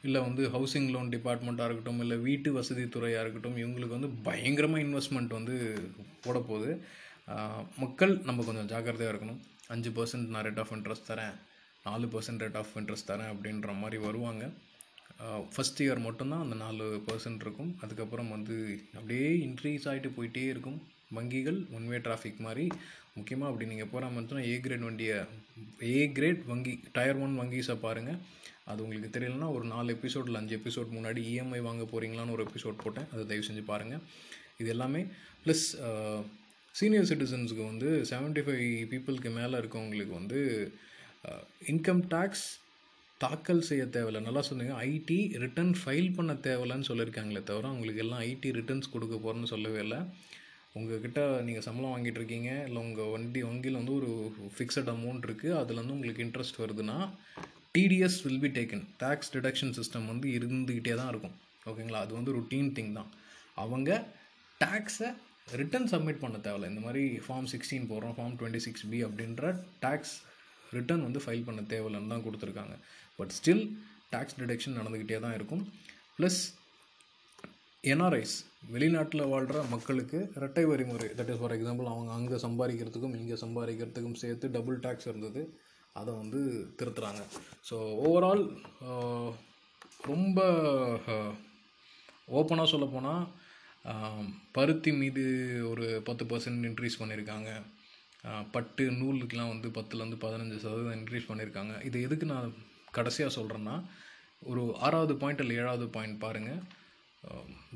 இல்லை 0.07 0.21
வந்து 0.27 0.43
ஹவுசிங் 0.55 0.89
லோன் 0.95 1.11
டிபார்ட்மெண்ட்டாக 1.15 1.69
இருக்கட்டும் 1.69 2.01
இல்லை 2.05 2.17
வீட்டு 2.27 2.49
வசதி 2.59 2.85
துறையாக 2.95 3.25
இருக்கட்டும் 3.25 3.59
இவங்களுக்கு 3.63 3.97
வந்து 3.97 4.11
பயங்கரமாக 4.29 4.85
இன்வெஸ்ட்மெண்ட் 4.85 5.33
வந்து 5.39 5.57
போட 6.25 6.39
போகுது 6.51 6.71
மக்கள் 7.83 8.13
நம்ம 8.29 8.45
கொஞ்சம் 8.47 8.71
ஜாக்கிரதையாக 8.73 9.13
இருக்கணும். 9.15 9.41
அஞ்சு 9.75 9.91
பர்சன்ட் 9.99 10.33
நான் 10.33 10.45
ரேட் 10.47 10.63
ஆஃப் 10.63 10.73
இன்ட்ரெஸ்ட் 10.77 11.09
தரேன் 11.11 11.37
நாலு 11.85 12.07
பர்சன்ட் 12.15 12.43
ரேட் 12.45 12.59
ஆஃப் 12.63 12.73
இன்ட்ரெஸ்ட் 12.81 13.11
தரேன் 13.11 13.31
அப்படின்ற 13.35 13.75
மாதிரி 13.83 13.99
வருவாங்க. 14.07 14.45
ஃபஸ்ட் 15.55 15.81
இயர் 15.85 16.01
மட்டும்தான் 16.07 16.43
அந்த 16.45 16.57
நாலு 16.65 16.87
பர்சன்ட் 17.09 17.45
இருக்கும். 17.45 17.71
அதுக்கப்புறம் 17.83 18.33
வந்து 18.37 18.57
அப்படியே 18.99 19.29
இன்க்ரீஸ் 19.47 19.87
ஆகிட்டு 19.93 20.11
போயிட்டே 20.17 20.45
இருக்கும். 20.55 20.81
வங்கிகள் 21.17 21.59
ஒன் 21.77 21.87
வே 21.93 21.97
டிராஃபிக் 22.05 22.45
மாதிரி 22.47 22.67
முக்கியமாக 23.17 23.51
அப்படி 23.51 23.69
நீங்கள் 23.73 23.91
போகிற 23.93 24.11
மாதிரி 24.17 24.45
ஏ 24.51 24.55
கிரேட் 24.67 24.87
வண்டியை 24.89 25.19
ஏ 25.97 26.05
கிரேட் 26.19 26.45
வங்கி 26.53 26.73
டயர் 26.97 27.21
ஒன் 27.25 27.35
வங்கிஸை 27.41 27.77
பாருங்கள் 27.87 28.21
அது 28.71 28.83
உங்களுக்கு 28.85 29.15
தெரியலனா 29.17 29.49
ஒரு 29.57 29.65
நாலு 29.73 29.89
எபிசோடில் 29.97 30.39
அஞ்சு 30.41 30.55
எபிசோட் 30.59 30.95
முன்னாடி 30.97 31.21
இஎம்ஐ 31.31 31.61
வாங்க 31.69 31.85
போகிறீங்களான்னு 31.93 32.35
ஒரு 32.37 32.45
எபிசோட் 32.49 32.83
போட்டேன். 32.85 33.09
அதை 33.13 33.23
தயவு 33.31 33.47
செஞ்சு 33.49 33.65
பாருங்கள் 33.73 34.03
இது 34.61 34.71
எல்லாமே 34.75 35.03
ப்ளஸ் 35.45 35.67
சீனியர் 36.75 37.09
சிட்டிசன்ஸுக்கு 37.11 37.65
வந்து 37.71 37.89
செவன்ட்டி 38.11 38.43
ஃபைவ் 38.45 38.67
பீப்புளுக்கு 38.93 39.31
மேலே 39.39 39.55
இருக்கவங்களுக்கு 39.63 40.15
வந்து 40.21 40.41
இன்கம் 41.73 42.03
டேக்ஸ் 42.15 42.47
தாக்கல் 43.25 43.67
செய்ய 43.71 43.85
தேவையில்ல. 43.97 44.21
நல்லா 44.29 44.43
சொன்னீங்க. 44.49 44.75
ஐடி 44.91 45.19
ரிட்டர்ன் 45.43 45.75
ஃபைல் 45.81 46.09
பண்ண 46.17 46.33
தேவையில்லன்னு 46.47 46.89
சொல்லியிருக்காங்களே 46.91 47.43
தவிர 47.51 47.69
அவங்களுக்கு 47.73 48.03
எல்லாம் 48.05 48.23
ஐடி 48.31 48.51
ரிட்டர்ன்ஸ் 48.59 48.93
கொடுக்க 48.95 49.17
போகிறேன்னு 49.17 49.53
சொல்லவே 49.55 49.81
இல்லை. 49.87 50.01
உங்ககிட்ட 50.79 51.21
நீங்கள் 51.47 51.65
சம்பளம் 51.67 51.93
வாங்கிட்டு 51.95 52.21
இருக்கீங்க 52.21 52.51
இல்லை 52.67 52.81
உங்கள் 52.87 53.11
வண்டி 53.15 53.41
வங்கியில் 53.49 53.79
வந்து 53.81 53.95
ஒரு 54.01 54.11
ஃபிக்ஸட் 54.55 54.91
அமௌண்ட் 54.95 55.27
இருக்குது 55.29 55.57
அதுலேருந்து 55.61 55.97
உங்களுக்கு 55.97 56.25
இன்ட்ரெஸ்ட் 56.27 56.61
வருதுன்னா 56.63 56.97
TDS 57.77 58.17
will 58.27 58.43
be 58.45 58.51
taken 58.59 58.85
tax 59.03 59.31
deduction 59.35 59.75
system 59.79 60.09
வந்து 60.13 60.29
இருந்துக்கிட்டே 60.39 60.95
தான் 61.01 61.11
இருக்கும். 61.13 61.35
ஓகேங்களா? 61.71 62.01
அது 62.05 62.13
வந்து 62.19 62.33
ருட்டீன் 62.39 62.73
திங் 62.79 62.93
தான். 62.99 63.11
அவங்க 63.65 63.91
டேக்ஸை 64.65 65.11
ரிட்டன் 65.61 65.89
சப்மிட் 65.93 66.23
பண்ண 66.25 66.37
தேவையில்ல. 66.47 66.71
இந்த 66.73 66.83
மாதிரி 66.87 67.05
ஃபார்ம் 67.27 67.49
சிக்ஸ்டீன் 67.53 67.89
போடுறோம் 67.93 68.17
ஃபார்ம் 68.19 68.37
டுவெண்ட்டி 68.41 68.63
சிக்ஸ் 68.67 68.85
பி 68.93 68.99
அப்படின்ற 69.09 69.53
டேக்ஸ் 69.85 70.15
ரிட்டர்ன் 70.77 71.07
வந்து 71.07 71.23
ஃபைல் 71.25 71.47
பண்ண 71.47 71.61
தேவையில்லைன்னு 71.73 72.13
தான் 72.15 72.27
கொடுத்துருக்காங்க. 72.27 72.75
பட் 73.19 73.33
ஸ்டில் 73.39 73.65
டேக்ஸ் 74.15 74.39
டிடக்ஷன் 74.41 74.79
நடந்துக்கிட்டே 74.81 75.21
தான் 75.27 75.37
இருக்கும். 75.39 75.65
ப்ளஸ் 76.19 76.41
என்ஆர்ஐஸ் 77.91 78.35
வெளிநாட்டில் 78.73 79.31
வாழ்கிற 79.31 79.61
மக்களுக்கு 79.71 80.19
இரட்டை 80.37 80.63
வரி 80.71 80.85
முறை. 80.91 81.07
தட் 81.19 81.31
இஸ் 81.33 81.41
ஃபார் 81.41 81.55
எக்ஸாம்பிள் 81.55 81.89
அவங்க 81.93 82.11
அங்கே 82.17 82.37
சம்பாதிக்கிறதுக்கும் 82.45 83.15
இங்கே 83.21 83.37
சம்பாதிக்கிறதுக்கும் 83.43 84.19
சேர்த்து 84.21 84.49
டபுள் 84.57 84.77
டேக்ஸ் 84.85 85.09
இருந்தது. 85.11 85.41
அதை 86.01 86.13
வந்து 86.21 86.41
திருத்துறாங்க. 86.79 87.23
ஸோ 87.69 87.77
ஓவரால் 88.09 88.43
ரொம்ப 90.11 90.39
ஓப்பனாக 92.39 92.69
சொல்லப்போனால் 92.75 93.25
பருத்தி 94.59 94.93
மீது 95.01 95.25
ஒரு 95.71 95.87
பத்து 96.09 96.27
பர்சன்ட் 96.33 96.69
இன்க்ரீஸ் 96.69 97.01
பண்ணியிருக்காங்க 97.01 97.51
பட்டு 98.57 98.87
நூலுக்கெலாம் 99.01 99.53
வந்து 99.55 99.71
பத்துலேருந்து 99.79 100.21
பதினஞ்சு 100.27 100.59
சதவீதம் 100.67 100.99
இன்க்ரீஸ் 100.99 101.29
பண்ணியிருக்காங்க 101.31 101.75
இது 101.89 102.05
எதுக்கு 102.09 102.29
நான் 102.35 102.55
கடைசியாக 102.99 103.37
சொல்கிறேன்னா 103.39 103.75
ஒரு 104.53 104.63
ஆறாவது 104.87 105.17
பாயிண்ட் 105.25 105.45
இல்லை 105.45 105.57
ஏழாவது 105.63 105.89
பாயிண்ட் 105.97 106.23
பாருங்கள் 106.25 106.63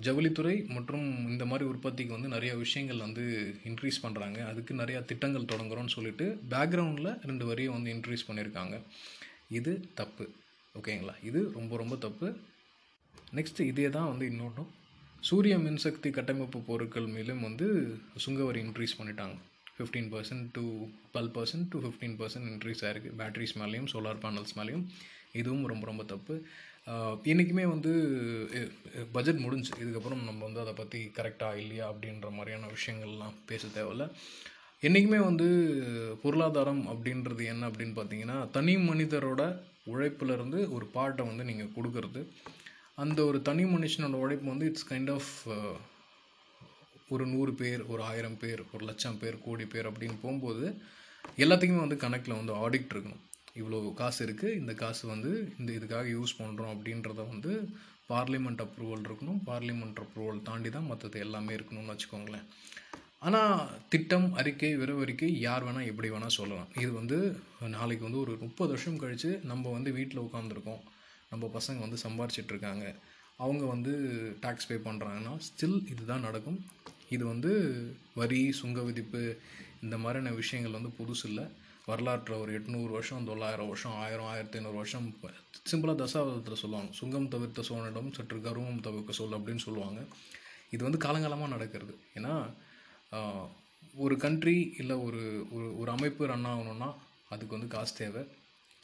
ஜவுளித்துறை 0.00 0.68
மற்றும் 0.68 1.28
இந்த 1.28 1.44
மாதிரி 1.44 1.68
உற்பத்திக்கு 1.68 2.12
வந்து 2.12 2.28
நிறைய 2.28 2.56
விஷயங்கள் 2.56 2.98
வந்து 2.98 3.54
இன்க்ரீஸ் 3.64 3.98
பண்ணுறாங்க 4.02 4.38
அதுக்கு 4.46 4.74
நிறையா 4.74 5.04
திட்டங்கள் 5.04 5.50
தொடங்குறோன்னு 5.52 5.87
சொல்லிட்டு 5.87 6.38
பேக்ரவுண்டில் 6.50 7.24
ரெண்டு 7.26 7.46
வரியும் 7.46 7.72
வந்து 7.72 7.92
இன்க்ரீஸ் 7.94 8.26
பண்ணியிருக்காங்க. 8.28 8.82
இது 9.48 9.88
தப்பு. 9.94 10.24
ஓகேங்களா? 10.74 11.14
இது 11.22 11.52
ரொம்ப 11.52 11.76
ரொம்ப 11.76 11.96
தப்பு. 11.96 12.37
நெக்ஸ்ட்டு 13.35 13.61
இதே 13.61 13.90
தான் 13.90 14.09
வந்து 14.09 14.26
இன்னொன்றும் 14.26 14.70
சூரிய 15.20 15.59
மின்சக்தி 15.59 16.11
கட்டமைப்பு 16.11 16.59
பொருட்கள் 16.61 17.06
மேலும் 17.06 17.40
வந்து 17.40 17.98
சுங்கவரி 18.26 18.61
இன்க்ரீஸ் 18.66 18.98
பண்ணிட்டாங்க. 18.98 19.37
Fifteen 19.78 20.11
percent 20.12 20.46
to 20.52 20.64
twelve 21.14 21.30
percent 21.37 21.68
to 21.68 21.78
fifteen 21.85 22.16
percent 22.20 22.50
increase 22.52 22.82
ஆயிருக்கு. 22.82 23.11
பேட்டரிஸ் 23.18 23.59
மேலேயும் 23.62 23.88
சோலார் 23.92 24.22
பேனல்ஸ் 24.22 24.54
மேலேயும். 24.56 24.85
இதுவும் 25.32 25.66
ரொம்ப 25.66 25.87
ரொம்ப 25.87 26.04
தப்பு. 26.04 26.35
என்றைக்குமே 27.31 27.64
வந்து 27.75 27.92
பட்ஜெட் 29.14 29.44
முடிஞ்சு. 29.44 29.70
இதுக்கப்புறம் 29.85 30.27
நம்ம 30.29 30.40
வந்து 30.49 30.61
அதை 30.64 30.75
பற்றி 30.81 31.01
கரெக்டாக 31.16 31.61
இல்லையா 31.62 31.87
அப்படின்ற 31.92 32.29
மாதிரியான 32.37 32.68
விஷயங்கள்லாம் 32.77 33.38
பேச 33.51 33.66
தேவையில்ல. 33.77 34.07
என்றைக்குமே 34.83 35.20
வந்து 35.31 35.46
பொருளாதாரம் 36.22 36.85
அப்படின்றது 36.92 37.42
என்ன 37.53 37.68
அப்படின்னு 37.70 37.96
பார்த்தீங்கன்னா 37.99 38.38
தனி 38.57 38.75
மனிதரோட 38.90 39.42
உழைப்பிலிருந்து 39.92 40.59
ஒரு 40.77 40.87
பாட்டை 40.96 41.22
வந்து 41.31 41.44
நீங்கள் 41.51 41.75
கொடுக்கறது. 41.77 42.22
அந்த 43.05 43.18
ஒரு 43.31 43.38
தனி 43.49 43.64
மனுஷனோட 43.75 44.16
உழைப்பு 44.25 44.46
வந்து 44.53 44.68
இட்ஸ் 44.70 44.88
கைண்ட் 44.90 45.12
ஆஃப் 45.16 45.33
ஒரு 47.14 47.25
நூறு 47.33 47.53
பேர் 47.61 47.83
ஒரு 47.92 48.03
ஆயிரம் 48.11 48.38
பேர் 48.42 48.61
ஒரு 48.75 48.85
லட்சம் 48.88 49.18
பேர் 49.22 49.37
கோடி 49.44 49.64
பேர் 49.72 49.88
அப்படின்னு 49.90 50.16
போகும்போது 50.22 50.64
எல்லாத்துக்குமே 51.42 51.83
வந்து 51.85 52.03
கணக்கில் 52.05 52.38
வந்து 52.38 52.55
ஆடிட் 52.62 52.92
இருக்கணும். 52.94 53.22
இவ்வளோ 53.61 53.79
காசு 54.01 54.21
இருக்குது 54.27 54.57
இந்த 54.61 54.73
காசு 54.83 55.03
வந்து 55.14 55.31
இந்த 55.61 55.71
இதுக்காக 55.79 56.07
யூஸ் 56.16 56.38
பண்ணுறோம் 56.40 56.73
அப்படின்றத 56.75 57.21
வந்து 57.33 57.53
பார்லிமெண்ட் 58.12 58.62
அப்ரூவல் 58.64 59.05
இருக்கணும். 59.09 59.40
பார்லிமெண்ட் 59.51 60.01
அப்ரூவல் 60.05 60.45
தாண்டி 60.49 60.71
தான் 60.77 60.88
மற்றது 60.90 61.19
எல்லாமே 61.27 61.53
இருக்கணும்னு 61.59 61.92
வச்சுக்கோங்களேன். 61.95 62.47
ஆனால் 63.27 63.62
திட்டம் 63.92 64.29
அறிக்கை 64.40 64.71
விரவறிக்கை 64.81 65.29
யார் 65.47 65.64
வேணால் 65.66 65.88
எப்படி 65.92 66.09
வேணால் 66.14 66.37
சொல்லலாம். 66.38 66.71
இது 66.83 66.90
வந்து 67.01 67.19
நாளைக்கு 67.77 68.05
வந்து 68.09 68.23
ஒரு 68.25 68.33
முப்பது 68.45 68.73
வருஷம் 68.75 69.01
கழித்து 69.03 69.31
நம்ம 69.51 69.71
வந்து 69.77 69.92
வீட்டில் 69.99 70.25
உட்காந்துருக்கோம் 70.27 70.83
நம்ம 71.33 71.51
பசங்க 71.59 71.79
வந்து 71.87 71.99
சம்பாரிச்சிட்ருக்காங்க 72.07 72.87
அவங்க 73.45 73.64
வந்து 73.75 73.92
டேக்ஸ் 74.42 74.69
பே 74.69 74.77
பண்ணுறாங்கன்னா 74.88 75.33
ஸ்டில் 75.47 75.79
இதுதான் 75.92 76.27
நடக்கும். 76.29 76.59
இது 77.14 77.25
வந்து 77.33 77.51
வரி 78.21 78.40
சுங்க 78.61 78.81
விதிப்பு 78.88 79.23
இந்த 79.85 79.97
மாதிரியான 80.03 80.35
விஷயங்கள் 80.42 80.79
வந்து 80.79 80.92
புதுசு 80.99 81.25
இல்லை 81.31 81.45
வரலாற்றில் 81.90 82.40
ஒரு 82.42 82.53
எட்நூறு 82.59 82.90
வருஷம் 82.94 83.27
தொள்ளாயிரம் 83.29 83.68
வருஷம் 83.72 83.96
ஆயிரம் 84.05 84.29
ஆயிரத்தி 84.31 84.57
ஐநூறு 84.59 84.79
வருஷம். 84.81 85.05
சிம்பிளாக 85.70 85.96
தசாவதத்தில் 86.01 86.61
சொல்லுவாங்க 86.62 86.90
சுங்கம் 87.01 87.29
தவிர்த்த 87.35 87.64
சோழனிடம் 87.68 88.09
சற்று 88.16 88.38
கர்வம் 88.46 88.81
தவிர்க்க 88.87 89.18
சொல் 89.18 89.37
அப்படின்னு 89.38 89.62
சொல்லுவாங்க. 89.66 90.01
இது 90.75 90.83
வந்து 90.87 91.01
காலங்காலமாக 91.05 91.53
நடக்கிறது. 91.55 91.94
ஏன்னா 92.18 92.33
ஒரு 94.05 94.14
கண்ட்ரி 94.25 94.57
இல்லை 94.81 94.96
ஒரு 95.07 95.22
ஒரு 95.57 95.68
ஒரு 95.81 95.90
அமைப்பு 95.96 96.31
ரன் 96.31 96.49
ஆகணும்னா 96.53 96.88
அதுக்கு 97.35 97.57
வந்து 97.57 97.70
காசு 97.77 97.94
தேவை. 98.01 98.22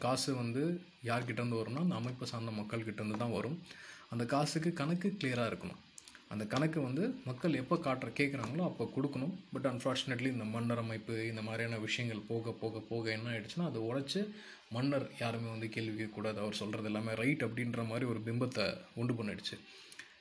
காசு 0.05 0.31
வந்து 0.43 0.63
யார்கிட்டேருந்து 1.11 1.61
வரும்னா 1.61 1.85
அந்த 1.87 1.99
அமைப்பை 2.01 2.29
சார்ந்த 2.33 2.55
மக்கள்கிட்டேருந்து 2.61 3.23
தான் 3.25 3.37
வரும். 3.39 3.59
அந்த 4.13 4.25
காசுக்கு 4.35 4.73
கணக்கு 4.81 5.09
கிளியராக 5.19 5.51
இருக்கணும். 5.51 5.81
அந்த 6.33 6.45
கணக்கு 6.53 6.79
வந்து 6.89 7.05
மக்கள் 7.29 7.59
எப்போ 7.61 7.77
காட்டுற 7.87 8.11
கேட்குறாங்களோ 8.19 8.63
அப்போ 8.69 8.85
கொடுக்கணும். 8.97 9.35
பட் 9.55 9.69
அன்ஃபார்ச்சுனேட்லி 9.71 10.29
இந்த 10.37 10.47
மன்னர் 10.55 10.83
அமைப்பு 10.85 11.15
இந்த 11.31 11.43
மாதிரியான 11.49 11.79
விஷயங்கள் 11.87 12.27
போக 12.31 12.53
போக 12.63 12.81
போக 12.91 13.05
என்ன 13.17 13.29
ஆயிடுச்சுன்னா 13.33 13.67
அதை 13.71 13.81
உடைச்சு 13.89 14.21
மன்னர் 14.77 15.07
யாருமே 15.23 15.49
வந்து 15.55 15.69
கேள்வி 15.75 15.95
கேட்கக்கூடாது. 15.99 16.39
அவர் 16.45 16.59
சொல்கிறது 16.61 16.89
எல்லாமே 16.91 17.15
ரைட் 17.23 17.45
அப்படின்ற 17.47 17.83
மாதிரி 17.91 18.07
ஒரு 18.13 18.23
பிம்பத்தை 18.29 18.67
உண்டு 19.01 19.15
பண்ணிடுச்சு. 19.19 19.57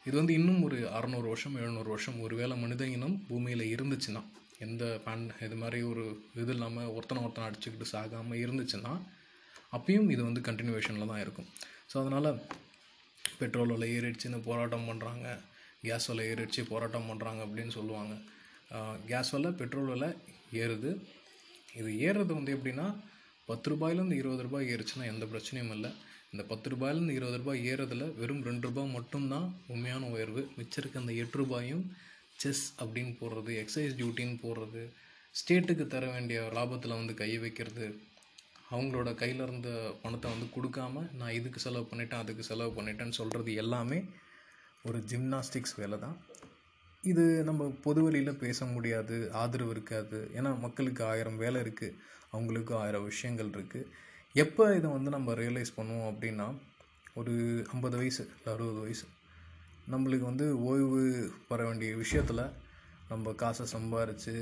இது 0.07 0.15
வந்து 0.19 0.33
இன்னும் 0.39 0.61
ஒரு 0.67 0.77
அறநூறு 0.97 1.27
வருஷம் 1.31 1.57
எழுநூறு 1.61 1.89
வருஷம் 1.93 2.19
ஒருவேளை 2.25 2.55
மனித 2.63 2.83
இனம் 2.95 3.17
பூமியில் 3.27 3.65
இருந்துச்சுன்னா 3.75 4.21
எந்த 4.65 4.83
பேன் 5.05 5.23
இது 5.45 5.55
மாதிரி 5.61 5.79
ஒரு 5.91 6.03
இது 6.41 6.53
இல்லாமல் 6.55 6.91
ஒருத்தனை 6.95 7.21
ஒருத்தனை 7.25 7.45
அடிச்சுக்கிட்டு 7.49 7.87
சாகாமல் 7.93 8.41
இருந்துச்சுன்னா 8.45 8.93
அப்பயும் 9.77 10.09
இது 10.15 10.21
வந்து 10.27 10.41
கண்டினியூவேஷனில் 10.47 11.11
தான் 11.11 11.23
இருக்கும். 11.25 11.47
ஸோ 11.91 11.95
அதனால் 12.01 12.29
பெட்ரோல் 13.39 13.73
விலை 13.75 13.89
இந்த 14.29 14.41
போராட்டம் 14.49 14.89
பண்ணுறாங்க 14.89 15.27
கேஸ் 15.87 16.07
விலை 16.09 16.25
ஏறிடுச்சு 16.31 16.61
போராட்டம் 16.71 17.09
பண்ணுறாங்க 17.09 17.41
அப்படின்னு 17.45 17.73
சொல்லுவாங்க. 17.79 18.13
கேஸ் 19.09 19.31
விலை 19.35 19.51
பெட்ரோல் 19.61 19.91
விலை 19.93 20.09
ஏறுது. 20.63 20.91
இது 21.79 21.91
ஏறுறது 22.07 22.31
வந்து 22.39 22.53
எப்படின்னா 22.57 22.87
பத்து 23.49 23.69
ரூபாயிலேருந்து 23.71 24.19
இருபது 24.21 24.43
ரூபாய் 24.47 24.69
ஏறுச்சுன்னா 24.73 25.05
எந்த 25.13 25.25
பிரச்சனையும் 25.31 25.73
இல்லை. 25.75 25.91
இந்த 26.33 26.43
பத்து 26.51 26.67
ரூபாயிலேருந்து 26.73 27.17
இருபது 27.19 27.39
ரூபாய் 27.41 27.65
ஏறதில் 27.71 28.05
வெறும் 28.19 28.43
ரெண்டு 28.49 28.65
ரூபாய் 28.67 28.93
மட்டும்தான் 28.97 29.47
உண்மையான 29.73 30.03
உயர்வு. 30.15 30.41
மிச்சம் 30.59 30.81
இருக்க 30.81 31.03
அந்த 31.03 31.13
எட்டு 31.23 31.39
ரூபாயும் 31.41 31.83
செஸ் 32.41 32.65
அப்படின்னு 32.81 33.13
போடுறது 33.21 33.51
எக்ஸைஸ் 33.63 33.97
டியூட்டின்னு 33.99 34.37
போடுறது 34.45 34.83
ஸ்டேட்டுக்கு 35.39 35.85
தர 35.93 36.05
வேண்டிய 36.13 36.39
லாபத்தில் 36.57 36.99
வந்து 36.99 37.13
கை 37.19 37.31
வைக்கிறது 37.43 37.85
அவங்களோட 38.73 39.09
கையில் 39.21 39.43
இருந்த 39.45 39.69
பணத்தை 40.01 40.27
வந்து 40.33 40.47
கொடுக்காம 40.55 41.03
நான் 41.19 41.35
இதுக்கு 41.39 41.59
செலவு 41.65 41.85
பண்ணிட்டேன் 41.91 42.21
அதுக்கு 42.23 42.43
செலவு 42.49 42.71
பண்ணிட்டேன்னு 42.77 43.17
சொல்கிறது 43.19 43.53
எல்லாமே 43.63 43.99
ஒரு 44.85 44.99
ஜிம்னாஸ்டிக்ஸ் 45.09 45.75
வேலை 45.75 45.97
தான் 45.99 46.15
இது 47.03 47.23
நம்ம 47.43 47.67
பொது 47.83 47.99
வழியில் 48.03 48.39
பேச 48.43 48.65
முடியாது 48.65 49.15
ஆதரவு 49.33 49.71
இருக்காது. 49.71 50.19
ஏன்னா 50.37 50.59
மக்களுக்கு 50.59 51.01
ஆயிரம் 51.03 51.37
வேலை 51.37 51.59
இருக்குது 51.61 51.97
அவங்களுக்கு 52.31 52.73
ஆயிரம் 52.75 53.03
விஷயங்கள் 53.03 53.49
இருக்குது 53.49 53.89
எப்போ 54.35 54.65
இதை 54.75 54.89
வந்து 54.91 55.09
நம்ம 55.09 55.33
ரியலைஸ் 55.33 55.77
பண்ணுவோம் 55.77 56.09
அப்படின்னா 56.11 56.47
ஒரு 57.13 57.33
ஐம்பது 57.73 57.95
வயசு 57.97 58.23
இல்லை 58.37 58.49
அறுபது 58.53 58.79
வயசு. 58.79 59.05
நம்மளுக்கு 59.89 60.25
வந்து 60.25 60.47
ஓய்வு 60.61 61.01
பெற 61.47 61.59
வேண்டிய 61.65 61.95
விஷயத்தில் 61.95 62.43
நம்ம 63.09 63.33
காசை 63.33 63.65
சம்பாரித்து 63.73 64.35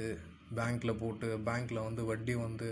பேங்க்கில் 0.56 1.00
போட்டு 1.00 1.28
பேங்க்கில் 1.48 1.86
வந்து 1.88 2.04
வட்டி 2.06 2.36
வந்து 2.36 2.70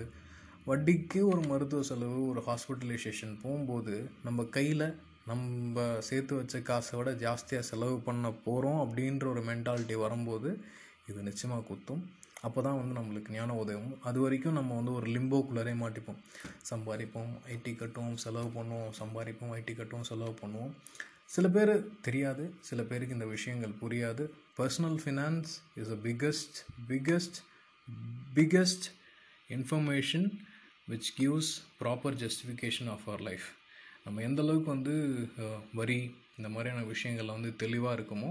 வட்டிக்கு 0.67 1.19
ஒரு 1.31 1.41
மருத்துவ 1.47 1.81
செலவு 1.81 2.19
ஒரு 2.27 2.41
ஹாஸ்பிட்டலைசேஷன் 2.47 3.35
போகும்போது 3.43 3.95
நம்ம 4.23 4.43
கையில் 4.57 4.87
நம்ம 5.29 5.85
சேர்த்து 6.07 6.33
வச்ச 6.35 6.59
காசை 6.69 6.93
விட 6.99 7.11
ஜாஸ்தியாக 7.25 7.67
செலவு 7.69 7.95
பண்ண 8.07 8.27
போகிறோம் 8.45 8.79
அப்படின்ற 8.83 9.25
ஒரு 9.33 9.41
மென்டாலிட்டி 9.49 9.95
வரும்போது 10.03 10.49
இது 11.09 11.19
நிச்சயமாக 11.29 11.65
குத்தும். 11.69 12.03
அப்போ 12.47 12.59
தான் 12.61 12.77
வந்து 12.79 12.93
நம்மளுக்கு 12.99 13.33
ஞான 13.35 13.55
உதவும். 13.63 13.93
அது 14.07 14.17
வரைக்கும் 14.23 14.57
நம்ம 14.59 14.75
வந்து 14.75 14.93
ஒரு 14.99 15.07
லிம்போக்குள்ளரே 15.15 15.73
மாட்டிப்போம். 15.83 16.19
சம்பாதிப்போம் 16.71 17.31
ஐடி 17.55 17.73
கட்டுவோம் 17.81 18.17
செலவு 18.25 18.49
பண்ணுவோம் 18.57 18.91
சம்பாதிப்போம் 19.01 19.53
ஐடி 19.59 19.75
கட்டுவோம் 19.79 20.07
செலவு 20.11 20.33
பண்ணுவோம். 20.41 20.73
சில 21.35 21.47
பேர் 21.55 21.71
தெரியாது 22.07 22.43
சில 22.69 22.81
பேருக்கு 22.89 23.17
இந்த 23.17 23.29
விஷயங்கள் 23.35 23.73
புரியாது. 23.83 24.25
Personal 24.59 24.99
finance 25.03 25.51
is 25.81 25.93
a 25.95 25.99
biggest 26.07 26.57
biggest 26.91 27.39
biggest 28.37 28.87
information 29.49 30.27
which 30.91 31.09
gives 31.19 31.53
proper 31.81 32.17
justification 32.23 32.89
of 32.95 33.05
our 33.05 33.25
life 33.29 33.47
நம்ம 34.07 34.21
எந்த 34.27 34.41
அளவுக்கு 34.45 34.69
வந்து 34.75 34.93
வரி 35.79 35.97
இந்த 36.37 36.49
மாதிரியான 36.51 36.83
விஷயங்களில் 36.91 37.35
வந்து 37.35 37.49
தெளிவாக 37.63 37.95
இருக்குமோ 37.97 38.29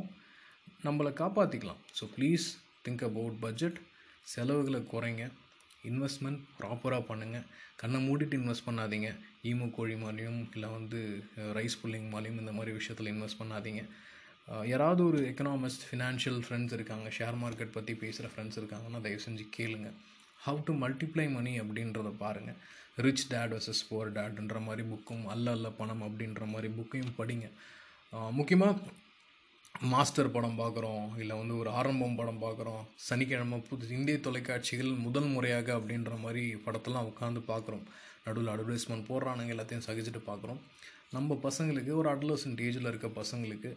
நம்மளை 0.87 1.11
காப்பாற்றிக்கலாம் 1.21 1.81
so 1.99 2.05
please 2.15 2.47
think 2.85 3.05
about 3.09 3.37
budget 3.45 3.79
செலவுகளை 4.33 4.81
குறைங்க. 4.93 5.25
இன்வெஸ்ட்மெண்ட் 5.91 6.41
ப்ராப்பராக 6.61 7.03
பண்ணுங்கள் 7.11 7.45
கண்ணை 7.81 7.99
மூடிட்டு 8.07 8.39
இன்வெஸ்ட் 8.41 8.67
பண்ணாதீங்க. 8.69 9.09
ஈமு 9.51 9.67
கோழி 9.77 9.97
மாதிரியும் 10.05 10.41
இல்லை 10.55 10.69
வந்து 10.77 11.01
ரைஸ் 11.59 11.79
புல்லிங் 11.83 12.09
மாதிரியும் 12.15 12.41
இந்த 12.43 12.53
மாதிரி 12.59 12.73
விஷயத்தில் 12.79 13.13
இன்வெஸ்ட் 13.15 13.41
பண்ணாதீங்க. 13.43 13.83
யாராவது 14.73 15.03
ஒரு 15.11 15.21
எக்கனாமிஸ்ட் 15.31 15.87
ஃபினான்ஷியல் 15.91 16.41
ஃப்ரெண்ட்ஸ் 16.47 16.75
இருக்காங்க 16.79 17.09
ஷேர் 17.19 17.39
மார்க்கெட் 17.43 17.77
பற்றி 17.77 17.95
பேசுகிற 18.03 18.31
ஃப்ரெண்ட்ஸ் 18.33 18.59
இருக்காங்கன்னா 18.61 19.01
தயவு 19.07 19.25
செஞ்சு 19.27 19.47
கேளுங்க. 19.59 19.91
ஹவு 20.47 20.61
டு 20.67 20.73
மல்டிப்ளை 20.83 21.29
மணி 21.37 21.53
அப்படின்றத 21.63 22.11
பாருங்கள் 22.25 22.59
ரிச் 23.05 23.25
டேட் 23.33 23.55
வர்சஸ் 23.55 23.83
புவர் 23.89 24.13
டேட்ன்ற 24.17 24.59
மாதிரி 24.67 24.83
புக்கும் 24.91 25.25
அல்ல 25.33 25.53
அல்ல 25.57 25.69
பணம் 25.81 26.05
அப்படின்ற 26.07 26.45
மாதிரி 26.53 26.69
புக்கையும் 26.77 27.17
படிங்க. 27.19 27.47
முக்கியமாக 28.39 28.75
மாஸ்டர் 29.93 30.33
படம் 30.35 30.59
பார்க்குறோம் 30.61 31.07
இல்லை 31.23 31.35
வந்து 31.41 31.55
ஒரு 31.63 31.71
ஆரம்பம் 31.79 32.17
படம் 32.21 32.43
பார்க்குறோம் 32.45 32.83
சனிக்கிழமை 33.09 33.59
புது 33.69 33.91
இந்திய 33.97 34.19
தொலைக்காட்சிகள் 34.27 34.93
முதல் 35.07 35.29
முறையாக 35.35 35.69
அப்படின்ற 35.79 36.15
மாதிரி 36.25 36.45
படத்தெல்லாம் 36.67 37.09
உட்காந்து 37.11 37.43
பார்க்குறோம். 37.53 37.85
நடுவில் 38.27 38.53
அட்வர்டைஸ்மெண்ட் 38.55 39.09
போடுறானுங்க 39.11 39.55
எல்லாத்தையும் 39.57 39.87
சகிச்சுட்டு 39.89 40.23
பார்க்குறோம். 40.31 40.61
நம்ம 41.17 41.39
பசங்களுக்கு 41.47 41.93
ஒரு 42.01 42.09
அட்லசன்ட் 42.15 42.63
ஏஜில் 42.69 42.91
இருக்க 42.93 43.09
பசங்களுக்கு 43.21 43.71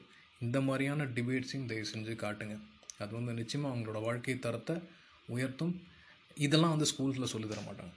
இந்த 0.46 0.58
மாதிரியான 0.68 1.08
டிபேட்ஸையும் 1.16 1.70
தயவு 1.72 1.92
செஞ்சு 1.94 2.14
காட்டுங்க. 2.26 2.56
அது 3.04 3.12
வந்து 3.20 3.34
நிச்சயமாக 3.42 3.74
அவங்களோட 3.74 4.00
வாழ்க்கை 4.08 4.38
தரத்தை 4.46 4.76
உயர்த்தும். 5.36 5.74
இதெல்லாம் 6.46 6.76
வந்து 6.76 6.90
ஸ்கூல்ஸில் 6.92 7.34
சொல்லித்தர 7.34 7.62
மாட்டாங்க 7.70 7.96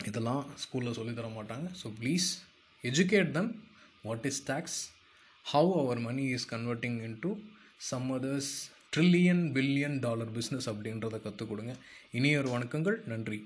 இதெல்லாம் 0.00 0.44
ஸ்கூலில் 0.62 0.96
சொல்லித்தர 0.98 1.28
மாட்டாங்க. 1.36 1.66
So 1.80 1.86
please 2.00 2.28
educate 2.84 3.30
them 3.30 3.50
what 4.06 4.26
is 4.30 4.42
tax 4.50 4.78
how 5.52 5.72
our 5.82 6.00
money 6.08 6.24
is 6.36 6.48
converting 6.54 6.98
into 7.08 7.30
some 7.90 8.08
others 8.18 8.52
trillion 8.96 9.44
billion 9.56 9.98
dollar 10.06 10.32
business 10.38 10.68
அப்படின்றத 10.72 11.20
கற்றுக் 11.26 11.48
கொடுங்க. 11.48 11.74
இனியொரு 12.10 12.48
வணக்கங்கள். 12.56 12.98
நன்றி. 13.12 13.38